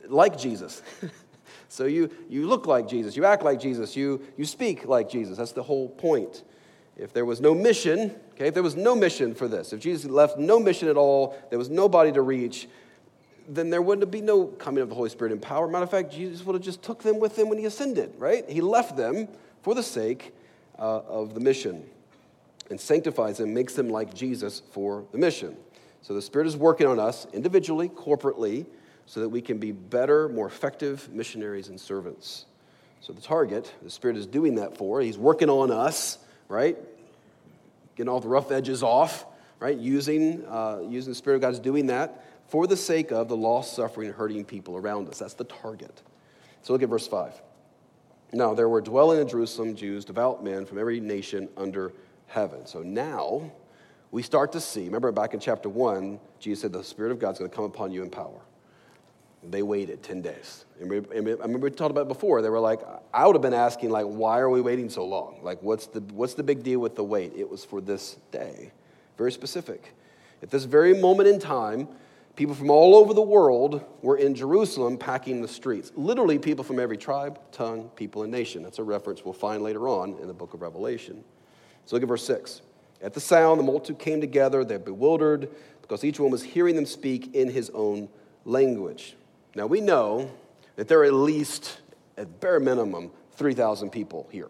like 0.07 0.37
Jesus. 0.37 0.81
so 1.67 1.85
you, 1.85 2.09
you 2.29 2.47
look 2.47 2.65
like 2.65 2.87
Jesus, 2.87 3.17
you 3.17 3.25
act 3.25 3.43
like 3.43 3.59
Jesus, 3.59 3.95
you, 3.95 4.25
you 4.37 4.45
speak 4.45 4.85
like 4.85 5.09
Jesus. 5.09 5.37
That's 5.37 5.51
the 5.51 5.63
whole 5.63 5.89
point. 5.89 6.43
If 6.97 7.11
there 7.11 7.25
was 7.25 7.41
no 7.41 7.53
mission, 7.53 8.15
okay, 8.33 8.47
if 8.47 8.53
there 8.53 8.63
was 8.63 8.77
no 8.77 8.95
mission 8.95 9.35
for 9.35 9.47
this, 9.49 9.73
if 9.73 9.81
Jesus 9.81 10.09
left 10.09 10.37
no 10.37 10.59
mission 10.59 10.87
at 10.87 10.95
all, 10.95 11.37
there 11.49 11.59
was 11.59 11.69
nobody 11.69 12.11
to 12.13 12.21
reach, 12.21 12.69
then 13.47 13.69
there 13.69 13.81
wouldn't 13.81 14.09
be 14.11 14.21
no 14.21 14.45
coming 14.45 14.81
of 14.81 14.89
the 14.89 14.95
Holy 14.95 15.09
Spirit 15.09 15.31
in 15.31 15.39
power. 15.39 15.67
Matter 15.67 15.83
of 15.83 15.91
fact, 15.91 16.11
Jesus 16.11 16.45
would 16.45 16.53
have 16.53 16.63
just 16.63 16.81
took 16.81 17.03
them 17.03 17.19
with 17.19 17.37
him 17.37 17.49
when 17.49 17.57
he 17.57 17.65
ascended, 17.65 18.13
right? 18.17 18.49
He 18.49 18.61
left 18.61 18.97
them 18.97 19.27
for 19.61 19.75
the 19.75 19.83
sake 19.83 20.33
uh, 20.77 21.01
of 21.07 21.33
the 21.33 21.39
mission 21.39 21.83
and 22.69 22.79
sanctifies 22.79 23.37
them, 23.37 23.53
makes 23.53 23.73
them 23.73 23.89
like 23.89 24.13
Jesus 24.13 24.61
for 24.71 25.05
the 25.11 25.17
mission. 25.17 25.55
So 26.01 26.13
the 26.13 26.21
Spirit 26.21 26.47
is 26.47 26.57
working 26.57 26.87
on 26.87 26.99
us 26.99 27.27
individually, 27.33 27.89
corporately, 27.89 28.65
so 29.05 29.19
that 29.19 29.29
we 29.29 29.41
can 29.41 29.59
be 29.59 29.71
better, 29.71 30.29
more 30.29 30.47
effective 30.47 31.07
missionaries 31.09 31.67
and 31.67 31.79
servants. 31.79 32.45
So 33.01 33.13
the 33.13 33.21
target, 33.21 33.71
the 33.83 33.89
Spirit 33.89 34.17
is 34.17 34.25
doing 34.25 34.55
that 34.55 34.77
for. 34.77 35.01
He's 35.01 35.17
working 35.17 35.49
on 35.49 35.69
us, 35.71 36.17
right? 36.47 36.77
Getting 37.95 38.09
all 38.09 38.19
the 38.19 38.27
rough 38.27 38.51
edges 38.51 38.81
off, 38.81 39.25
right? 39.59 39.77
Using, 39.77 40.43
uh, 40.47 40.81
using 40.87 41.11
the 41.11 41.15
Spirit 41.15 41.35
of 41.35 41.41
God 41.41 41.53
is 41.53 41.59
doing 41.59 41.87
that 41.87 42.24
for 42.47 42.67
the 42.67 42.77
sake 42.77 43.11
of 43.11 43.27
the 43.27 43.37
lost, 43.37 43.75
suffering, 43.75 44.07
and 44.07 44.15
hurting 44.15 44.45
people 44.45 44.75
around 44.75 45.09
us. 45.09 45.19
That's 45.19 45.33
the 45.33 45.43
target. 45.45 46.01
So 46.61 46.73
look 46.73 46.83
at 46.83 46.89
verse 46.89 47.07
5. 47.07 47.41
Now, 48.33 48.53
there 48.53 48.67
were 48.67 48.81
dwelling 48.81 49.19
in 49.19 49.27
Jerusalem 49.27 49.75
Jews, 49.75 50.05
devout 50.05 50.43
men 50.43 50.65
from 50.65 50.77
every 50.77 50.99
nation 50.99 51.47
under 51.57 51.93
heaven. 52.27 52.65
So 52.65 52.81
now, 52.81 53.51
we 54.11 54.21
start 54.21 54.51
to 54.53 54.61
see, 54.61 54.85
remember 54.85 55.11
back 55.11 55.33
in 55.33 55.39
chapter 55.39 55.69
1, 55.69 56.19
Jesus 56.39 56.61
said, 56.61 56.73
The 56.73 56.83
Spirit 56.83 57.11
of 57.11 57.19
God's 57.19 57.39
going 57.39 57.49
to 57.49 57.55
come 57.55 57.65
upon 57.65 57.91
you 57.91 58.03
in 58.03 58.09
power. 58.09 58.41
They 59.43 59.61
waited 59.61 60.01
10 60.01 60.21
days. 60.21 60.65
And 60.81 60.89
we, 60.89 60.97
and 60.97 61.27
I 61.27 61.31
remember 61.43 61.59
we 61.59 61.69
talked 61.69 61.91
about 61.91 62.07
before. 62.07 62.41
They 62.41 62.49
were 62.49 62.59
like, 62.59 62.81
I 63.13 63.27
would 63.27 63.35
have 63.35 63.41
been 63.41 63.53
asking, 63.53 63.91
like, 63.91 64.05
why 64.05 64.39
are 64.39 64.49
we 64.49 64.59
waiting 64.59 64.89
so 64.89 65.05
long? 65.05 65.39
Like, 65.43 65.61
what's 65.61 65.87
the, 65.87 65.99
what's 65.99 66.33
the 66.33 66.43
big 66.43 66.63
deal 66.63 66.79
with 66.79 66.95
the 66.95 67.03
wait? 67.03 67.33
It 67.35 67.49
was 67.49 67.63
for 67.63 67.79
this 67.79 68.17
day. 68.31 68.71
Very 69.17 69.31
specific. 69.31 69.93
At 70.41 70.49
this 70.49 70.63
very 70.63 70.99
moment 70.99 71.29
in 71.29 71.39
time, 71.39 71.87
people 72.35 72.55
from 72.55 72.69
all 72.69 72.95
over 72.95 73.13
the 73.13 73.21
world 73.21 73.83
were 74.01 74.17
in 74.17 74.35
Jerusalem 74.35 74.97
packing 74.97 75.41
the 75.41 75.47
streets. 75.47 75.91
Literally, 75.95 76.37
people 76.37 76.63
from 76.63 76.79
every 76.79 76.97
tribe, 76.97 77.39
tongue, 77.51 77.89
people, 77.95 78.23
and 78.23 78.31
nation. 78.31 78.63
That's 78.63 78.79
a 78.79 78.83
reference 78.83 79.23
we'll 79.23 79.33
find 79.33 79.63
later 79.63 79.87
on 79.87 80.17
in 80.21 80.27
the 80.27 80.33
book 80.33 80.53
of 80.53 80.61
Revelation. 80.61 81.23
So 81.85 81.95
look 81.95 82.03
at 82.03 82.09
verse 82.09 82.25
6. 82.25 82.61
At 83.01 83.13
the 83.13 83.19
sound, 83.19 83.59
the 83.59 83.63
multitude 83.63 83.99
came 83.99 84.21
together. 84.21 84.63
They're 84.63 84.79
bewildered 84.79 85.49
because 85.81 86.03
each 86.03 86.19
one 86.19 86.31
was 86.31 86.43
hearing 86.43 86.75
them 86.75 86.85
speak 86.85 87.35
in 87.35 87.49
his 87.49 87.69
own 87.71 88.09
language. 88.43 89.15
Now, 89.53 89.67
we 89.67 89.81
know 89.81 90.31
that 90.75 90.87
there 90.87 90.99
are 90.99 91.05
at 91.05 91.13
least, 91.13 91.79
at 92.17 92.39
bare 92.39 92.59
minimum, 92.59 93.11
3,000 93.33 93.91
people 93.91 94.27
here. 94.31 94.49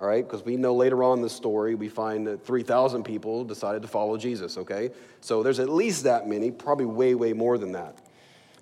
All 0.00 0.06
right, 0.06 0.24
because 0.24 0.44
we 0.44 0.56
know 0.56 0.74
later 0.74 1.02
on 1.02 1.18
in 1.18 1.22
the 1.22 1.30
story, 1.30 1.74
we 1.74 1.88
find 1.88 2.26
that 2.28 2.46
3,000 2.46 3.02
people 3.02 3.44
decided 3.44 3.82
to 3.82 3.88
follow 3.88 4.16
Jesus, 4.16 4.56
okay? 4.56 4.90
So 5.20 5.42
there's 5.42 5.58
at 5.58 5.68
least 5.68 6.04
that 6.04 6.28
many, 6.28 6.52
probably 6.52 6.86
way, 6.86 7.16
way 7.16 7.32
more 7.32 7.58
than 7.58 7.72
that. 7.72 7.98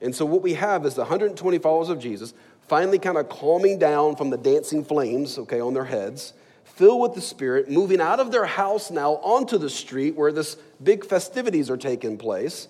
And 0.01 0.15
so 0.15 0.25
what 0.25 0.41
we 0.41 0.55
have 0.55 0.87
is 0.87 0.95
the 0.95 1.03
120 1.03 1.59
followers 1.59 1.91
of 1.91 1.99
Jesus 1.99 2.33
finally 2.69 2.99
kind 2.99 3.19
of 3.19 3.29
calming 3.29 3.79
down 3.79 4.17
from 4.17 4.31
the 4.31 4.39
dancing 4.39 4.83
flames, 4.83 5.39
okay, 5.39 5.61
on 5.61 5.75
their 5.75 5.85
heads 5.85 6.33
filled 6.77 7.01
with 7.01 7.15
the 7.15 7.21
Spirit, 7.23 7.71
moving 7.71 8.03
out 8.03 8.21
of 8.21 8.31
their 8.31 8.45
house 8.45 8.91
now 8.91 9.13
onto 9.17 9.57
the 9.57 9.71
street 9.71 10.15
where 10.15 10.31
this 10.31 10.57
big 10.83 11.07
festivities 11.07 11.71
are 11.71 11.77
taking 11.79 12.19
place, 12.19 12.69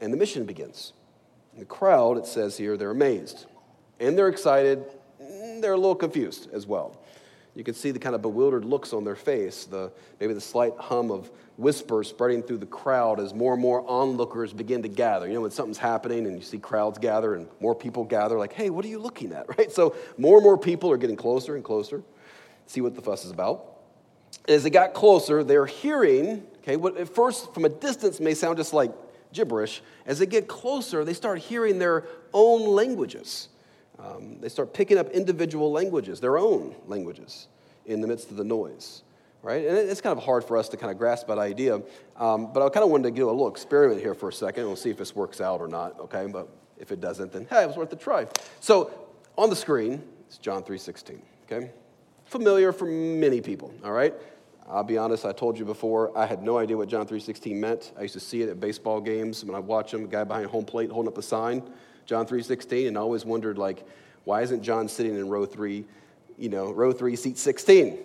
and 0.00 0.12
the 0.12 0.16
mission 0.16 0.44
begins. 0.44 0.92
the 1.56 1.64
crowd, 1.64 2.18
it 2.18 2.26
says 2.26 2.56
here, 2.56 2.76
they're 2.76 2.90
amazed. 2.90 3.46
And 4.00 4.18
they're 4.18 4.28
excited. 4.28 4.84
They're 5.18 5.72
a 5.72 5.76
little 5.76 5.94
confused 5.94 6.48
as 6.52 6.66
well. 6.66 6.98
You 7.56 7.64
can 7.64 7.74
see 7.74 7.90
the 7.90 7.98
kind 7.98 8.14
of 8.14 8.20
bewildered 8.20 8.64
looks 8.64 8.92
on 8.92 9.02
their 9.02 9.16
face, 9.16 9.64
the, 9.64 9.90
maybe 10.20 10.34
the 10.34 10.40
slight 10.40 10.74
hum 10.78 11.10
of 11.10 11.30
whispers 11.56 12.06
spreading 12.06 12.42
through 12.42 12.58
the 12.58 12.66
crowd 12.66 13.18
as 13.18 13.32
more 13.32 13.54
and 13.54 13.62
more 13.62 13.82
onlookers 13.88 14.52
begin 14.52 14.82
to 14.82 14.88
gather. 14.88 15.26
You 15.26 15.34
know, 15.34 15.40
when 15.40 15.50
something's 15.50 15.78
happening 15.78 16.26
and 16.26 16.36
you 16.36 16.42
see 16.42 16.58
crowds 16.58 16.98
gather 16.98 17.34
and 17.34 17.48
more 17.58 17.74
people 17.74 18.04
gather, 18.04 18.38
like, 18.38 18.52
hey, 18.52 18.68
what 18.68 18.84
are 18.84 18.88
you 18.88 18.98
looking 18.98 19.32
at, 19.32 19.48
right? 19.58 19.72
So 19.72 19.96
more 20.18 20.36
and 20.36 20.44
more 20.44 20.58
people 20.58 20.90
are 20.92 20.98
getting 20.98 21.16
closer 21.16 21.56
and 21.56 21.64
closer 21.64 22.02
see 22.66 22.80
what 22.80 22.94
the 22.94 23.02
fuss 23.02 23.24
is 23.24 23.30
about. 23.30 23.64
As 24.48 24.62
they 24.62 24.70
got 24.70 24.92
closer, 24.92 25.42
they're 25.42 25.66
hearing, 25.66 26.44
okay, 26.58 26.76
what 26.76 26.96
at 26.96 27.08
first 27.08 27.54
from 27.54 27.64
a 27.64 27.68
distance 27.68 28.20
may 28.20 28.34
sound 28.34 28.58
just 28.58 28.74
like 28.74 28.92
gibberish. 29.32 29.82
As 30.04 30.18
they 30.18 30.26
get 30.26 30.48
closer, 30.48 31.04
they 31.04 31.14
start 31.14 31.38
hearing 31.38 31.78
their 31.78 32.04
own 32.32 32.68
languages. 32.74 33.48
Um, 33.98 34.40
they 34.40 34.48
start 34.48 34.74
picking 34.74 34.98
up 34.98 35.10
individual 35.10 35.72
languages, 35.72 36.20
their 36.20 36.38
own 36.38 36.74
languages, 36.86 37.48
in 37.86 38.00
the 38.00 38.06
midst 38.06 38.30
of 38.30 38.36
the 38.36 38.44
noise, 38.44 39.02
right? 39.42 39.66
And 39.66 39.76
it's 39.76 40.00
kind 40.00 40.16
of 40.16 40.24
hard 40.24 40.44
for 40.44 40.56
us 40.56 40.68
to 40.70 40.76
kind 40.76 40.90
of 40.90 40.98
grasp 40.98 41.28
that 41.28 41.38
idea. 41.38 41.80
Um, 42.16 42.52
but 42.52 42.64
I 42.64 42.68
kind 42.68 42.84
of 42.84 42.90
wanted 42.90 43.10
to 43.10 43.14
do 43.14 43.28
a 43.28 43.30
little 43.30 43.48
experiment 43.48 44.00
here 44.00 44.14
for 44.14 44.28
a 44.28 44.32
second. 44.32 44.66
We'll 44.66 44.76
see 44.76 44.90
if 44.90 44.98
this 44.98 45.14
works 45.14 45.40
out 45.40 45.60
or 45.60 45.68
not, 45.68 45.98
okay? 46.00 46.26
But 46.26 46.48
if 46.78 46.92
it 46.92 47.00
doesn't, 47.00 47.32
then 47.32 47.46
hey, 47.48 47.62
it 47.62 47.66
was 47.66 47.76
worth 47.76 47.92
a 47.92 47.96
try. 47.96 48.26
So 48.60 48.90
on 49.38 49.50
the 49.50 49.56
screen, 49.56 50.02
it's 50.26 50.38
John 50.38 50.62
3.16, 50.62 51.20
okay? 51.44 51.70
familiar 52.26 52.72
for 52.72 52.86
many 52.86 53.40
people, 53.40 53.72
all 53.84 53.92
right? 53.92 54.14
I'll 54.68 54.84
be 54.84 54.98
honest, 54.98 55.24
I 55.24 55.32
told 55.32 55.58
you 55.58 55.64
before, 55.64 56.16
I 56.18 56.26
had 56.26 56.42
no 56.42 56.58
idea 56.58 56.76
what 56.76 56.88
John 56.88 57.06
3.16 57.06 57.54
meant. 57.54 57.92
I 57.96 58.02
used 58.02 58.14
to 58.14 58.20
see 58.20 58.42
it 58.42 58.48
at 58.48 58.58
baseball 58.58 59.00
games 59.00 59.44
when 59.44 59.54
I 59.54 59.60
watch 59.60 59.92
them, 59.92 60.04
a 60.04 60.08
guy 60.08 60.24
behind 60.24 60.46
home 60.46 60.64
plate 60.64 60.90
holding 60.90 61.08
up 61.08 61.18
a 61.18 61.22
sign, 61.22 61.62
John 62.06 62.26
3.16, 62.26 62.88
and 62.88 62.96
always 62.96 63.24
wondered, 63.24 63.58
like, 63.58 63.86
why 64.24 64.42
isn't 64.42 64.62
John 64.62 64.88
sitting 64.88 65.14
in 65.14 65.28
row 65.28 65.44
three, 65.44 65.84
you 66.38 66.48
know, 66.48 66.72
row 66.72 66.92
three, 66.92 67.16
seat 67.16 67.38
16? 67.38 67.98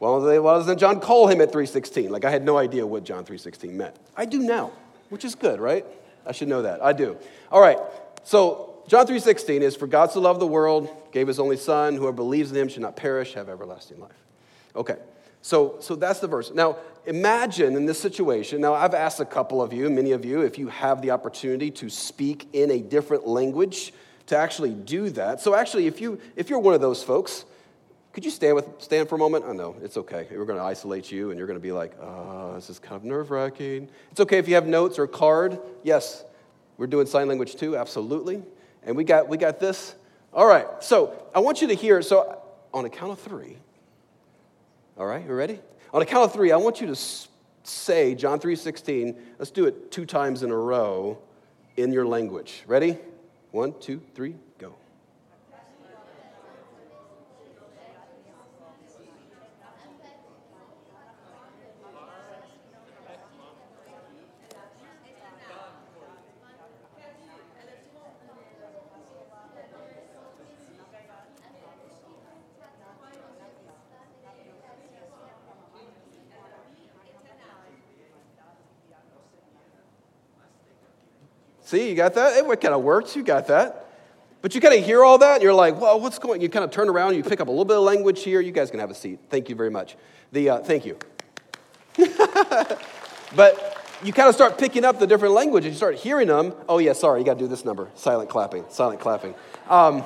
Well, 0.00 0.20
why 0.42 0.54
doesn't 0.54 0.78
John 0.78 1.00
call 1.00 1.28
him 1.28 1.40
at 1.40 1.52
3.16? 1.52 2.10
Like, 2.10 2.24
I 2.24 2.30
had 2.30 2.44
no 2.44 2.56
idea 2.56 2.86
what 2.86 3.04
John 3.04 3.24
3.16 3.24 3.72
meant. 3.72 3.96
I 4.16 4.24
do 4.24 4.38
now, 4.38 4.72
which 5.10 5.24
is 5.24 5.34
good, 5.34 5.60
right? 5.60 5.84
I 6.26 6.32
should 6.32 6.48
know 6.48 6.62
that. 6.62 6.82
I 6.82 6.92
do. 6.92 7.16
All 7.52 7.60
right. 7.60 7.78
So 8.24 8.82
John 8.86 9.06
3:16 9.06 9.60
is 9.62 9.76
for 9.76 9.86
God 9.86 10.10
so 10.10 10.20
loved 10.20 10.40
the 10.40 10.46
world, 10.46 10.88
gave 11.12 11.26
his 11.26 11.38
only 11.38 11.56
son, 11.56 11.96
whoever 11.96 12.12
believes 12.12 12.50
in 12.50 12.56
him 12.56 12.68
should 12.68 12.82
not 12.82 12.96
perish, 12.96 13.34
have 13.34 13.48
everlasting 13.48 14.00
life. 14.00 14.12
Okay. 14.76 14.96
So, 15.44 15.76
so 15.80 15.94
that's 15.94 16.20
the 16.20 16.26
verse. 16.26 16.52
Now, 16.54 16.78
imagine 17.04 17.76
in 17.76 17.84
this 17.84 18.00
situation. 18.00 18.62
Now, 18.62 18.72
I've 18.72 18.94
asked 18.94 19.20
a 19.20 19.26
couple 19.26 19.60
of 19.60 19.74
you, 19.74 19.90
many 19.90 20.12
of 20.12 20.24
you, 20.24 20.40
if 20.40 20.58
you 20.58 20.68
have 20.68 21.02
the 21.02 21.10
opportunity 21.10 21.70
to 21.72 21.90
speak 21.90 22.48
in 22.54 22.70
a 22.70 22.80
different 22.80 23.26
language, 23.26 23.92
to 24.28 24.38
actually 24.38 24.72
do 24.72 25.10
that. 25.10 25.42
So, 25.42 25.54
actually, 25.54 25.86
if, 25.86 26.00
you, 26.00 26.18
if 26.34 26.48
you're 26.48 26.60
one 26.60 26.72
of 26.72 26.80
those 26.80 27.02
folks, 27.02 27.44
could 28.14 28.24
you 28.24 28.30
stand, 28.30 28.56
with, 28.56 28.66
stand 28.78 29.06
for 29.06 29.16
a 29.16 29.18
moment? 29.18 29.44
I 29.44 29.52
know, 29.52 29.76
it's 29.82 29.98
okay. 29.98 30.26
We're 30.30 30.46
going 30.46 30.58
to 30.58 30.64
isolate 30.64 31.12
you, 31.12 31.28
and 31.28 31.36
you're 31.36 31.46
going 31.46 31.58
to 31.58 31.62
be 31.62 31.72
like, 31.72 31.92
oh, 32.00 32.54
this 32.54 32.70
is 32.70 32.78
kind 32.78 32.96
of 32.96 33.04
nerve 33.04 33.30
wracking. 33.30 33.90
It's 34.12 34.20
okay 34.20 34.38
if 34.38 34.48
you 34.48 34.54
have 34.54 34.66
notes 34.66 34.98
or 34.98 35.02
a 35.02 35.08
card. 35.08 35.60
Yes, 35.82 36.24
we're 36.78 36.86
doing 36.86 37.06
sign 37.06 37.28
language 37.28 37.56
too, 37.56 37.76
absolutely. 37.76 38.42
And 38.82 38.96
we 38.96 39.04
got, 39.04 39.28
we 39.28 39.36
got 39.36 39.60
this. 39.60 39.94
All 40.32 40.46
right, 40.46 40.66
so 40.80 41.28
I 41.34 41.40
want 41.40 41.60
you 41.60 41.68
to 41.68 41.74
hear. 41.74 42.00
So, 42.00 42.40
on 42.72 42.86
a 42.86 42.88
count 42.88 43.12
of 43.12 43.20
three, 43.20 43.58
all 44.96 45.06
right, 45.06 45.26
you 45.26 45.34
ready? 45.34 45.60
On 45.92 46.02
a 46.02 46.06
count 46.06 46.24
of 46.24 46.32
three, 46.32 46.52
I 46.52 46.56
want 46.56 46.80
you 46.80 46.86
to 46.86 46.96
say 47.64 48.14
John 48.14 48.38
3:16. 48.38 49.16
Let's 49.38 49.50
do 49.50 49.66
it 49.66 49.90
two 49.90 50.06
times 50.06 50.42
in 50.42 50.50
a 50.50 50.56
row 50.56 51.18
in 51.76 51.92
your 51.92 52.06
language. 52.06 52.62
Ready? 52.66 52.98
One, 53.50 53.74
two, 53.80 54.00
three. 54.14 54.36
See, 81.74 81.88
you 81.88 81.96
got 81.96 82.14
that? 82.14 82.36
It 82.36 82.60
kind 82.60 82.72
of 82.72 82.82
works. 82.84 83.16
You 83.16 83.24
got 83.24 83.48
that. 83.48 83.88
But 84.42 84.54
you 84.54 84.60
kind 84.60 84.78
of 84.78 84.84
hear 84.84 85.02
all 85.02 85.18
that, 85.18 85.34
and 85.34 85.42
you're 85.42 85.52
like, 85.52 85.80
well, 85.80 85.98
what's 85.98 86.20
going 86.20 86.40
You 86.40 86.48
kind 86.48 86.64
of 86.64 86.70
turn 86.70 86.88
around, 86.88 87.16
you 87.16 87.24
pick 87.24 87.40
up 87.40 87.48
a 87.48 87.50
little 87.50 87.64
bit 87.64 87.76
of 87.76 87.82
language 87.82 88.22
here. 88.22 88.40
You 88.40 88.52
guys 88.52 88.70
can 88.70 88.78
have 88.78 88.92
a 88.92 88.94
seat. 88.94 89.18
Thank 89.28 89.48
you 89.48 89.56
very 89.56 89.70
much. 89.70 89.96
The, 90.30 90.50
uh, 90.50 90.58
thank 90.60 90.86
you. 90.86 90.96
but 93.34 93.76
you 94.04 94.12
kind 94.12 94.28
of 94.28 94.36
start 94.36 94.56
picking 94.56 94.84
up 94.84 95.00
the 95.00 95.06
different 95.08 95.34
languages. 95.34 95.72
You 95.72 95.76
start 95.76 95.96
hearing 95.96 96.28
them. 96.28 96.54
Oh, 96.68 96.78
yeah, 96.78 96.92
sorry, 96.92 97.18
you 97.18 97.26
got 97.26 97.38
to 97.38 97.40
do 97.40 97.48
this 97.48 97.64
number. 97.64 97.90
Silent 97.96 98.30
clapping, 98.30 98.66
silent 98.68 99.00
clapping. 99.00 99.34
Um, 99.68 100.04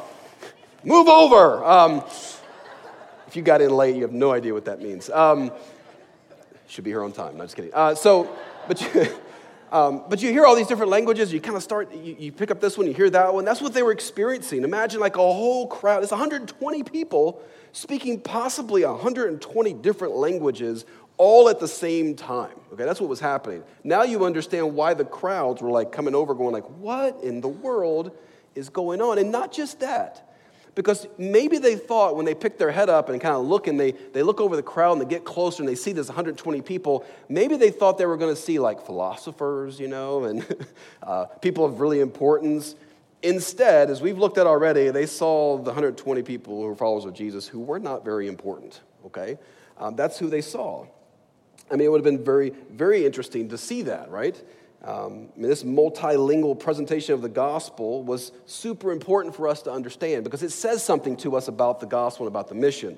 move 0.84 1.06
over. 1.06 1.62
Um, 1.62 2.02
if 3.26 3.36
you 3.36 3.42
got 3.42 3.60
in 3.60 3.76
late, 3.76 3.94
you 3.94 4.02
have 4.02 4.12
no 4.12 4.32
idea 4.32 4.54
what 4.54 4.64
that 4.64 4.80
means. 4.80 5.10
Um, 5.10 5.52
should 6.66 6.84
be 6.84 6.92
here 6.92 7.02
on 7.02 7.12
time. 7.12 7.36
No, 7.36 7.44
just 7.44 7.56
kidding. 7.56 7.74
Uh, 7.74 7.94
so, 7.94 8.34
but 8.66 8.80
you, 8.80 9.06
um, 9.70 10.04
but 10.08 10.22
you 10.22 10.30
hear 10.30 10.46
all 10.46 10.56
these 10.56 10.66
different 10.66 10.90
languages, 10.90 11.32
you 11.32 11.40
kind 11.40 11.56
of 11.56 11.62
start, 11.62 11.94
you, 11.94 12.16
you, 12.18 12.32
pick 12.32 12.50
up 12.50 12.60
this 12.60 12.78
one, 12.78 12.86
you 12.86 12.94
hear 12.94 13.10
that 13.10 13.34
one. 13.34 13.44
That's 13.44 13.60
what 13.60 13.74
they 13.74 13.82
were 13.82 13.92
experiencing. 13.92 14.64
Imagine 14.64 15.00
like 15.00 15.16
a 15.16 15.20
whole 15.20 15.66
crowd, 15.66 16.02
it's 16.02 16.12
120 16.12 16.82
people 16.84 17.42
speaking 17.72 18.20
possibly 18.20 18.84
120 18.84 19.72
different 19.74 20.14
languages 20.14 20.84
all 21.18 21.48
at 21.48 21.60
the 21.60 21.68
same 21.68 22.14
time. 22.14 22.54
Okay, 22.72 22.84
that's 22.84 23.00
what 23.00 23.10
was 23.10 23.20
happening. 23.20 23.62
Now 23.84 24.02
you 24.04 24.24
understand 24.24 24.74
why 24.74 24.94
the 24.94 25.04
crowds 25.04 25.60
were 25.60 25.70
like 25.70 25.92
coming 25.92 26.14
over, 26.14 26.34
going 26.34 26.52
like, 26.52 26.68
what 26.78 27.22
in 27.22 27.40
the 27.40 27.48
world 27.48 28.16
is 28.54 28.68
going 28.68 29.02
on? 29.02 29.18
And 29.18 29.30
not 29.30 29.52
just 29.52 29.80
that. 29.80 30.27
Because 30.78 31.08
maybe 31.18 31.58
they 31.58 31.74
thought 31.74 32.14
when 32.14 32.24
they 32.24 32.36
picked 32.36 32.60
their 32.60 32.70
head 32.70 32.88
up 32.88 33.08
and 33.08 33.20
kind 33.20 33.34
of 33.34 33.44
look 33.44 33.66
and 33.66 33.80
they, 33.80 33.90
they 34.12 34.22
look 34.22 34.40
over 34.40 34.54
the 34.54 34.62
crowd 34.62 34.92
and 34.92 35.00
they 35.00 35.12
get 35.12 35.24
closer 35.24 35.60
and 35.60 35.68
they 35.68 35.74
see 35.74 35.90
this 35.90 36.06
120 36.06 36.62
people, 36.62 37.04
maybe 37.28 37.56
they 37.56 37.72
thought 37.72 37.98
they 37.98 38.06
were 38.06 38.16
going 38.16 38.32
to 38.32 38.40
see 38.40 38.60
like 38.60 38.86
philosophers, 38.86 39.80
you 39.80 39.88
know, 39.88 40.22
and 40.26 40.46
uh, 41.02 41.24
people 41.42 41.64
of 41.64 41.80
really 41.80 41.98
importance. 41.98 42.76
Instead, 43.24 43.90
as 43.90 44.00
we've 44.00 44.18
looked 44.18 44.38
at 44.38 44.46
already, 44.46 44.90
they 44.90 45.04
saw 45.04 45.56
the 45.56 45.64
120 45.64 46.22
people 46.22 46.60
who 46.60 46.68
were 46.68 46.76
followers 46.76 47.04
of 47.04 47.12
Jesus 47.12 47.48
who 47.48 47.58
were 47.58 47.80
not 47.80 48.04
very 48.04 48.28
important, 48.28 48.80
okay? 49.04 49.36
Um, 49.78 49.96
that's 49.96 50.16
who 50.16 50.30
they 50.30 50.42
saw. 50.42 50.86
I 51.72 51.74
mean, 51.74 51.86
it 51.86 51.90
would 51.90 52.04
have 52.06 52.14
been 52.14 52.24
very, 52.24 52.50
very 52.70 53.04
interesting 53.04 53.48
to 53.48 53.58
see 53.58 53.82
that, 53.82 54.12
right? 54.12 54.40
Um, 54.84 55.28
this 55.36 55.64
multilingual 55.64 56.58
presentation 56.58 57.14
of 57.14 57.20
the 57.20 57.28
gospel 57.28 58.04
was 58.04 58.30
super 58.46 58.92
important 58.92 59.34
for 59.34 59.48
us 59.48 59.62
to 59.62 59.72
understand 59.72 60.22
because 60.22 60.42
it 60.42 60.50
says 60.50 60.84
something 60.84 61.16
to 61.18 61.36
us 61.36 61.48
about 61.48 61.80
the 61.80 61.86
gospel 61.86 62.26
and 62.26 62.32
about 62.32 62.48
the 62.48 62.54
mission. 62.54 62.96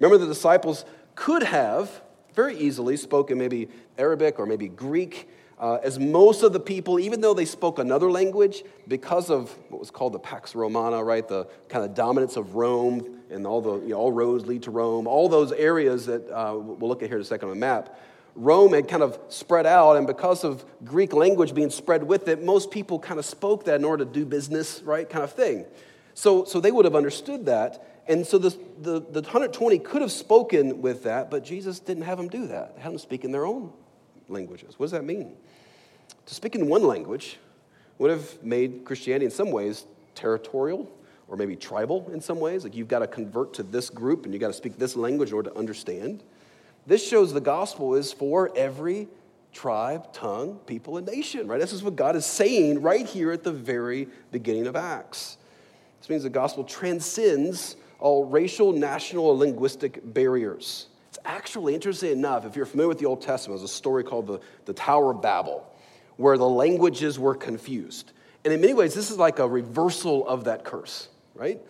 Remember, 0.00 0.18
the 0.18 0.26
disciples 0.32 0.84
could 1.14 1.44
have 1.44 2.02
very 2.34 2.56
easily 2.56 2.96
spoken 2.96 3.38
maybe 3.38 3.68
Arabic 3.96 4.38
or 4.38 4.46
maybe 4.46 4.68
Greek, 4.68 5.28
uh, 5.58 5.78
as 5.82 5.98
most 5.98 6.42
of 6.42 6.52
the 6.52 6.60
people, 6.60 7.00
even 7.00 7.20
though 7.20 7.34
they 7.34 7.44
spoke 7.44 7.78
another 7.78 8.10
language, 8.10 8.62
because 8.86 9.28
of 9.28 9.50
what 9.70 9.80
was 9.80 9.90
called 9.90 10.12
the 10.12 10.18
Pax 10.20 10.54
Romana, 10.54 11.02
right, 11.02 11.26
the 11.26 11.46
kind 11.68 11.84
of 11.84 11.94
dominance 11.94 12.36
of 12.36 12.54
Rome 12.54 13.20
and 13.30 13.46
all 13.46 13.60
the 13.60 13.80
you 13.82 13.88
know, 13.88 13.96
all 13.96 14.12
roads 14.12 14.46
lead 14.46 14.62
to 14.64 14.70
Rome, 14.70 15.06
all 15.06 15.28
those 15.28 15.52
areas 15.52 16.06
that 16.06 16.28
uh, 16.30 16.54
we'll 16.56 16.88
look 16.88 17.02
at 17.02 17.08
here 17.08 17.18
in 17.18 17.22
a 17.22 17.24
second 17.24 17.48
on 17.48 17.54
the 17.54 17.60
map 17.60 17.96
Rome 18.38 18.72
had 18.72 18.86
kind 18.86 19.02
of 19.02 19.18
spread 19.28 19.66
out, 19.66 19.96
and 19.96 20.06
because 20.06 20.44
of 20.44 20.64
Greek 20.84 21.12
language 21.12 21.54
being 21.54 21.70
spread 21.70 22.04
with 22.04 22.28
it, 22.28 22.44
most 22.44 22.70
people 22.70 23.00
kind 23.00 23.18
of 23.18 23.26
spoke 23.26 23.64
that 23.64 23.74
in 23.74 23.84
order 23.84 24.04
to 24.04 24.10
do 24.10 24.24
business, 24.24 24.80
right? 24.82 25.10
Kind 25.10 25.24
of 25.24 25.32
thing. 25.32 25.66
So, 26.14 26.44
so 26.44 26.60
they 26.60 26.70
would 26.70 26.84
have 26.84 26.94
understood 26.94 27.46
that. 27.46 28.02
And 28.06 28.24
so 28.24 28.38
the, 28.38 28.50
the, 28.80 29.00
the 29.00 29.20
120 29.22 29.80
could 29.80 30.02
have 30.02 30.12
spoken 30.12 30.80
with 30.80 31.02
that, 31.02 31.30
but 31.30 31.44
Jesus 31.44 31.80
didn't 31.80 32.04
have 32.04 32.16
them 32.16 32.28
do 32.28 32.46
that. 32.46 32.76
They 32.76 32.82
had 32.82 32.92
them 32.92 32.98
speak 32.98 33.24
in 33.24 33.32
their 33.32 33.44
own 33.44 33.72
languages. 34.28 34.78
What 34.78 34.86
does 34.86 34.92
that 34.92 35.04
mean? 35.04 35.34
To 36.26 36.34
speak 36.34 36.54
in 36.54 36.68
one 36.68 36.84
language 36.84 37.38
would 37.98 38.10
have 38.10 38.42
made 38.42 38.84
Christianity 38.84 39.24
in 39.24 39.30
some 39.30 39.50
ways 39.50 39.84
territorial 40.14 40.90
or 41.26 41.36
maybe 41.36 41.56
tribal 41.56 42.08
in 42.12 42.20
some 42.20 42.40
ways. 42.40 42.64
Like 42.64 42.74
you've 42.74 42.88
got 42.88 43.00
to 43.00 43.06
convert 43.06 43.52
to 43.54 43.62
this 43.62 43.90
group 43.90 44.24
and 44.24 44.32
you've 44.32 44.40
got 44.40 44.48
to 44.48 44.54
speak 44.54 44.78
this 44.78 44.96
language 44.96 45.30
in 45.30 45.34
order 45.34 45.50
to 45.50 45.58
understand. 45.58 46.22
This 46.88 47.06
shows 47.06 47.34
the 47.34 47.40
gospel 47.42 47.96
is 47.96 48.14
for 48.14 48.50
every 48.56 49.08
tribe, 49.52 50.10
tongue, 50.14 50.58
people, 50.64 50.96
and 50.96 51.06
nation, 51.06 51.46
right? 51.46 51.60
This 51.60 51.74
is 51.74 51.82
what 51.82 51.96
God 51.96 52.16
is 52.16 52.24
saying 52.24 52.80
right 52.80 53.06
here 53.06 53.30
at 53.30 53.44
the 53.44 53.52
very 53.52 54.08
beginning 54.32 54.66
of 54.66 54.74
Acts. 54.74 55.36
This 56.00 56.08
means 56.08 56.22
the 56.22 56.30
gospel 56.30 56.64
transcends 56.64 57.76
all 57.98 58.24
racial, 58.24 58.72
national, 58.72 59.26
or 59.26 59.36
linguistic 59.36 60.00
barriers. 60.14 60.86
It's 61.10 61.18
actually, 61.26 61.74
interesting 61.74 62.10
enough, 62.10 62.46
if 62.46 62.56
you're 62.56 62.64
familiar 62.64 62.88
with 62.88 62.98
the 62.98 63.06
Old 63.06 63.20
Testament, 63.20 63.60
there's 63.60 63.70
a 63.70 63.74
story 63.74 64.02
called 64.02 64.26
the, 64.26 64.40
the 64.64 64.72
Tower 64.72 65.10
of 65.10 65.20
Babel, 65.20 65.70
where 66.16 66.38
the 66.38 66.48
languages 66.48 67.18
were 67.18 67.34
confused. 67.34 68.12
And 68.46 68.54
in 68.54 68.62
many 68.62 68.72
ways, 68.72 68.94
this 68.94 69.10
is 69.10 69.18
like 69.18 69.40
a 69.40 69.46
reversal 69.46 70.26
of 70.26 70.44
that 70.44 70.64
curse, 70.64 71.08
right? 71.34 71.60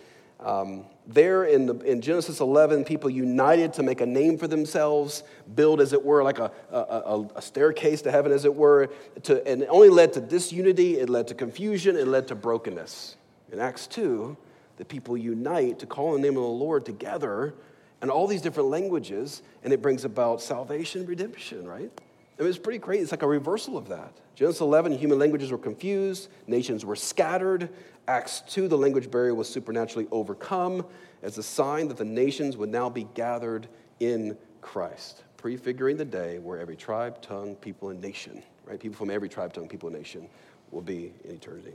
Um, 0.41 0.87
there 1.07 1.45
in, 1.45 1.67
the, 1.67 1.75
in 1.81 2.01
Genesis 2.01 2.41
11, 2.41 2.85
people 2.85 3.11
united 3.11 3.73
to 3.75 3.83
make 3.83 4.01
a 4.01 4.07
name 4.07 4.39
for 4.39 4.47
themselves, 4.47 5.25
build, 5.55 5.81
as 5.81 5.93
it 5.93 6.05
were, 6.05 6.23
like 6.23 6.39
a, 6.39 6.53
a, 6.71 7.27
a, 7.35 7.43
staircase 7.43 8.03
to 8.03 8.13
heaven, 8.13 8.31
as 8.31 8.45
it 8.45 8.55
were. 8.55 8.89
To, 9.25 9.45
and 9.49 9.63
it 9.63 9.69
only 9.69 9.89
led 9.89 10.13
to 10.13 10.21
disunity, 10.21 10.99
it 10.99 11.09
led 11.09 11.27
to 11.29 11.35
confusion, 11.35 11.97
it 11.97 12.07
led 12.07 12.29
to 12.29 12.37
brokenness. 12.37 13.17
In 13.51 13.59
Acts 13.59 13.87
2, 13.89 14.37
the 14.77 14.85
people 14.85 15.17
unite 15.17 15.81
to 15.81 15.87
call 15.87 16.13
the 16.13 16.21
name 16.21 16.37
of 16.37 16.43
the 16.43 16.49
Lord 16.49 16.85
together 16.85 17.55
in 18.01 18.11
all 18.11 18.29
these 18.29 18.43
different 18.43 18.69
languages, 18.69 19.43
and 19.65 19.73
it 19.73 19.83
brings 19.83 20.05
about 20.05 20.41
salvation, 20.41 21.05
redemption, 21.05 21.67
right? 21.67 21.91
I 22.39 22.43
mean, 22.43 22.51
it's 22.51 22.59
pretty 22.59 22.79
crazy. 22.79 23.03
It's 23.03 23.11
like 23.11 23.23
a 23.23 23.29
reversal 23.29 23.77
of 23.77 23.89
that. 23.89 24.13
Genesis 24.37 24.61
11, 24.61 24.97
human 24.97 25.19
languages 25.19 25.51
were 25.51 25.59
confused, 25.59 26.29
nations 26.47 26.85
were 26.85 26.95
scattered. 26.95 27.69
Acts 28.07 28.43
2, 28.49 28.69
the 28.69 28.79
language 28.79 29.11
barrier 29.11 29.35
was 29.35 29.49
supernaturally 29.49 30.07
overcome 30.13 30.87
as 31.23 31.37
a 31.37 31.43
sign 31.43 31.89
that 31.89 31.97
the 31.97 32.05
nations 32.05 32.57
would 32.57 32.71
now 32.71 32.89
be 32.89 33.09
gathered 33.15 33.67
in 34.01 34.39
Christ, 34.61 35.25
prefiguring 35.37 35.97
the 35.97 36.05
day 36.05 36.39
where 36.39 36.59
every 36.59 36.77
tribe, 36.77 37.21
tongue, 37.21 37.57
people, 37.57 37.91
and 37.91 38.01
nation, 38.01 38.43
right? 38.65 38.79
People 38.79 38.97
from 38.97 39.11
every 39.11 39.29
tribe, 39.29 39.53
tongue, 39.53 39.69
people, 39.69 39.89
and 39.89 39.99
nation 39.99 40.29
will 40.71 40.81
be 40.81 41.13
in 41.25 41.33
eternity. 41.33 41.75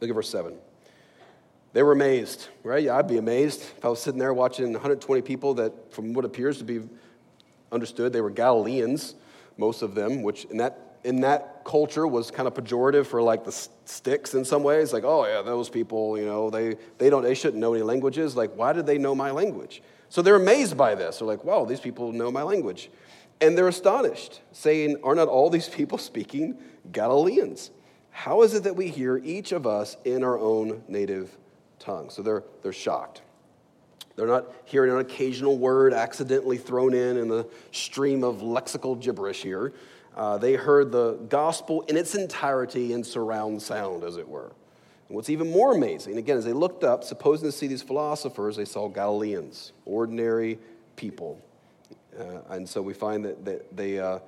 Look 0.00 0.08
at 0.10 0.14
verse 0.14 0.30
7. 0.30 0.56
They 1.74 1.82
were 1.82 1.92
amazed, 1.92 2.48
right? 2.62 2.82
Yeah, 2.82 2.96
I'd 2.96 3.08
be 3.08 3.18
amazed 3.18 3.60
if 3.76 3.84
I 3.84 3.88
was 3.88 4.00
sitting 4.00 4.18
there 4.18 4.32
watching 4.32 4.72
120 4.72 5.22
people 5.22 5.54
that, 5.54 5.92
from 5.92 6.14
what 6.14 6.24
appears 6.24 6.58
to 6.58 6.64
be 6.64 6.80
understood, 7.70 8.12
they 8.12 8.20
were 8.20 8.30
Galileans 8.30 9.14
most 9.56 9.82
of 9.82 9.94
them, 9.94 10.22
which 10.22 10.44
in 10.46 10.58
that 10.58 10.98
in 11.04 11.20
that 11.20 11.62
culture 11.64 12.06
was 12.06 12.30
kind 12.30 12.48
of 12.48 12.54
pejorative 12.54 13.06
for 13.06 13.20
like 13.20 13.44
the 13.44 13.52
sticks 13.84 14.32
in 14.32 14.42
some 14.42 14.62
ways 14.62 14.90
like 14.90 15.04
oh 15.04 15.26
yeah 15.26 15.42
those 15.42 15.68
people 15.68 16.18
you 16.18 16.24
know 16.24 16.48
they 16.48 16.76
they 16.96 17.10
don't 17.10 17.22
they 17.22 17.34
shouldn't 17.34 17.60
know 17.60 17.74
any 17.74 17.82
languages 17.82 18.34
like 18.34 18.50
why 18.56 18.72
did 18.72 18.86
they 18.86 18.96
know 18.96 19.14
my 19.14 19.30
language 19.30 19.82
so 20.08 20.22
they're 20.22 20.36
amazed 20.36 20.78
by 20.78 20.94
this 20.94 21.18
they're 21.18 21.28
like 21.28 21.44
wow 21.44 21.66
these 21.66 21.80
people 21.80 22.10
know 22.10 22.30
my 22.30 22.42
language 22.42 22.88
And 23.40 23.58
they're 23.58 23.68
astonished, 23.68 24.40
saying, 24.52 24.98
Are 25.02 25.14
not 25.14 25.28
all 25.28 25.50
these 25.50 25.68
people 25.78 25.98
speaking 25.98 26.58
Galileans? 26.92 27.70
How 28.10 28.42
is 28.42 28.54
it 28.54 28.62
that 28.62 28.76
we 28.76 28.88
hear 28.88 29.18
each 29.18 29.52
of 29.52 29.66
us 29.66 29.96
in 30.04 30.22
our 30.22 30.38
own 30.38 30.82
native 30.88 31.36
tongue? 31.78 32.10
So 32.10 32.22
they're, 32.22 32.44
they're 32.62 32.72
shocked. 32.72 33.22
They're 34.16 34.26
not 34.26 34.46
hearing 34.64 34.92
an 34.92 34.98
occasional 34.98 35.58
word 35.58 35.92
accidentally 35.92 36.56
thrown 36.56 36.94
in 36.94 37.16
in 37.16 37.28
the 37.28 37.48
stream 37.72 38.22
of 38.22 38.36
lexical 38.36 39.00
gibberish 39.00 39.42
here. 39.42 39.72
Uh, 40.16 40.38
they 40.38 40.54
heard 40.54 40.92
the 40.92 41.14
gospel 41.28 41.82
in 41.82 41.96
its 41.96 42.14
entirety 42.14 42.92
in 42.92 43.02
surround 43.02 43.60
sound, 43.60 44.04
as 44.04 44.16
it 44.16 44.28
were. 44.28 44.52
And 45.08 45.16
what's 45.16 45.28
even 45.28 45.50
more 45.50 45.74
amazing, 45.74 46.16
again, 46.16 46.36
as 46.36 46.44
they 46.44 46.52
looked 46.52 46.84
up, 46.84 47.02
supposing 47.02 47.48
to 47.48 47.52
see 47.52 47.66
these 47.66 47.82
philosophers, 47.82 48.56
they 48.56 48.64
saw 48.64 48.88
Galileans, 48.88 49.72
ordinary 49.84 50.58
people. 50.94 51.40
Uh, 52.18 52.40
and 52.50 52.68
so 52.68 52.80
we 52.80 52.94
find 52.94 53.24
that, 53.24 53.44
that 53.44 53.76
they. 53.76 53.98
Uh, 53.98 54.20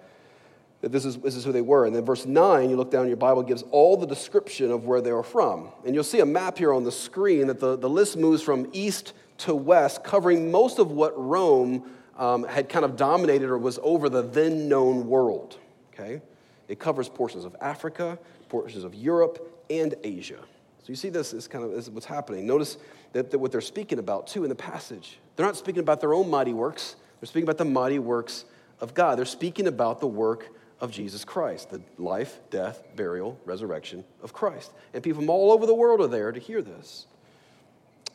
that 0.82 0.93
this 0.93 1.07
is, 1.07 1.16
this 1.16 1.34
is 1.34 1.43
who 1.43 1.53
they 1.53 1.62
were. 1.62 1.87
And 1.87 1.97
then 1.97 2.05
verse 2.05 2.26
9, 2.26 2.68
you 2.68 2.76
look 2.76 2.91
down 2.91 3.09
your 3.09 3.16
Bible, 3.16 3.43
gives 3.43 3.62
all 3.70 3.97
the 3.97 4.07
description 4.07 4.70
of 4.70 4.84
where 4.84 5.01
they 5.01 5.11
were 5.11 5.22
from. 5.22 5.70
And 5.87 5.95
you'll 5.95 6.05
see 6.05 6.20
a 6.20 6.26
map 6.26 6.59
here 6.59 6.72
on 6.74 6.84
the 6.84 6.93
screen 6.93 7.47
that 7.47 7.61
the, 7.61 7.76
the 7.76 7.89
list 7.89 8.18
moves 8.18 8.43
from 8.43 8.68
east 8.72 9.14
to 9.39 9.55
west, 9.55 10.05
covering 10.05 10.51
most 10.51 10.78
of 10.78 10.91
what 10.91 11.12
Rome 11.18 11.91
um, 12.16 12.45
had 12.45 12.68
kind 12.68 12.84
of 12.84 12.97
dominated 12.97 13.49
or 13.49 13.59
was 13.59 13.78
over 13.82 14.09
the 14.09 14.22
then 14.22 14.68
known 14.68 15.07
world. 15.07 15.59
Okay? 15.93 16.20
It 16.68 16.78
covers 16.78 17.09
portions 17.09 17.45
of 17.45 17.55
Africa, 17.61 18.18
portions 18.49 18.84
of 18.84 18.95
Europe, 18.95 19.64
and 19.70 19.95
Asia. 20.03 20.39
So 20.39 20.93
you 20.93 20.95
see 20.97 21.09
this 21.09 21.32
is 21.32 21.49
kind 21.49 21.64
of 21.64 21.72
is 21.72 21.91
what's 21.91 22.07
happening. 22.07 22.47
Notice 22.47 22.78
that, 23.12 23.30
that 23.30 23.39
what 23.39 23.53
they're 23.53 23.61
speaking 23.61 23.99
about 23.99 24.26
too 24.26 24.45
in 24.45 24.49
the 24.49 24.55
passage. 24.55 25.18
They're 25.34 25.47
not 25.47 25.57
speaking 25.57 25.80
about 25.80 26.01
their 26.01 26.14
own 26.14 26.30
mighty 26.30 26.53
works. 26.53 26.97
They're 27.20 27.26
speaking 27.26 27.45
about 27.45 27.59
the 27.59 27.64
mighty 27.64 27.99
works 27.99 28.45
of 28.80 28.95
God. 28.95 29.18
They're 29.18 29.24
speaking 29.24 29.66
about 29.66 30.01
the 30.01 30.07
work 30.07 30.49
of 30.80 30.91
Jesus 30.93 31.24
Christ, 31.24 31.70
the 31.70 31.80
life, 31.99 32.39
death, 32.51 32.82
burial, 32.95 33.39
resurrection 33.45 34.05
of 34.22 34.32
Christ. 34.32 34.72
And 34.93 35.03
people 35.03 35.22
from 35.22 35.30
all 35.30 35.51
over 35.51 35.66
the 35.66 35.74
world 35.74 36.01
are 36.01 36.07
there 36.07 36.32
to 36.32 36.41
hear 36.41 36.62
this. 36.62 37.07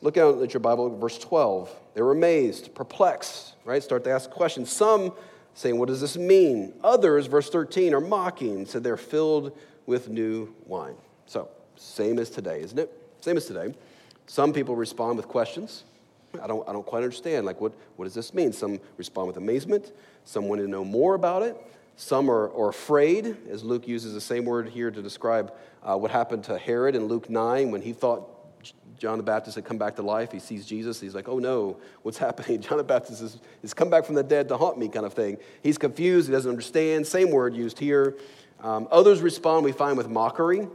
Look 0.02 0.16
out 0.16 0.42
at 0.42 0.52
your 0.52 0.60
Bible, 0.60 0.98
verse 0.98 1.16
12. 1.16 1.70
They 1.94 2.02
were 2.02 2.10
amazed, 2.10 2.74
perplexed, 2.74 3.54
right? 3.64 3.80
Start 3.80 4.02
to 4.04 4.10
ask 4.10 4.28
questions. 4.28 4.70
Some 4.70 5.12
saying, 5.54 5.78
What 5.78 5.86
does 5.86 6.00
this 6.00 6.16
mean? 6.16 6.74
Others, 6.82 7.26
verse 7.26 7.48
13, 7.48 7.94
are 7.94 8.00
mocking, 8.00 8.66
said 8.66 8.82
they're 8.82 8.96
filled 8.96 9.56
with 9.86 10.08
new 10.08 10.52
wine. 10.66 10.96
So, 11.26 11.48
same 11.76 12.18
as 12.18 12.30
today, 12.30 12.62
isn't 12.62 12.78
it? 12.78 12.90
Same 13.20 13.36
as 13.36 13.46
today. 13.46 13.74
Some 14.26 14.52
people 14.52 14.74
respond 14.74 15.16
with 15.16 15.28
questions. 15.28 15.84
I 16.42 16.48
don't, 16.48 16.68
I 16.68 16.72
don't 16.72 16.86
quite 16.86 17.04
understand. 17.04 17.46
Like, 17.46 17.60
what, 17.60 17.72
what 17.96 18.06
does 18.06 18.14
this 18.14 18.34
mean? 18.34 18.52
Some 18.52 18.80
respond 18.96 19.28
with 19.28 19.36
amazement. 19.36 19.92
Some 20.24 20.48
want 20.48 20.60
to 20.62 20.66
know 20.66 20.84
more 20.84 21.14
about 21.14 21.42
it. 21.42 21.56
Some 21.96 22.30
are, 22.30 22.52
are 22.54 22.70
afraid, 22.70 23.36
as 23.50 23.62
Luke 23.62 23.86
uses 23.86 24.14
the 24.14 24.20
same 24.20 24.46
word 24.46 24.70
here 24.70 24.90
to 24.90 25.02
describe 25.02 25.52
uh, 25.82 25.96
what 25.96 26.10
happened 26.10 26.42
to 26.44 26.58
Herod 26.58 26.96
in 26.96 27.04
Luke 27.04 27.28
9 27.28 27.70
when 27.70 27.82
he 27.82 27.92
thought 27.92 28.31
John 28.98 29.18
the 29.18 29.24
Baptist 29.24 29.56
had 29.56 29.64
come 29.64 29.78
back 29.78 29.96
to 29.96 30.02
life. 30.02 30.32
He 30.32 30.38
sees 30.38 30.66
Jesus. 30.66 31.00
He's 31.00 31.14
like, 31.14 31.28
oh 31.28 31.38
no, 31.38 31.78
what's 32.02 32.18
happening? 32.26 32.60
John 32.60 32.78
the 32.78 32.84
Baptist 32.84 33.22
is, 33.22 33.74
come 33.74 33.90
back 33.90 34.04
from 34.04 34.14
the 34.14 34.22
dead 34.22 34.48
to 34.48 34.56
haunt 34.56 34.78
me, 34.78 34.88
kind 34.88 35.06
of 35.06 35.14
thing. 35.14 35.38
He's 35.62 35.78
confused. 35.78 36.28
He 36.28 36.32
doesn't 36.32 36.50
understand. 36.50 37.06
Same 37.06 37.30
word 37.30 37.54
used 37.54 37.78
here. 37.78 38.16
Um, 38.60 38.86
others 38.90 39.20
respond, 39.20 39.64
we 39.64 39.72
find, 39.72 39.96
with 39.96 40.08
mockery, 40.08 40.68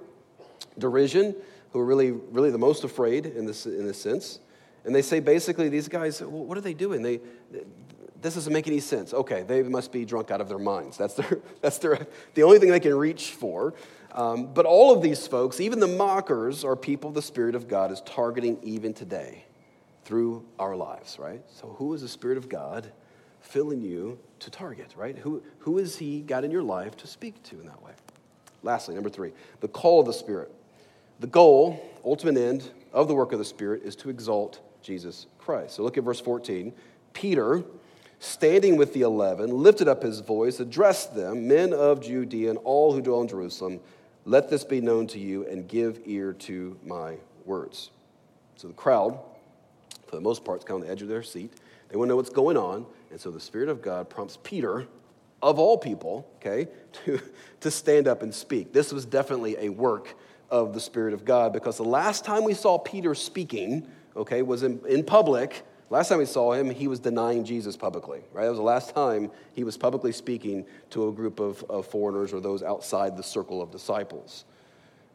derision, 0.78 1.36
who 1.72 1.80
are 1.80 1.86
really, 1.86 2.12
really 2.12 2.52
the 2.52 2.58
most 2.58 2.84
afraid 2.84 3.26
in 3.26 3.46
this, 3.46 3.66
in 3.66 3.86
this 3.86 4.02
sense. 4.02 4.40
And 4.84 4.94
they 4.94 5.02
say 5.02 5.20
basically, 5.20 5.70
these 5.70 5.88
guys, 5.88 6.22
what 6.22 6.58
are 6.58 6.62
they 6.62 6.74
doing? 6.74 7.02
They, 7.02 7.22
this 8.22 8.36
doesn't 8.36 8.52
make 8.52 8.68
any 8.68 8.80
sense. 8.80 9.14
Okay, 9.14 9.44
they 9.44 9.64
must 9.64 9.92
be 9.92 10.06
drunk 10.06 10.32
out 10.32 10.42
of 10.42 10.50
their 10.50 10.60
minds. 10.60 10.98
That's, 10.98 11.14
their, 11.14 11.40
that's 11.62 11.78
their, 11.78 12.08
the 12.34 12.44
only 12.44 12.60
thing 12.60 12.70
they 12.70 12.80
can 12.80 12.96
reach 12.96 13.32
for. 13.32 13.74
Um, 14.18 14.52
but 14.52 14.66
all 14.66 14.92
of 14.92 15.04
these 15.04 15.28
folks, 15.28 15.62
even 15.62 15.80
the 15.80 15.88
mockers, 15.88 16.66
are 16.66 16.76
people 16.76 17.12
the 17.12 17.22
Spirit 17.22 17.54
of 17.54 17.68
God 17.68 17.92
is 17.92 18.02
targeting 18.02 18.58
even 18.64 18.92
today 18.92 19.46
through 20.06 20.44
our 20.58 20.76
lives, 20.76 21.20
right? 21.20 21.44
So, 21.50 21.76
who 21.78 21.94
is 21.94 22.02
the 22.02 22.08
Spirit 22.08 22.40
of 22.40 22.50
God 22.50 22.92
filling 23.42 23.80
you 23.80 24.18
to 24.40 24.50
target, 24.50 24.96
right? 24.98 25.16
Who, 25.20 25.44
who 25.60 25.78
is 25.78 26.00
He 26.00 26.22
got 26.22 26.44
in 26.44 26.50
your 26.50 26.64
life 26.64 26.98
to 26.98 27.08
speak 27.08 27.44
to 27.44 27.62
in 27.62 27.68
that 27.68 27.84
way? 27.84 27.92
Lastly, 28.64 28.96
number 28.96 29.12
three, 29.12 29.34
the 29.60 29.68
call 29.68 30.00
of 30.00 30.08
the 30.08 30.14
Spirit. 30.14 30.52
The 31.20 31.28
goal, 31.28 31.80
ultimate 32.04 32.38
end 32.38 32.72
of 32.94 33.08
the 33.08 33.14
work 33.14 33.34
of 33.34 33.40
the 33.40 33.46
Spirit 33.46 33.84
is 33.84 33.96
to 33.98 34.10
exalt 34.10 34.62
Jesus 34.82 35.28
Christ. 35.38 35.76
So, 35.76 35.84
look 35.84 35.96
at 35.96 36.04
verse 36.04 36.20
14. 36.20 36.74
Peter, 37.14 37.64
standing 38.18 38.78
with 38.78 38.96
the 38.96 39.02
eleven, 39.02 39.52
lifted 39.52 39.88
up 39.88 40.02
his 40.02 40.22
voice, 40.22 40.60
addressed 40.60 41.16
them, 41.16 41.48
Men 41.48 41.72
of 41.72 42.02
Judea 42.02 42.50
and 42.50 42.60
all 42.64 42.94
who 42.94 43.02
dwell 43.02 43.22
in 43.22 43.28
Jerusalem, 43.28 43.80
let 44.28 44.50
this 44.50 44.66
be 44.66 44.82
known 44.82 45.08
to 45.08 45.20
you 45.20 45.48
and 45.48 45.68
give 45.68 46.02
ear 46.06 46.34
to 46.34 46.78
my 46.86 47.16
words. 47.46 47.92
So 48.58 48.68
the 48.68 48.74
crowd, 48.74 49.18
for 50.06 50.18
the 50.18 50.22
most 50.22 50.44
part, 50.44 50.60
is 50.60 50.66
kind 50.66 50.76
of 50.76 50.82
on 50.82 50.88
the 50.88 50.92
edge 50.92 51.02
of 51.02 51.08
their 51.08 51.24
seat. 51.24 51.54
They 51.88 51.96
want 51.96 52.08
to 52.08 52.10
know 52.10 52.16
what's 52.18 52.30
going 52.30 52.58
on. 52.58 52.86
And 53.10 53.20
so 53.20 53.32
the 53.32 53.40
Spirit 53.40 53.70
of 53.70 53.82
God 53.82 54.10
prompts 54.10 54.38
Peter, 54.44 54.86
of 55.42 55.60
all 55.60 55.78
people, 55.78 56.30
okay, 56.38 56.68
to, 57.06 57.22
to 57.62 57.72
stand 57.72 58.10
up 58.10 58.22
and 58.22 58.36
speak. 58.36 58.74
This 58.74 58.92
was 58.92 59.06
definitely 59.06 59.56
a 59.60 59.70
work 59.70 60.14
of 60.52 60.74
the 60.74 60.82
Spirit 60.82 61.14
of 61.14 61.24
God 61.24 61.54
because 61.54 61.78
the 61.78 61.84
last 61.84 62.26
time 62.26 62.44
we 62.44 62.54
saw 62.54 62.78
Peter 62.78 63.16
speaking, 63.16 63.88
okay, 64.18 64.42
was 64.42 64.62
in, 64.62 64.82
in 64.90 65.06
public 65.06 65.64
Last 65.90 66.10
time 66.10 66.18
we 66.18 66.26
saw 66.26 66.52
him, 66.52 66.70
he 66.70 66.88
was 66.88 67.00
denying 67.00 67.46
Jesus 67.46 67.78
publicly, 67.78 68.20
right? 68.34 68.44
That 68.44 68.50
was 68.50 68.58
the 68.58 68.64
last 68.64 68.94
time 68.94 69.32
he 69.54 69.64
was 69.64 69.78
publicly 69.78 70.12
speaking 70.12 70.66
to 70.90 71.08
a 71.08 71.12
group 71.14 71.40
of, 71.40 71.64
of 71.70 71.88
foreigners 71.88 72.34
or 72.34 72.42
those 72.42 72.62
outside 72.62 73.16
the 73.16 73.24
circle 73.24 73.62
of 73.62 73.72
disciples. 73.72 74.44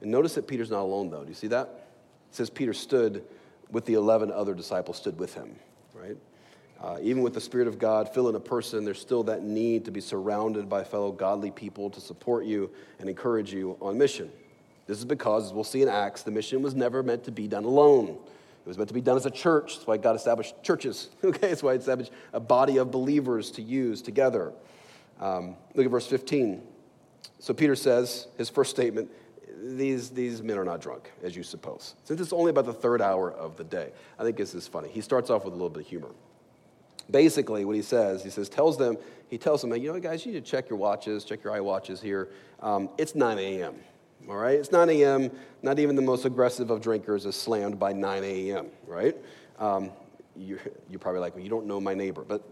And 0.01 0.11
notice 0.11 0.35
that 0.35 0.47
Peter's 0.49 0.71
not 0.71 0.81
alone, 0.81 1.11
though. 1.11 1.23
Do 1.23 1.29
you 1.29 1.35
see 1.35 1.49
that? 1.49 1.89
It 2.31 2.37
says 2.37 2.49
Peter 2.49 2.73
stood 2.73 3.23
with 3.71 3.85
the 3.85 3.95
11 3.95 4.33
other 4.33 4.55
disciples, 4.55 4.97
stood 4.97 5.19
with 5.19 5.35
him, 5.35 5.55
right? 5.95 6.17
Uh, 6.81 6.99
even 7.03 7.23
with 7.23 7.35
the 7.35 7.41
Spirit 7.41 7.69
of 7.69 7.79
God 7.79 8.13
filling 8.13 8.35
a 8.35 8.41
person, 8.41 8.85
there's 8.85 9.01
still 9.01 9.23
that 9.25 9.43
need 9.43 9.85
to 9.85 9.91
be 9.91 10.01
surrounded 10.01 10.69
by 10.69 10.83
fellow 10.83 11.13
godly 11.13 11.51
people 11.51 11.91
to 11.91 12.01
support 12.01 12.45
you 12.45 12.71
and 12.99 13.09
encourage 13.09 13.53
you 13.53 13.77
on 13.81 13.99
mission. 13.99 14.31
This 14.87 14.99
is 14.99 15.05
because, 15.05 15.47
as 15.47 15.53
we'll 15.53 15.65
see 15.65 15.83
in 15.83 15.89
Acts, 15.89 16.23
the 16.23 16.31
mission 16.31 16.63
was 16.63 16.75
never 16.75 17.03
meant 17.03 17.25
to 17.25 17.31
be 17.31 17.47
done 17.47 17.65
alone. 17.65 18.19
It 18.65 18.69
was 18.69 18.79
meant 18.79 18.89
to 18.89 18.95
be 18.95 19.01
done 19.01 19.17
as 19.17 19.27
a 19.27 19.31
church. 19.31 19.75
That's 19.75 19.87
why 19.87 19.97
God 19.97 20.17
established 20.17 20.63
churches. 20.63 21.11
Okay, 21.25 21.49
that's 21.49 21.63
why 21.63 21.73
He 21.73 21.79
established 21.79 22.13
a 22.33 22.41
body 22.41 22.77
of 22.77 22.91
believers 22.91 23.51
to 23.53 23.63
use 23.63 24.03
together. 24.03 24.53
Um, 25.21 25.57
look 25.75 25.85
at 25.85 25.91
verse 25.91 26.07
15. 26.07 26.63
So 27.39 27.53
Peter 27.53 27.75
says, 27.75 28.29
his 28.39 28.49
first 28.49 28.71
statement, 28.71 29.11
these, 29.63 30.11
these 30.11 30.43
men 30.43 30.59
are 30.59 30.65
not 30.65 30.81
drunk, 30.81 31.11
as 31.23 31.37
you 31.37 31.43
suppose. 31.43 31.95
Since 32.05 32.21
it's 32.21 32.33
only 32.33 32.51
about 32.51 32.67
the 32.67 32.73
third 32.73 33.03
hour 33.03 33.33
of 33.33 33.57
the 33.57 33.65
day, 33.65 33.91
I 34.19 34.23
think 34.23 34.37
this 34.37 34.55
is 34.55 34.69
funny. 34.69 34.89
He 34.89 35.01
starts 35.01 35.31
off 35.31 35.45
with 35.45 35.53
a 35.53 35.57
little 35.57 35.71
bit 35.71 35.83
of 35.83 35.89
humor. 35.89 36.11
Basically, 37.11 37.65
what 37.65 37.77
he 37.77 37.83
says, 37.83 38.23
he 38.23 38.31
says, 38.31 38.49
tells 38.49 38.79
them, 38.79 38.97
he 39.29 39.39
tells 39.39 39.61
them, 39.61 39.75
you 39.75 39.93
know, 39.93 39.99
guys, 39.99 40.25
you 40.25 40.33
need 40.33 40.45
to 40.45 40.51
check 40.51 40.71
your 40.71 40.79
watches, 40.79 41.25
check 41.25 41.43
your 41.43 41.53
eye 41.53 41.61
watches 41.61 42.01
here. 42.01 42.31
Um, 42.61 42.89
it's 42.97 43.15
9 43.15 43.39
a.m. 43.39 43.75
All 44.29 44.37
right, 44.37 44.59
it's 44.59 44.71
9 44.71 44.89
a.m. 44.91 45.31
Not 45.63 45.79
even 45.79 45.97
the 45.97 46.03
most 46.03 46.25
aggressive 46.25 46.71
of 46.71 46.81
drinkers 46.81 47.27
is 47.27 47.35
slammed 47.35 47.79
by 47.79 47.93
9 47.93 48.25
a.m. 48.25 48.67
Right? 48.87 49.17
Um, 49.59 49.91
you, 50.37 50.59
you're 50.89 51.01
probably 51.01 51.21
like, 51.21 51.35
well, 51.35 51.45
you 51.45 51.51
don't 51.51 51.67
know 51.67 51.81
my 51.81 51.95
neighbor, 51.95 52.25
but 52.27 52.43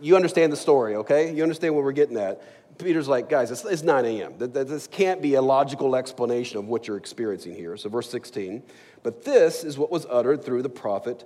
you 0.00 0.16
understand 0.16 0.52
the 0.52 0.56
story, 0.56 0.96
okay? 0.96 1.32
You 1.34 1.42
understand 1.42 1.74
what 1.74 1.84
we're 1.84 1.92
getting 1.92 2.16
at. 2.16 2.42
Peter's 2.78 3.08
like, 3.08 3.28
guys, 3.28 3.50
it's, 3.50 3.64
it's 3.64 3.82
9 3.82 4.04
a.m. 4.04 4.34
This 4.38 4.86
can't 4.86 5.20
be 5.20 5.34
a 5.34 5.42
logical 5.42 5.96
explanation 5.96 6.58
of 6.58 6.66
what 6.66 6.86
you're 6.86 6.96
experiencing 6.96 7.54
here. 7.54 7.76
So, 7.76 7.88
verse 7.88 8.10
16, 8.10 8.62
but 9.02 9.24
this 9.24 9.64
is 9.64 9.78
what 9.78 9.90
was 9.90 10.06
uttered 10.10 10.44
through 10.44 10.62
the 10.62 10.68
prophet 10.68 11.24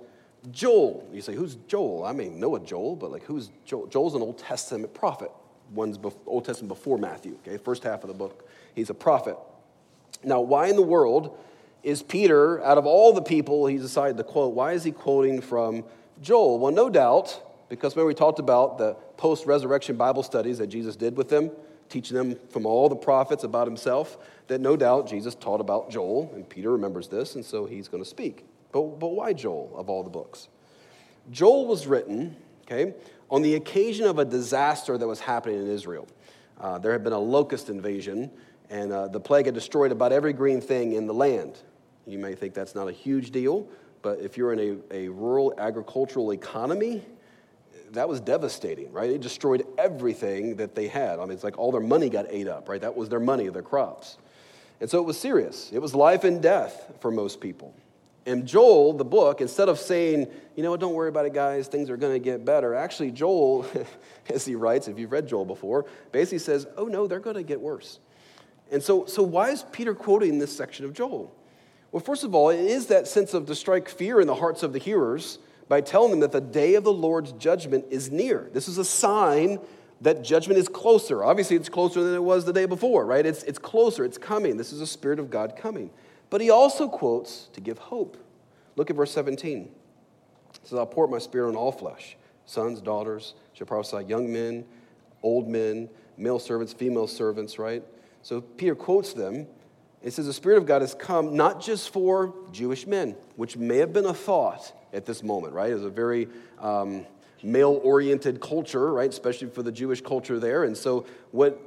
Joel. 0.51 1.07
You 1.13 1.21
say, 1.21 1.35
who's 1.35 1.55
Joel? 1.67 2.03
I 2.03 2.11
mean, 2.11 2.39
know 2.39 2.55
a 2.55 2.59
Joel, 2.59 2.95
but 2.95 3.11
like, 3.11 3.23
who's 3.23 3.49
Joel? 3.65 3.87
Joel's 3.87 4.15
an 4.15 4.21
Old 4.21 4.37
Testament 4.37 4.93
prophet. 4.93 5.31
One's 5.73 5.97
Old 6.25 6.45
Testament 6.45 6.69
before 6.69 6.97
Matthew, 6.97 7.37
okay? 7.45 7.57
First 7.57 7.83
half 7.83 8.03
of 8.03 8.09
the 8.09 8.13
book. 8.13 8.47
He's 8.75 8.89
a 8.89 8.93
prophet. 8.93 9.37
Now, 10.23 10.41
why 10.41 10.67
in 10.67 10.75
the 10.75 10.81
world 10.81 11.37
is 11.83 12.01
Peter, 12.01 12.63
out 12.63 12.77
of 12.77 12.85
all 12.85 13.13
the 13.13 13.21
people 13.21 13.67
he 13.67 13.77
decided 13.77 14.17
to 14.17 14.23
quote, 14.23 14.53
why 14.53 14.71
is 14.73 14.83
he 14.83 14.91
quoting 14.91 15.41
from 15.41 15.83
Joel? 16.21 16.59
Well, 16.59 16.71
no 16.71 16.89
doubt, 16.89 17.41
because 17.69 17.95
when 17.95 18.05
we 18.05 18.13
talked 18.13 18.39
about 18.39 18.77
the 18.77 18.93
post 19.17 19.45
resurrection 19.45 19.97
Bible 19.97 20.23
studies 20.23 20.57
that 20.59 20.67
Jesus 20.67 20.95
did 20.95 21.17
with 21.17 21.29
them, 21.29 21.51
teaching 21.89 22.17
them 22.17 22.37
from 22.49 22.65
all 22.65 22.87
the 22.89 22.95
prophets 22.95 23.43
about 23.43 23.67
himself, 23.67 24.17
that 24.47 24.61
no 24.61 24.75
doubt 24.75 25.07
Jesus 25.07 25.35
taught 25.35 25.61
about 25.61 25.89
Joel, 25.89 26.31
and 26.33 26.47
Peter 26.47 26.71
remembers 26.71 27.07
this, 27.07 27.35
and 27.35 27.43
so 27.43 27.65
he's 27.65 27.87
going 27.87 28.03
to 28.03 28.09
speak. 28.09 28.45
But, 28.71 28.99
but 28.99 29.09
why 29.09 29.33
Joel 29.33 29.71
of 29.75 29.89
all 29.89 30.03
the 30.03 30.09
books? 30.09 30.47
Joel 31.31 31.67
was 31.67 31.85
written, 31.85 32.35
okay, 32.63 32.93
on 33.29 33.41
the 33.41 33.55
occasion 33.55 34.05
of 34.05 34.19
a 34.19 34.25
disaster 34.25 34.97
that 34.97 35.07
was 35.07 35.19
happening 35.19 35.59
in 35.59 35.69
Israel. 35.69 36.07
Uh, 36.59 36.77
there 36.77 36.91
had 36.91 37.03
been 37.03 37.13
a 37.13 37.19
locust 37.19 37.69
invasion 37.69 38.31
and 38.69 38.91
uh, 38.91 39.07
the 39.07 39.19
plague 39.19 39.45
had 39.45 39.55
destroyed 39.55 39.91
about 39.91 40.11
every 40.11 40.33
green 40.33 40.61
thing 40.61 40.93
in 40.93 41.07
the 41.07 41.13
land. 41.13 41.57
You 42.05 42.19
may 42.19 42.35
think 42.35 42.53
that's 42.53 42.75
not 42.75 42.87
a 42.87 42.91
huge 42.91 43.31
deal, 43.31 43.67
but 44.01 44.19
if 44.19 44.37
you're 44.37 44.53
in 44.53 44.81
a, 44.91 45.05
a 45.05 45.09
rural 45.09 45.53
agricultural 45.57 46.31
economy, 46.31 47.03
that 47.91 48.09
was 48.09 48.19
devastating, 48.19 48.91
right? 48.91 49.09
It 49.09 49.21
destroyed 49.21 49.65
everything 49.77 50.55
that 50.57 50.75
they 50.75 50.87
had. 50.87 51.19
I 51.19 51.23
mean, 51.23 51.31
it's 51.31 51.43
like 51.43 51.57
all 51.57 51.71
their 51.71 51.81
money 51.81 52.09
got 52.09 52.25
ate 52.29 52.47
up, 52.47 52.67
right? 52.67 52.81
That 52.81 52.95
was 52.95 53.09
their 53.09 53.19
money, 53.19 53.47
their 53.49 53.61
crops. 53.61 54.17
And 54.81 54.89
so 54.89 54.99
it 54.99 55.05
was 55.05 55.17
serious. 55.17 55.71
It 55.71 55.79
was 55.79 55.95
life 55.95 56.23
and 56.23 56.41
death 56.41 56.91
for 56.99 57.11
most 57.11 57.39
people. 57.39 57.73
And 58.25 58.45
Joel, 58.45 58.93
the 58.93 59.05
book, 59.05 59.41
instead 59.41 59.69
of 59.69 59.79
saying, 59.79 60.27
you 60.55 60.63
know, 60.63 60.75
don't 60.77 60.93
worry 60.93 61.09
about 61.09 61.25
it, 61.25 61.33
guys, 61.33 61.67
things 61.67 61.89
are 61.89 61.97
going 61.97 62.13
to 62.13 62.19
get 62.19 62.45
better, 62.45 62.73
actually, 62.73 63.11
Joel, 63.11 63.65
as 64.29 64.45
he 64.45 64.55
writes, 64.55 64.87
if 64.87 64.97
you've 64.97 65.11
read 65.11 65.27
Joel 65.27 65.45
before, 65.45 65.85
basically 66.11 66.39
says, 66.39 66.65
oh 66.77 66.85
no, 66.85 67.05
they're 67.05 67.19
going 67.19 67.35
to 67.35 67.43
get 67.43 67.59
worse. 67.59 67.99
And 68.73 68.81
so, 68.81 69.05
so 69.05 69.21
why 69.21 69.51
is 69.51 69.63
Peter 69.71 69.93
quoting 69.93 70.39
this 70.39 70.55
section 70.55 70.83
of 70.83 70.93
Joel? 70.93 71.33
Well, 71.91 72.01
first 72.01 72.23
of 72.23 72.33
all, 72.33 72.49
it 72.49 72.59
is 72.59 72.87
that 72.87 73.07
sense 73.07 73.35
of 73.35 73.45
to 73.45 73.53
strike 73.55 73.87
fear 73.87 74.19
in 74.19 74.25
the 74.25 74.35
hearts 74.35 74.63
of 74.63 74.73
the 74.73 74.79
hearers 74.79 75.37
by 75.69 75.79
telling 75.79 76.09
them 76.09 76.21
that 76.21 76.31
the 76.31 76.41
day 76.41 76.73
of 76.73 76.83
the 76.83 76.91
Lord's 76.91 77.33
judgment 77.33 77.85
is 77.91 78.11
near. 78.11 78.49
This 78.51 78.67
is 78.67 78.79
a 78.79 78.85
sign 78.85 79.59
that 80.01 80.23
judgment 80.23 80.59
is 80.59 80.67
closer. 80.67 81.23
Obviously, 81.23 81.55
it's 81.55 81.69
closer 81.69 82.03
than 82.03 82.15
it 82.15 82.23
was 82.23 82.45
the 82.45 82.51
day 82.51 82.65
before, 82.65 83.05
right? 83.05 83.25
It's, 83.25 83.43
it's 83.43 83.59
closer, 83.59 84.03
it's 84.03 84.17
coming. 84.17 84.57
This 84.57 84.73
is 84.73 84.81
a 84.81 84.87
Spirit 84.87 85.19
of 85.19 85.29
God 85.29 85.55
coming. 85.55 85.91
But 86.31 86.41
he 86.41 86.49
also 86.49 86.89
quotes 86.89 87.49
to 87.53 87.61
give 87.61 87.77
hope. 87.77 88.17
Look 88.75 88.89
at 88.89 88.95
verse 88.95 89.11
17. 89.11 89.69
It 90.55 90.67
says, 90.67 90.79
I'll 90.79 90.87
pour 90.87 91.07
my 91.07 91.19
spirit 91.19 91.49
on 91.49 91.55
all 91.55 91.71
flesh. 91.71 92.17
Sons, 92.45 92.81
daughters 92.81 93.35
shall 93.53 93.67
prophesy, 93.67 94.05
young 94.07 94.33
men, 94.33 94.65
old 95.21 95.47
men, 95.47 95.89
male 96.17 96.39
servants, 96.39 96.73
female 96.73 97.07
servants, 97.07 97.59
right? 97.59 97.83
So 98.23 98.41
Peter 98.41 98.73
quotes 98.73 99.13
them. 99.13 99.47
It 100.01 100.11
says, 100.11 100.25
The 100.25 100.33
Spirit 100.33 100.57
of 100.57 100.65
God 100.65 100.81
has 100.81 100.95
come 100.95 101.35
not 101.35 101.61
just 101.61 101.91
for 101.91 102.33
Jewish 102.51 102.87
men, 102.87 103.15
which 103.35 103.55
may 103.55 103.77
have 103.77 103.93
been 103.93 104.05
a 104.05 104.13
thought 104.13 104.73
at 104.91 105.05
this 105.05 105.21
moment, 105.21 105.53
right? 105.53 105.71
It's 105.71 105.83
a 105.83 105.89
very 105.89 106.27
um, 106.59 107.05
male 107.43 107.79
oriented 107.83 108.41
culture, 108.41 108.91
right? 108.91 109.09
Especially 109.09 109.49
for 109.49 109.61
the 109.61 109.71
Jewish 109.71 110.01
culture 110.01 110.39
there. 110.39 110.63
And 110.63 110.75
so 110.75 111.05
what 111.31 111.59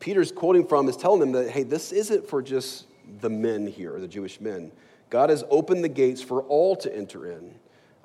Peter's 0.00 0.32
quoting 0.32 0.66
from 0.66 0.88
is 0.88 0.96
telling 0.96 1.20
them 1.20 1.32
that, 1.32 1.50
hey, 1.50 1.64
this 1.64 1.92
isn't 1.92 2.28
for 2.28 2.42
just 2.42 2.86
the 3.20 3.30
men 3.30 3.66
here, 3.66 3.98
the 3.98 4.08
Jewish 4.08 4.40
men. 4.40 4.70
God 5.10 5.30
has 5.30 5.44
opened 5.50 5.84
the 5.84 5.88
gates 5.88 6.22
for 6.22 6.42
all 6.42 6.76
to 6.76 6.94
enter 6.94 7.30
in, 7.30 7.54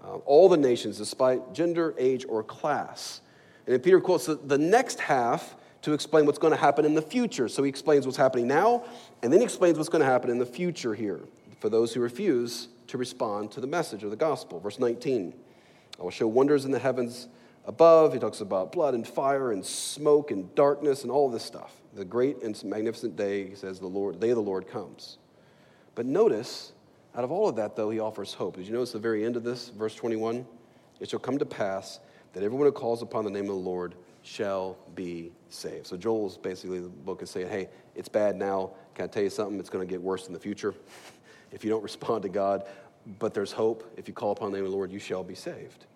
uh, 0.04 0.18
all 0.18 0.50
the 0.50 0.58
nations, 0.58 0.98
despite 0.98 1.54
gender, 1.54 1.94
age, 1.98 2.26
or 2.28 2.44
class. 2.44 3.22
And 3.66 3.74
then 3.74 3.82
Peter 3.82 4.00
quotes 4.00 4.26
the, 4.26 4.36
the 4.36 4.58
next 4.58 5.00
half 5.00 5.56
to 5.82 5.94
explain 5.94 6.26
what's 6.26 6.40
going 6.40 6.54
to 6.54 6.60
happen 6.60 6.86
in 6.86 6.94
the 6.94 7.02
future. 7.02 7.48
So 7.48 7.64
he 7.64 7.70
explains 7.70 8.06
what's 8.06 8.18
happening 8.18 8.48
now, 8.48 8.84
and 9.24 9.32
then 9.32 9.40
he 9.40 9.46
explains 9.46 9.78
what's 9.78 9.90
going 9.90 10.02
to 10.02 10.10
happen 10.10 10.30
in 10.30 10.38
the 10.38 10.46
future 10.46 10.94
here 10.94 11.22
for 11.60 11.70
those 11.70 11.94
who 11.94 12.02
refuse 12.02 12.68
to 12.88 12.98
respond 12.98 13.52
to 13.52 13.62
the 13.62 13.68
message 13.68 14.04
of 14.04 14.10
the 14.10 14.16
gospel. 14.16 14.60
Verse 14.60 14.80
19 14.80 15.34
I 16.00 16.04
will 16.04 16.12
show 16.12 16.28
wonders 16.28 16.64
in 16.64 16.72
the 16.72 16.80
heavens 16.80 17.28
above. 17.66 18.14
He 18.14 18.20
talks 18.20 18.40
about 18.40 18.72
blood 18.72 18.94
and 18.94 19.06
fire 19.06 19.52
and 19.52 19.66
smoke 19.66 20.32
and 20.32 20.54
darkness 20.56 21.04
and 21.04 21.12
all 21.12 21.30
this 21.30 21.44
stuff. 21.44 21.74
The 21.94 22.06
great 22.06 22.42
and 22.42 22.62
magnificent 22.64 23.18
day, 23.18 23.50
he 23.50 23.56
says, 23.56 23.80
the 23.80 23.88
Lord, 23.88 24.20
day 24.20 24.30
of 24.30 24.38
the 24.38 24.42
Lord 24.42 24.68
comes. 24.68 25.18
But 25.96 26.06
notice, 26.06 26.72
out 27.16 27.24
of 27.24 27.32
all 27.32 27.50
of 27.50 27.58
that, 27.58 27.76
though, 27.76 27.90
he 27.90 28.00
offers 28.00 28.34
hope. 28.34 28.56
Did 28.56 28.68
you 28.68 28.74
notice 28.74 28.94
the 28.94 29.00
very 29.00 29.26
end 29.26 29.36
of 29.36 29.44
this, 29.44 29.70
verse 29.70 29.96
21? 29.96 30.46
It 31.00 31.10
shall 31.10 31.20
come 31.20 31.38
to 31.38 31.46
pass 31.46 32.00
that 32.34 32.44
everyone 32.44 32.68
who 32.68 32.72
calls 32.72 33.02
upon 33.02 33.26
the 33.26 33.32
name 33.32 33.46
of 33.46 33.56
the 33.56 33.62
Lord 33.62 33.96
shall 34.30 34.78
be 34.94 35.32
saved. 35.50 35.88
So 35.88 35.98
Joel's 35.98 36.38
basically 36.38 36.80
the 36.80 36.88
book 36.88 37.24
is 37.24 37.32
saying, 37.32 37.50
hey, 37.50 37.68
it's 37.96 38.10
bad 38.10 38.36
now. 38.36 38.72
Can 38.94 39.06
I 39.06 39.08
tell 39.08 39.24
you 39.24 39.30
something? 39.32 39.60
It's 39.60 39.72
going 39.72 39.86
to 39.86 39.92
get 39.92 40.00
worse 40.00 40.28
in 40.28 40.34
the 40.34 40.40
future 40.40 40.76
if 41.52 41.64
you 41.64 41.72
don't 41.72 41.82
respond 41.82 42.22
to 42.24 42.30
God. 42.30 42.66
But 43.18 43.34
there's 43.34 43.52
hope. 43.52 43.92
If 43.98 44.08
you 44.08 44.14
call 44.14 44.32
upon 44.32 44.52
the 44.52 44.58
name 44.58 44.66
of 44.66 44.72
the 44.72 44.78
Lord, 44.78 44.92
you 44.92 45.00
shall 45.00 45.24
be 45.24 45.34
saved. 45.34 45.88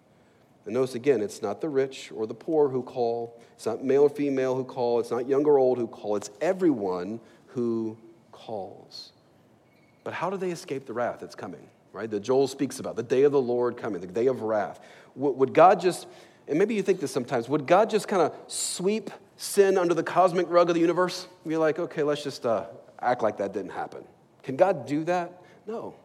And 0.66 0.74
notice 0.74 0.96
again, 0.96 1.22
it's 1.22 1.44
not 1.44 1.62
the 1.62 1.70
rich 1.70 2.12
or 2.12 2.26
the 2.26 2.34
poor 2.34 2.70
who 2.70 2.82
call. 2.82 3.40
It's 3.54 3.68
not 3.68 3.84
male 3.84 4.04
or 4.04 4.10
female 4.10 4.56
who 4.56 4.64
call. 4.64 5.00
It's 5.00 5.12
not 5.12 5.28
young 5.28 5.46
or 5.46 5.60
old 5.60 5.78
who 5.78 5.86
call. 5.86 6.16
It's 6.16 6.32
everyone 6.42 7.20
who 7.48 7.98
calls. 8.32 9.12
But 10.04 10.14
how 10.14 10.32
do 10.32 10.38
they 10.38 10.50
escape 10.50 10.88
the 10.88 10.94
wrath 10.94 11.20
that's 11.20 11.36
coming? 11.36 11.68
Right? 11.92 12.10
That 12.10 12.22
Joel 12.22 12.48
speaks 12.48 12.80
about 12.80 12.96
the 12.96 13.04
day 13.04 13.24
of 13.24 13.32
the 13.32 13.42
Lord 13.42 13.78
coming, 13.78 14.02
the 14.02 14.08
day 14.08 14.26
of 14.26 14.42
wrath. 14.42 14.80
Would 15.16 15.54
God 15.54 15.80
just, 15.80 16.08
and 16.48 16.60
maybe 16.60 16.76
you 16.76 16.84
think 16.84 17.00
this 17.00 17.12
sometimes, 17.12 17.48
would 17.50 17.68
God 17.68 17.90
just 17.90 18.08
kind 18.08 18.22
of 18.22 18.34
sweep 18.48 19.12
sin 19.38 19.78
under 19.78 19.94
the 19.94 20.04
cosmic 20.04 20.50
rug 20.50 20.70
of 20.70 20.76
the 20.76 20.82
universe? 20.82 21.28
Be 21.48 21.58
like, 21.58 21.80
okay, 21.80 22.04
let's 22.04 22.24
just 22.24 22.46
uh, 22.46 22.66
act 23.00 23.22
like 23.22 23.38
that 23.38 23.54
didn't 23.54 23.72
happen. 23.72 24.04
Can 24.44 24.56
God 24.56 24.86
do 24.86 25.04
that? 25.06 25.42
No. 25.66 25.96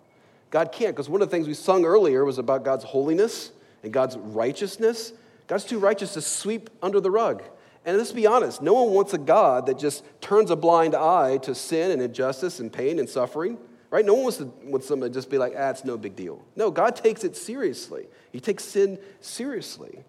God 0.51 0.72
can't, 0.72 0.95
because 0.95 1.09
one 1.09 1.20
of 1.20 1.28
the 1.28 1.36
things 1.36 1.47
we 1.47 1.55
sung 1.55 1.84
earlier 1.84 2.24
was 2.24 2.39
about 2.39 2.64
God's 2.64 2.84
holiness 2.84 3.53
and 3.82 3.93
God's 3.93 4.16
righteousness. 4.16 5.12
God's 5.47 5.64
too 5.64 5.78
righteous 5.78 6.14
to 6.14 6.20
sweep 6.20 6.70
under 6.82 7.01
the 7.01 7.11
rug. 7.11 7.43
And 7.84 7.97
let's 7.97 8.12
be 8.12 8.26
honest, 8.26 8.61
no 8.61 8.74
one 8.74 8.93
wants 8.93 9.14
a 9.14 9.18
God 9.18 9.66
that 9.66 9.78
just 9.78 10.05
turns 10.20 10.51
a 10.51 10.57
blind 10.57 10.95
eye 10.95 11.39
to 11.39 11.55
sin 11.55 11.91
and 11.91 12.03
injustice 12.03 12.61
and 12.61 12.72
pain 12.72 12.99
and 12.99 13.09
suffering, 13.09 13.59
right? 13.91 14.05
No 14.05 14.14
one 14.14 14.24
wants, 14.24 14.39
to, 14.39 14.53
wants 14.64 14.86
someone 14.86 15.11
to 15.11 15.14
just 15.14 15.30
be 15.30 15.39
like, 15.39 15.55
ah, 15.57 15.70
it's 15.70 15.84
no 15.84 15.97
big 15.97 16.14
deal. 16.14 16.45
No, 16.55 16.70
God 16.70 16.97
takes 16.97 17.24
it 17.24 17.36
seriously. 17.36 18.07
He 18.30 18.41
takes 18.41 18.64
sin 18.64 18.99
seriously. 19.20 20.05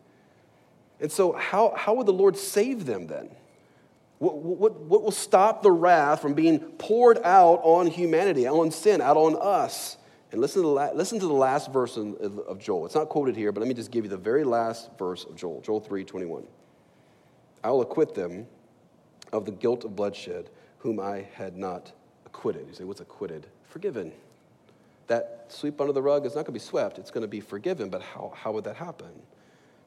And 1.02 1.12
so, 1.12 1.32
how, 1.34 1.74
how 1.76 1.94
would 1.96 2.06
the 2.06 2.14
Lord 2.14 2.38
save 2.38 2.86
them 2.86 3.08
then? 3.08 3.30
What, 4.20 4.38
what, 4.38 4.80
what 4.82 5.02
will 5.02 5.12
stop 5.12 5.64
the 5.64 5.72
wrath 5.72 6.22
from 6.22 6.34
being 6.34 6.60
poured 6.60 7.20
out 7.24 7.62
on 7.64 7.88
humanity, 7.88 8.48
on 8.48 8.70
sin, 8.70 9.02
out 9.02 9.16
on 9.16 9.38
us? 9.40 9.98
And 10.32 10.42
listen 10.42 10.62
to 10.62 10.68
the, 10.68 10.74
la- 10.74 10.92
listen 10.92 11.20
to 11.20 11.26
the 11.26 11.34
last 11.34 11.72
verse 11.72 11.98
of, 11.98 12.16
of 12.40 12.60
Joel. 12.60 12.86
It's 12.86 12.96
not 12.96 13.10
quoted 13.10 13.36
here, 13.36 13.52
but 13.52 13.62
let 13.62 13.68
me 13.68 13.74
just 13.74 13.92
give 13.92 14.04
you 14.04 14.10
the 14.10 14.18
very 14.18 14.44
last 14.44 14.90
verse 15.00 15.24
of 15.24 15.36
Joel, 15.36 15.62
Joel 15.62 15.80
3 15.80 16.04
21. 16.04 16.46
I 17.64 17.72
will 17.72 17.82
acquit 17.82 18.14
them 18.14 18.46
of 19.32 19.46
the 19.46 19.52
guilt 19.52 19.86
of 19.86 19.96
bloodshed, 19.96 20.50
whom 20.80 21.00
I 21.00 21.28
had 21.34 21.58
not 21.58 21.92
acquitted. 22.26 22.68
You 22.68 22.74
say, 22.74 22.84
what's 22.84 23.02
acquitted? 23.02 23.48
Forgiven. 23.68 24.12
That 25.08 25.46
sweep 25.48 25.82
under 25.82 25.94
the 25.94 26.02
rug 26.02 26.26
is 26.26 26.36
not 26.36 26.42
going 26.42 26.46
to 26.46 26.52
be 26.52 26.60
swept, 26.60 27.00
it's 27.00 27.12
going 27.12 27.24
to 27.24 27.28
be 27.28 27.40
forgiven. 27.40 27.90
But 27.90 28.02
how, 28.02 28.34
how 28.36 28.52
would 28.52 28.66
that 28.66 28.76
happen? 28.76 29.10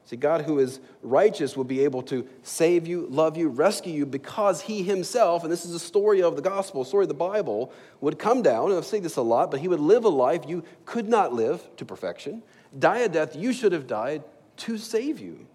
See, 0.05 0.17
God, 0.17 0.41
who 0.41 0.59
is 0.59 0.81
righteous, 1.01 1.55
will 1.55 1.63
be 1.63 1.83
able 1.85 2.01
to 2.03 2.27
save 2.43 2.85
you, 2.85 3.07
love 3.09 3.37
you, 3.37 3.47
rescue 3.47 3.93
you 3.93 4.05
because 4.05 4.61
He 4.61 4.83
Himself, 4.83 5.43
and 5.43 5.51
this 5.51 5.63
is 5.63 5.73
a 5.73 5.79
story 5.79 6.21
of 6.21 6.35
the 6.35 6.41
gospel, 6.41 6.83
story 6.83 7.05
of 7.05 7.07
the 7.07 7.13
Bible, 7.13 7.71
would 8.01 8.19
come 8.19 8.41
down, 8.41 8.69
and 8.69 8.77
I've 8.77 8.85
said 8.85 9.03
this 9.03 9.15
a 9.15 9.21
lot, 9.21 9.49
but 9.49 9.61
He 9.61 9.69
would 9.69 9.79
live 9.79 10.03
a 10.03 10.09
life 10.09 10.43
you 10.45 10.63
could 10.85 11.07
not 11.07 11.33
live 11.33 11.65
to 11.77 11.85
perfection, 11.85 12.43
die 12.77 12.99
a 12.99 13.09
death 13.09 13.35
you 13.35 13.53
should 13.53 13.71
have 13.71 13.87
died 13.87 14.23
to 14.57 14.77
save 14.77 15.19
you. 15.19 15.47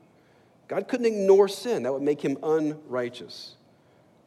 God 0.66 0.88
couldn't 0.88 1.06
ignore 1.06 1.48
sin, 1.48 1.82
that 1.82 1.92
would 1.92 2.02
make 2.02 2.22
Him 2.22 2.38
unrighteous, 2.42 3.54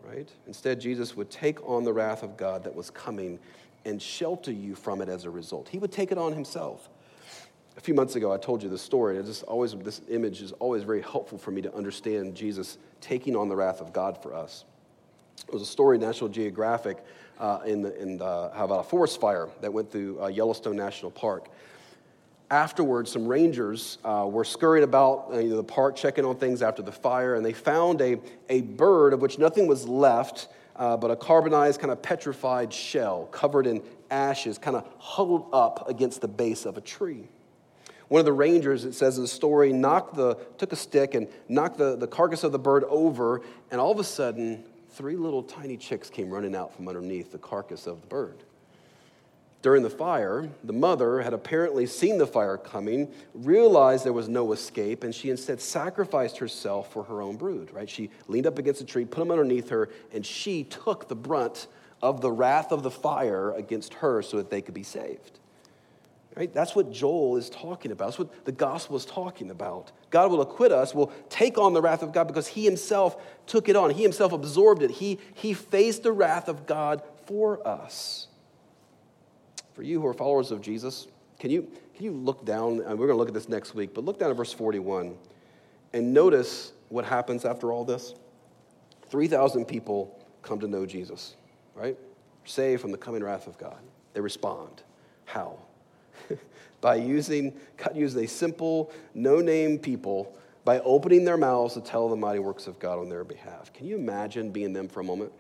right? 0.03 0.30
Instead, 0.45 0.80
Jesus 0.80 1.15
would 1.15 1.32
take 1.32 1.67
on 1.67 1.84
the 1.84 1.93
wrath 1.93 2.22
of 2.22 2.38
God 2.38 2.63
that 2.65 2.76
was 2.76 2.91
coming 2.91 3.39
and 3.86 3.99
shelter 3.99 4.51
you 4.51 4.76
from 4.76 5.01
it 5.01 5.09
as 5.09 5.26
a 5.26 5.32
result. 5.32 5.67
He 5.69 5.80
would 5.80 5.91
take 5.91 6.11
it 6.11 6.19
on 6.19 6.34
Himself 6.34 6.89
a 7.82 7.84
few 7.84 7.95
months 7.95 8.15
ago, 8.15 8.32
I 8.32 8.38
told 8.38 8.61
you 8.61 8.69
this 8.69 8.84
story. 8.84 9.17
And 9.17 9.25
just 9.25 9.41
always, 9.43 9.73
this 9.73 10.01
image 10.07 10.43
is 10.43 10.51
always 10.53 10.84
very 10.84 11.01
helpful 11.01 11.39
for 11.39 11.49
me 11.49 11.63
to 11.63 11.73
understand 11.73 12.36
Jesus 12.36 12.77
taking 12.99 13.36
on 13.36 13.49
the 13.49 13.55
wrath 13.55 13.82
of 13.82 13.91
God 13.91 14.21
for 14.21 14.36
us. 14.36 14.65
It 15.47 15.51
was 15.51 15.63
a 15.63 15.65
story 15.65 15.97
National 15.97 16.29
Geographic 16.29 17.03
uh, 17.39 17.61
in, 17.65 17.82
the, 17.82 17.99
in 17.99 18.17
the, 18.17 18.51
how 18.53 18.65
about 18.65 18.82
a 18.82 18.84
forest 18.84 19.19
fire 19.19 19.49
that 19.61 19.73
went 19.73 19.91
through 19.91 20.21
uh, 20.21 20.27
Yellowstone 20.27 20.75
National 20.75 21.09
Park. 21.09 21.47
Afterwards, 22.51 23.11
some 23.11 23.27
rangers 23.27 23.97
uh, 24.05 24.27
were 24.29 24.45
scurrying 24.45 24.84
about 24.84 25.29
uh, 25.34 25.39
you 25.39 25.49
know, 25.49 25.55
the 25.55 25.63
park 25.63 25.95
checking 25.95 26.23
on 26.23 26.36
things 26.36 26.61
after 26.61 26.84
the 26.84 26.91
fire, 26.91 27.34
and 27.34 27.43
they 27.43 27.53
found 27.53 27.99
a, 28.01 28.19
a 28.49 28.61
bird 28.61 29.11
of 29.11 29.21
which 29.21 29.39
nothing 29.39 29.65
was 29.65 29.88
left 29.88 30.49
uh, 30.75 30.97
but 30.97 31.09
a 31.09 31.15
carbonized, 31.15 31.82
kind 31.82 31.91
of 31.91 31.99
petrified 32.03 32.71
shell 32.71 33.27
covered 33.32 33.65
in 33.65 33.82
ashes, 34.11 34.59
kind 34.59 34.77
of 34.77 34.88
huddled 34.99 35.47
up 35.51 35.89
against 35.89 36.21
the 36.21 36.27
base 36.27 36.65
of 36.65 36.77
a 36.77 36.82
tree. 36.82 37.27
One 38.12 38.20
of 38.20 38.26
the 38.26 38.34
rangers, 38.34 38.84
it 38.84 38.93
says 38.93 39.16
in 39.16 39.24
the 39.24 39.28
story, 39.30 39.72
knocked 39.72 40.16
the, 40.16 40.36
took 40.57 40.74
a 40.74 40.76
stick 40.76 41.16
and 41.16 41.30
knocked 41.47 41.78
the, 41.78 41.95
the 41.95 42.07
carcass 42.07 42.43
of 42.43 42.51
the 42.51 42.59
bird 42.59 42.84
over, 42.89 43.41
and 43.72 43.80
all 43.80 43.89
of 43.89 43.99
a 43.99 44.03
sudden, 44.03 44.66
three 44.89 45.16
little 45.16 45.41
tiny 45.41 45.78
chicks 45.78 46.09
came 46.09 46.30
running 46.30 46.53
out 46.53 46.76
from 46.76 46.89
underneath 46.89 47.32
the 47.32 47.38
carcass 47.38 47.88
of 47.88 48.01
the 48.01 48.07
bird. 48.07 48.43
During 49.62 49.82
the 49.82 49.89
fire, 49.89 50.49
the 50.66 50.74
mother 50.74 51.22
had 51.22 51.34
apparently 51.34 51.86
seen 51.86 52.18
the 52.18 52.28
fire 52.28 52.57
coming, 52.57 53.14
realized 53.34 54.03
there 54.03 54.12
was 54.12 54.28
no 54.28 54.51
escape, 54.51 55.05
and 55.05 55.16
she 55.16 55.30
instead 55.30 55.62
sacrificed 55.62 56.38
herself 56.39 56.91
for 56.91 57.05
her 57.05 57.22
own 57.22 57.38
brood, 57.38 57.72
right? 57.72 57.89
She 57.89 58.09
leaned 58.28 58.45
up 58.45 58.59
against 58.59 58.82
a 58.82 58.86
tree, 58.86 59.05
put 59.05 59.22
them 59.22 59.32
underneath 59.32 59.70
her, 59.70 59.88
and 60.14 60.26
she 60.26 60.66
took 60.66 61.07
the 61.07 61.16
brunt 61.16 61.68
of 62.01 62.20
the 62.20 62.32
wrath 62.34 62.74
of 62.74 62.84
the 62.84 62.91
fire 62.91 63.53
against 63.53 63.93
her 63.93 64.22
so 64.22 64.36
that 64.36 64.49
they 64.49 64.62
could 64.62 64.74
be 64.74 64.84
saved. 64.84 65.39
Right? 66.36 66.53
That's 66.53 66.75
what 66.75 66.91
Joel 66.91 67.36
is 67.36 67.49
talking 67.49 67.91
about. 67.91 68.05
That's 68.05 68.19
what 68.19 68.45
the 68.45 68.53
gospel 68.53 68.95
is 68.95 69.05
talking 69.05 69.51
about. 69.51 69.91
God 70.11 70.32
will 70.32 70.41
acquit 70.41 70.71
us, 70.71 70.95
will 70.95 71.11
take 71.29 71.57
on 71.57 71.73
the 71.73 71.82
wrath 71.82 72.03
of 72.03 72.13
God 72.13 72.27
because 72.27 72.47
he 72.47 72.63
himself 72.63 73.21
took 73.47 73.67
it 73.67 73.75
on. 73.75 73.89
He 73.89 74.01
himself 74.01 74.32
absorbed 74.32 74.82
it. 74.82 74.91
He, 74.91 75.19
he 75.34 75.53
faced 75.53 76.03
the 76.03 76.11
wrath 76.13 76.47
of 76.47 76.65
God 76.65 77.03
for 77.25 77.65
us. 77.67 78.27
For 79.73 79.84
you 79.84 79.99
who 79.99 80.07
are 80.07 80.13
followers 80.13 80.51
of 80.51 80.61
Jesus, 80.61 81.07
can 81.38 81.51
you, 81.51 81.63
can 81.95 82.05
you 82.05 82.11
look 82.11 82.45
down? 82.45 82.79
Uh, 82.79 82.95
we're 82.95 83.07
going 83.07 83.09
to 83.09 83.15
look 83.15 83.27
at 83.27 83.34
this 83.34 83.49
next 83.49 83.75
week, 83.75 83.93
but 83.93 84.05
look 84.05 84.17
down 84.17 84.29
at 84.29 84.38
verse 84.38 84.53
41. 84.53 85.17
And 85.91 86.13
notice 86.13 86.71
what 86.88 87.03
happens 87.03 87.43
after 87.43 87.73
all 87.73 87.84
this 87.84 88.13
3,000 89.09 89.65
people 89.65 90.17
come 90.41 90.59
to 90.61 90.67
know 90.67 90.86
Jesus, 90.86 91.36
right? 91.75 91.97
Saved 92.45 92.82
from 92.82 92.91
the 92.91 92.97
coming 92.97 93.21
wrath 93.21 93.47
of 93.47 93.57
God. 93.57 93.79
They 94.13 94.21
respond. 94.21 94.84
How? 95.25 95.59
By 96.82 96.95
using, 96.95 97.53
God 97.77 97.95
used 97.95 98.17
a 98.17 98.27
simple, 98.27 98.91
no 99.13 99.39
name 99.39 99.77
people 99.79 100.36
by 100.65 100.79
opening 100.79 101.23
their 101.23 101.38
mouths 101.38 101.75
to 101.75 101.82
tell 101.82 102.09
the 102.09 102.15
mighty 102.15 102.39
works 102.39 102.67
of 102.67 102.79
God 102.79 102.99
on 102.99 103.09
their 103.09 103.23
behalf. 103.23 103.71
Can 103.73 103.88
you 103.88 103.95
imagine 103.95 104.51
being 104.51 104.73
them 104.73 104.88
for 104.88 104.99
a 104.99 105.03
moment? 105.03 105.32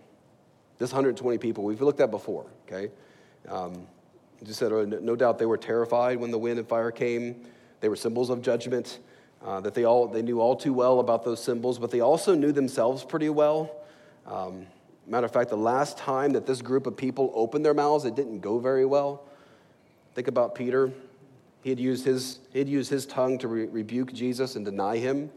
This 0.77 0.91
120 0.91 1.37
people, 1.37 1.63
we've 1.63 1.81
looked 1.81 1.99
at 1.99 2.09
before, 2.09 2.45
okay? 2.67 2.91
Um, 3.47 3.87
just 4.43 4.57
said, 4.57 4.71
oh, 4.71 4.85
no 4.85 5.15
doubt 5.15 5.37
they 5.37 5.45
were 5.45 5.57
terrified 5.57 6.19
when 6.19 6.31
the 6.31 6.39
wind 6.39 6.57
and 6.57 6.67
fire 6.67 6.89
came. 6.89 7.45
They 7.81 7.89
were 7.89 7.95
symbols 7.95 8.31
of 8.31 8.41
judgment, 8.41 8.99
uh, 9.45 9.59
that 9.61 9.75
they, 9.75 9.83
all, 9.83 10.07
they 10.07 10.21
knew 10.23 10.39
all 10.39 10.55
too 10.55 10.73
well 10.73 10.99
about 10.99 11.23
those 11.23 11.43
symbols, 11.43 11.77
but 11.77 11.91
they 11.91 11.99
also 11.99 12.33
knew 12.33 12.51
themselves 12.51 13.03
pretty 13.03 13.29
well. 13.29 13.75
Um, 14.25 14.65
matter 15.05 15.25
of 15.25 15.33
fact, 15.33 15.49
the 15.49 15.57
last 15.57 15.97
time 15.97 16.33
that 16.33 16.45
this 16.45 16.61
group 16.61 16.87
of 16.87 16.97
people 16.97 17.31
opened 17.35 17.65
their 17.65 17.73
mouths, 17.73 18.05
it 18.05 18.15
didn't 18.15 18.39
go 18.39 18.59
very 18.59 18.85
well. 18.85 19.23
Think 20.15 20.27
about 20.27 20.55
Peter. 20.55 20.91
He 21.61 21.69
had 21.69 21.79
used 21.79 22.05
his, 22.05 22.39
he 22.51 22.59
had 22.59 22.69
used 22.69 22.89
his 22.89 23.05
tongue 23.05 23.37
to 23.39 23.47
re- 23.47 23.65
rebuke 23.65 24.13
Jesus 24.13 24.55
and 24.55 24.65
deny 24.65 24.97
him. 24.97 25.29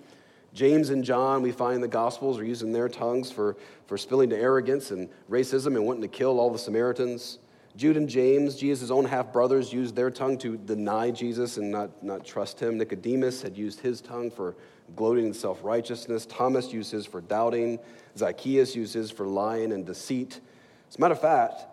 James 0.55 0.91
and 0.91 1.05
John, 1.05 1.43
we 1.43 1.53
find 1.53 1.77
in 1.77 1.81
the 1.81 1.89
Gospels, 1.89 2.39
are 2.39 2.45
using 2.45 2.72
their 2.72 2.89
tongues 2.89 3.31
for, 3.31 3.57
for 3.87 3.99
spilling 3.99 4.31
to 4.31 4.37
arrogance 4.37 4.91
and 4.91 5.09
racism 5.29 5.75
and 5.75 5.85
wanting 5.85 6.03
to 6.03 6.09
kill 6.09 6.39
all 6.39 6.51
the 6.51 6.59
Samaritans. 6.59 7.39
Jude 7.77 7.97
and 7.97 8.09
James, 8.09 8.55
Jesus' 8.55 8.91
own 8.93 9.05
half 9.05 9.33
brothers, 9.33 9.72
used 9.72 9.97
their 9.97 10.11
tongue 10.11 10.39
to 10.39 10.57
deny 10.57 11.11
Jesus 11.11 11.57
and 11.57 11.72
not, 11.72 12.03
not 12.05 12.25
trust 12.25 12.61
him. 12.61 12.79
Nicodemus 12.79 13.43
had 13.43 13.59
used 13.59 13.81
his 13.81 14.01
tongue 14.01 14.31
for 14.31 14.55
gloating 14.95 15.27
in 15.27 15.35
self 15.35 15.59
righteousness. 15.64 16.25
Thomas 16.25 16.72
used 16.72 16.93
his 16.93 17.05
for 17.05 17.20
doubting. 17.20 17.81
Zacchaeus 18.16 18.77
used 18.77 18.95
his 18.95 19.11
for 19.11 19.27
lying 19.27 19.72
and 19.72 19.85
deceit. 19.85 20.41
As 20.89 20.97
a 20.97 21.01
matter 21.01 21.14
of 21.14 21.20
fact, 21.20 21.64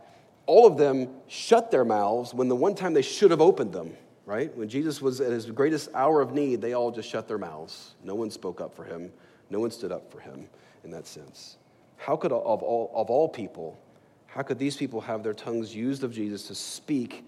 all 0.48 0.66
of 0.66 0.78
them 0.78 1.08
shut 1.28 1.70
their 1.70 1.86
mouths 1.86 2.34
when 2.34 2.48
the 2.48 2.56
one 2.56 2.74
time 2.74 2.94
they 2.94 3.04
should 3.04 3.30
have 3.30 3.42
opened 3.42 3.72
them 3.72 3.96
right? 4.26 4.56
When 4.56 4.70
Jesus 4.70 5.02
was 5.02 5.22
at 5.22 5.32
his 5.32 5.46
greatest 5.48 5.90
hour 5.94 6.22
of 6.22 6.34
need, 6.34 6.62
they 6.62 6.74
all 6.74 6.92
just 6.92 7.10
shut 7.10 7.28
their 7.28 7.38
mouths. 7.38 7.96
No 8.04 8.16
one 8.16 8.32
spoke 8.32 8.62
up 8.62 8.76
for 8.76 8.84
him, 8.84 9.12
no 9.50 9.60
one 9.60 9.72
stood 9.72 9.92
up 9.92 10.12
for 10.12 10.20
him 10.20 10.48
in 10.84 10.92
that 10.92 11.08
sense. 11.08 11.58
How 11.98 12.16
could, 12.16 12.32
of 12.32 12.64
all, 12.64 12.92
of 12.96 13.10
all 13.10 13.30
people, 13.30 13.80
how 14.28 14.42
could 14.42 14.58
these 14.58 14.78
people 14.78 15.02
have 15.02 15.24
their 15.24 15.34
tongues 15.34 15.76
used 15.76 16.04
of 16.04 16.14
Jesus 16.14 16.48
to 16.48 16.56
speak 16.56 17.26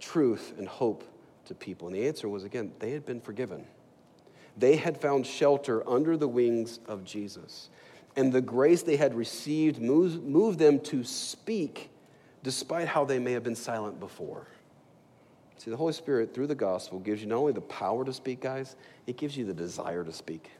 truth 0.00 0.54
and 0.58 0.66
hope 0.66 1.04
to 1.46 1.54
people? 1.54 1.86
And 1.88 1.96
the 1.96 2.06
answer 2.06 2.28
was 2.28 2.44
again, 2.44 2.72
they 2.78 2.92
had 2.92 3.04
been 3.04 3.20
forgiven. 3.20 3.64
They 4.56 4.76
had 4.76 5.00
found 5.00 5.26
shelter 5.26 5.88
under 5.88 6.16
the 6.16 6.28
wings 6.28 6.80
of 6.86 7.04
Jesus. 7.04 7.68
And 8.16 8.32
the 8.32 8.40
grace 8.40 8.82
they 8.82 8.96
had 8.96 9.14
received 9.14 9.80
moved, 9.80 10.22
moved 10.22 10.58
them 10.58 10.78
to 10.80 11.04
speak 11.04 11.90
despite 12.42 12.88
how 12.88 13.04
they 13.04 13.18
may 13.18 13.32
have 13.32 13.42
been 13.42 13.56
silent 13.56 13.98
before. 13.98 14.46
See, 15.64 15.70
the 15.70 15.78
Holy 15.78 15.94
Spirit, 15.94 16.34
through 16.34 16.48
the 16.48 16.54
gospel, 16.54 16.98
gives 16.98 17.22
you 17.22 17.26
not 17.26 17.36
only 17.36 17.54
the 17.54 17.62
power 17.62 18.04
to 18.04 18.12
speak, 18.12 18.42
guys, 18.42 18.76
it 19.06 19.16
gives 19.16 19.34
you 19.34 19.46
the 19.46 19.54
desire 19.54 20.04
to 20.04 20.12
speak. 20.12 20.50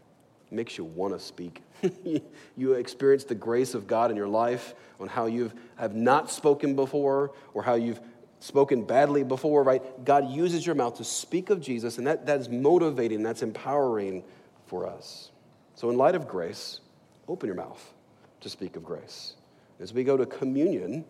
It 0.51 0.55
makes 0.55 0.79
you 0.79 0.85
want 0.85 1.13
to 1.13 1.21
speak. 1.21 1.63
you 2.57 2.73
experience 2.73 3.25
the 3.25 3.35
grace 3.35 3.75
of 3.75 3.87
God 3.87 4.11
in 4.11 4.17
your 4.17 4.29
life 4.29 4.75
on 4.99 5.09
how 5.09 5.27
you 5.27 5.53
have 5.77 5.95
not 5.95 6.31
spoken 6.31 6.75
before 6.75 7.33
or 7.53 7.63
how 7.63 7.75
you've 7.75 8.01
spoken 8.41 8.83
badly 8.83 9.25
before, 9.25 9.63
right? 9.63 9.83
God 10.07 10.31
uses 10.31 10.65
your 10.65 10.75
mouth 10.75 10.97
to 10.97 11.05
speak 11.05 11.51
of 11.51 11.61
Jesus, 11.61 11.99
and 11.99 12.07
that, 12.07 12.25
that 12.25 12.41
is 12.41 12.49
motivating, 12.49 13.23
that's 13.23 13.43
empowering 13.43 14.25
for 14.69 14.87
us. 14.87 15.33
So, 15.75 15.91
in 15.91 15.99
light 15.99 16.15
of 16.15 16.27
grace, 16.27 16.81
open 17.29 17.47
your 17.47 17.57
mouth 17.57 17.93
to 18.41 18.49
speak 18.49 18.75
of 18.75 18.83
grace. 18.83 19.35
As 19.81 19.93
we 19.93 20.03
go 20.03 20.17
to 20.17 20.25
communion, 20.25 21.05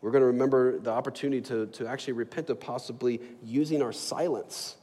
we're 0.00 0.10
going 0.10 0.22
to 0.22 0.26
remember 0.26 0.78
the 0.78 0.90
opportunity 0.90 1.42
to, 1.42 1.66
to 1.66 1.86
actually 1.86 2.14
repent 2.14 2.48
of 2.50 2.58
possibly 2.58 3.20
using 3.42 3.82
our 3.82 3.92
silence 3.92 4.76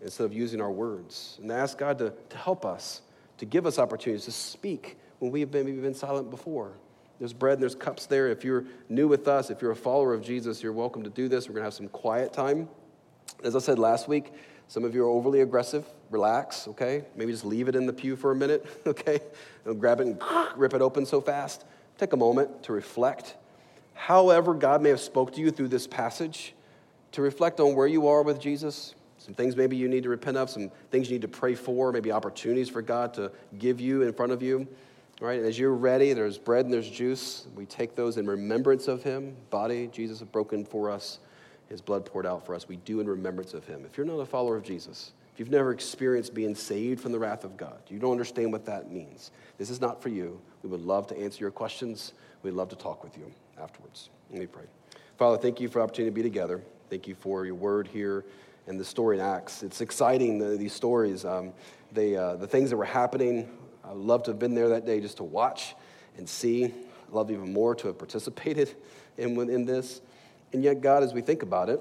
instead 0.00 0.24
of 0.24 0.32
using 0.32 0.60
our 0.60 0.70
words 0.70 1.38
and 1.42 1.50
ask 1.50 1.78
God 1.78 1.98
to, 1.98 2.12
to 2.28 2.36
help 2.36 2.64
us, 2.64 3.02
to 3.38 3.46
give 3.46 3.66
us 3.66 3.78
opportunities 3.78 4.26
to 4.26 4.32
speak 4.32 4.98
when 5.18 5.32
we 5.32 5.40
have 5.40 5.50
been, 5.50 5.66
maybe 5.66 5.80
been 5.80 5.94
silent 5.94 6.30
before. 6.30 6.74
There's 7.18 7.32
bread 7.32 7.54
and 7.54 7.62
there's 7.62 7.74
cups 7.74 8.06
there. 8.06 8.28
If 8.28 8.44
you're 8.44 8.64
new 8.88 9.08
with 9.08 9.26
us, 9.26 9.50
if 9.50 9.60
you're 9.60 9.72
a 9.72 9.76
follower 9.76 10.14
of 10.14 10.22
Jesus, 10.22 10.62
you're 10.62 10.72
welcome 10.72 11.02
to 11.02 11.10
do 11.10 11.28
this. 11.28 11.48
We're 11.48 11.54
going 11.54 11.62
to 11.62 11.66
have 11.66 11.74
some 11.74 11.88
quiet 11.88 12.32
time. 12.32 12.68
As 13.42 13.56
I 13.56 13.58
said 13.58 13.78
last 13.78 14.08
week, 14.08 14.32
some 14.68 14.84
of 14.84 14.94
you 14.94 15.04
are 15.04 15.08
overly 15.08 15.40
aggressive. 15.40 15.84
Relax, 16.10 16.68
okay? 16.68 17.04
Maybe 17.16 17.32
just 17.32 17.44
leave 17.44 17.68
it 17.68 17.74
in 17.74 17.86
the 17.86 17.92
pew 17.92 18.14
for 18.14 18.30
a 18.30 18.36
minute, 18.36 18.66
okay? 18.86 19.20
Don't 19.64 19.80
grab 19.80 20.00
it 20.00 20.06
and 20.06 20.22
rip 20.56 20.74
it 20.74 20.82
open 20.82 21.06
so 21.06 21.20
fast. 21.20 21.64
Take 21.96 22.12
a 22.12 22.16
moment 22.16 22.62
to 22.64 22.72
reflect 22.72 23.34
however 23.98 24.54
God 24.54 24.80
may 24.80 24.90
have 24.90 25.00
spoke 25.00 25.32
to 25.32 25.40
you 25.40 25.50
through 25.50 25.68
this 25.68 25.86
passage, 25.86 26.54
to 27.12 27.20
reflect 27.20 27.58
on 27.58 27.74
where 27.74 27.86
you 27.86 28.06
are 28.06 28.22
with 28.22 28.40
Jesus, 28.40 28.94
some 29.18 29.34
things 29.34 29.56
maybe 29.56 29.76
you 29.76 29.88
need 29.88 30.04
to 30.04 30.08
repent 30.08 30.36
of, 30.36 30.48
some 30.48 30.70
things 30.90 31.10
you 31.10 31.16
need 31.16 31.22
to 31.22 31.28
pray 31.28 31.54
for, 31.54 31.90
maybe 31.90 32.12
opportunities 32.12 32.68
for 32.68 32.80
God 32.80 33.12
to 33.14 33.32
give 33.58 33.80
you 33.80 34.02
in 34.02 34.12
front 34.12 34.30
of 34.30 34.40
you. 34.40 34.68
Right? 35.20 35.40
As 35.40 35.58
you're 35.58 35.74
ready, 35.74 36.12
there's 36.12 36.38
bread 36.38 36.64
and 36.64 36.72
there's 36.72 36.88
juice. 36.88 37.48
We 37.56 37.66
take 37.66 37.96
those 37.96 38.18
in 38.18 38.26
remembrance 38.26 38.86
of 38.86 39.02
him. 39.02 39.34
Body, 39.50 39.88
Jesus 39.92 40.22
broken 40.22 40.64
for 40.64 40.90
us, 40.90 41.18
his 41.68 41.80
blood 41.80 42.06
poured 42.06 42.24
out 42.24 42.46
for 42.46 42.54
us. 42.54 42.68
We 42.68 42.76
do 42.76 43.00
in 43.00 43.08
remembrance 43.08 43.52
of 43.52 43.66
him. 43.66 43.84
If 43.84 43.98
you're 43.98 44.06
not 44.06 44.20
a 44.20 44.26
follower 44.26 44.56
of 44.56 44.62
Jesus, 44.62 45.10
if 45.34 45.40
you've 45.40 45.50
never 45.50 45.72
experienced 45.72 46.34
being 46.34 46.54
saved 46.54 47.00
from 47.00 47.10
the 47.10 47.18
wrath 47.18 47.42
of 47.42 47.56
God, 47.56 47.78
you 47.88 47.98
don't 47.98 48.12
understand 48.12 48.52
what 48.52 48.64
that 48.66 48.92
means. 48.92 49.32
This 49.58 49.70
is 49.70 49.80
not 49.80 50.00
for 50.00 50.08
you. 50.08 50.40
We 50.62 50.70
would 50.70 50.82
love 50.82 51.08
to 51.08 51.18
answer 51.18 51.40
your 51.40 51.50
questions. 51.50 52.12
We'd 52.44 52.52
love 52.52 52.68
to 52.68 52.76
talk 52.76 53.02
with 53.02 53.18
you 53.18 53.32
afterwards. 53.60 54.10
Let 54.30 54.40
me 54.40 54.46
pray. 54.46 54.64
Father, 55.16 55.38
thank 55.38 55.60
you 55.60 55.68
for 55.68 55.78
the 55.78 55.84
opportunity 55.84 56.10
to 56.10 56.14
be 56.14 56.22
together. 56.22 56.62
Thank 56.90 57.06
you 57.08 57.14
for 57.14 57.44
your 57.44 57.54
word 57.54 57.88
here 57.88 58.24
and 58.66 58.78
the 58.78 58.84
story 58.84 59.18
in 59.18 59.24
Acts. 59.24 59.62
It's 59.62 59.80
exciting, 59.80 60.38
the, 60.38 60.56
these 60.56 60.72
stories. 60.72 61.24
Um, 61.24 61.52
they, 61.92 62.16
uh, 62.16 62.36
the 62.36 62.46
things 62.46 62.70
that 62.70 62.76
were 62.76 62.84
happening, 62.84 63.48
I 63.82 63.92
would 63.92 64.04
love 64.04 64.22
to 64.24 64.30
have 64.30 64.38
been 64.38 64.54
there 64.54 64.68
that 64.68 64.86
day 64.86 65.00
just 65.00 65.16
to 65.18 65.24
watch 65.24 65.74
and 66.16 66.28
see. 66.28 66.64
I'd 66.64 67.12
love 67.12 67.30
even 67.30 67.52
more 67.52 67.74
to 67.74 67.88
have 67.88 67.98
participated 67.98 68.74
in, 69.16 69.38
in 69.50 69.64
this. 69.64 70.00
And 70.52 70.62
yet, 70.62 70.80
God, 70.80 71.02
as 71.02 71.12
we 71.12 71.20
think 71.20 71.42
about 71.42 71.68
it, 71.68 71.80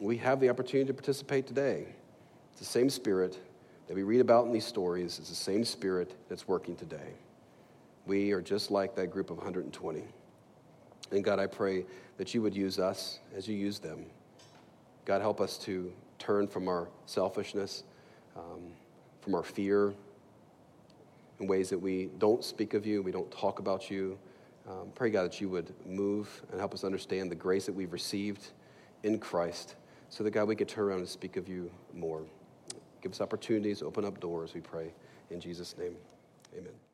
we 0.00 0.16
have 0.18 0.40
the 0.40 0.48
opportunity 0.48 0.88
to 0.88 0.94
participate 0.94 1.46
today. 1.46 1.86
It's 2.50 2.60
the 2.60 2.66
same 2.66 2.90
spirit 2.90 3.38
that 3.86 3.94
we 3.94 4.02
read 4.02 4.20
about 4.20 4.46
in 4.46 4.52
these 4.52 4.64
stories, 4.64 5.18
it's 5.18 5.28
the 5.28 5.34
same 5.34 5.64
spirit 5.64 6.14
that's 6.28 6.48
working 6.48 6.76
today. 6.76 7.12
We 8.06 8.32
are 8.32 8.40
just 8.40 8.70
like 8.70 8.94
that 8.96 9.08
group 9.08 9.30
of 9.30 9.36
120. 9.36 10.04
And 11.12 11.22
God, 11.22 11.38
I 11.38 11.46
pray 11.46 11.84
that 12.16 12.34
you 12.34 12.42
would 12.42 12.56
use 12.56 12.78
us 12.78 13.20
as 13.36 13.46
you 13.46 13.56
use 13.56 13.78
them. 13.78 14.06
God, 15.04 15.20
help 15.20 15.40
us 15.40 15.58
to 15.58 15.92
turn 16.18 16.46
from 16.48 16.68
our 16.68 16.88
selfishness, 17.06 17.84
um, 18.36 18.62
from 19.20 19.34
our 19.34 19.42
fear, 19.42 19.92
in 21.38 21.46
ways 21.46 21.68
that 21.70 21.78
we 21.78 22.08
don't 22.18 22.42
speak 22.44 22.74
of 22.74 22.86
you, 22.86 23.02
we 23.02 23.12
don't 23.12 23.30
talk 23.30 23.58
about 23.58 23.90
you. 23.90 24.18
Um, 24.68 24.90
pray, 24.94 25.10
God, 25.10 25.24
that 25.24 25.40
you 25.40 25.48
would 25.48 25.74
move 25.84 26.42
and 26.50 26.60
help 26.60 26.72
us 26.72 26.84
understand 26.84 27.30
the 27.30 27.34
grace 27.36 27.66
that 27.66 27.74
we've 27.74 27.92
received 27.92 28.50
in 29.02 29.18
Christ 29.18 29.74
so 30.08 30.22
that, 30.22 30.30
God, 30.30 30.46
we 30.46 30.54
could 30.54 30.68
turn 30.68 30.84
around 30.84 30.98
and 31.00 31.08
speak 31.08 31.36
of 31.36 31.48
you 31.48 31.70
more. 31.92 32.22
Give 33.02 33.10
us 33.10 33.20
opportunities, 33.20 33.82
open 33.82 34.04
up 34.04 34.20
doors, 34.20 34.54
we 34.54 34.60
pray. 34.60 34.92
In 35.30 35.40
Jesus' 35.40 35.76
name, 35.76 35.96
amen. 36.56 36.91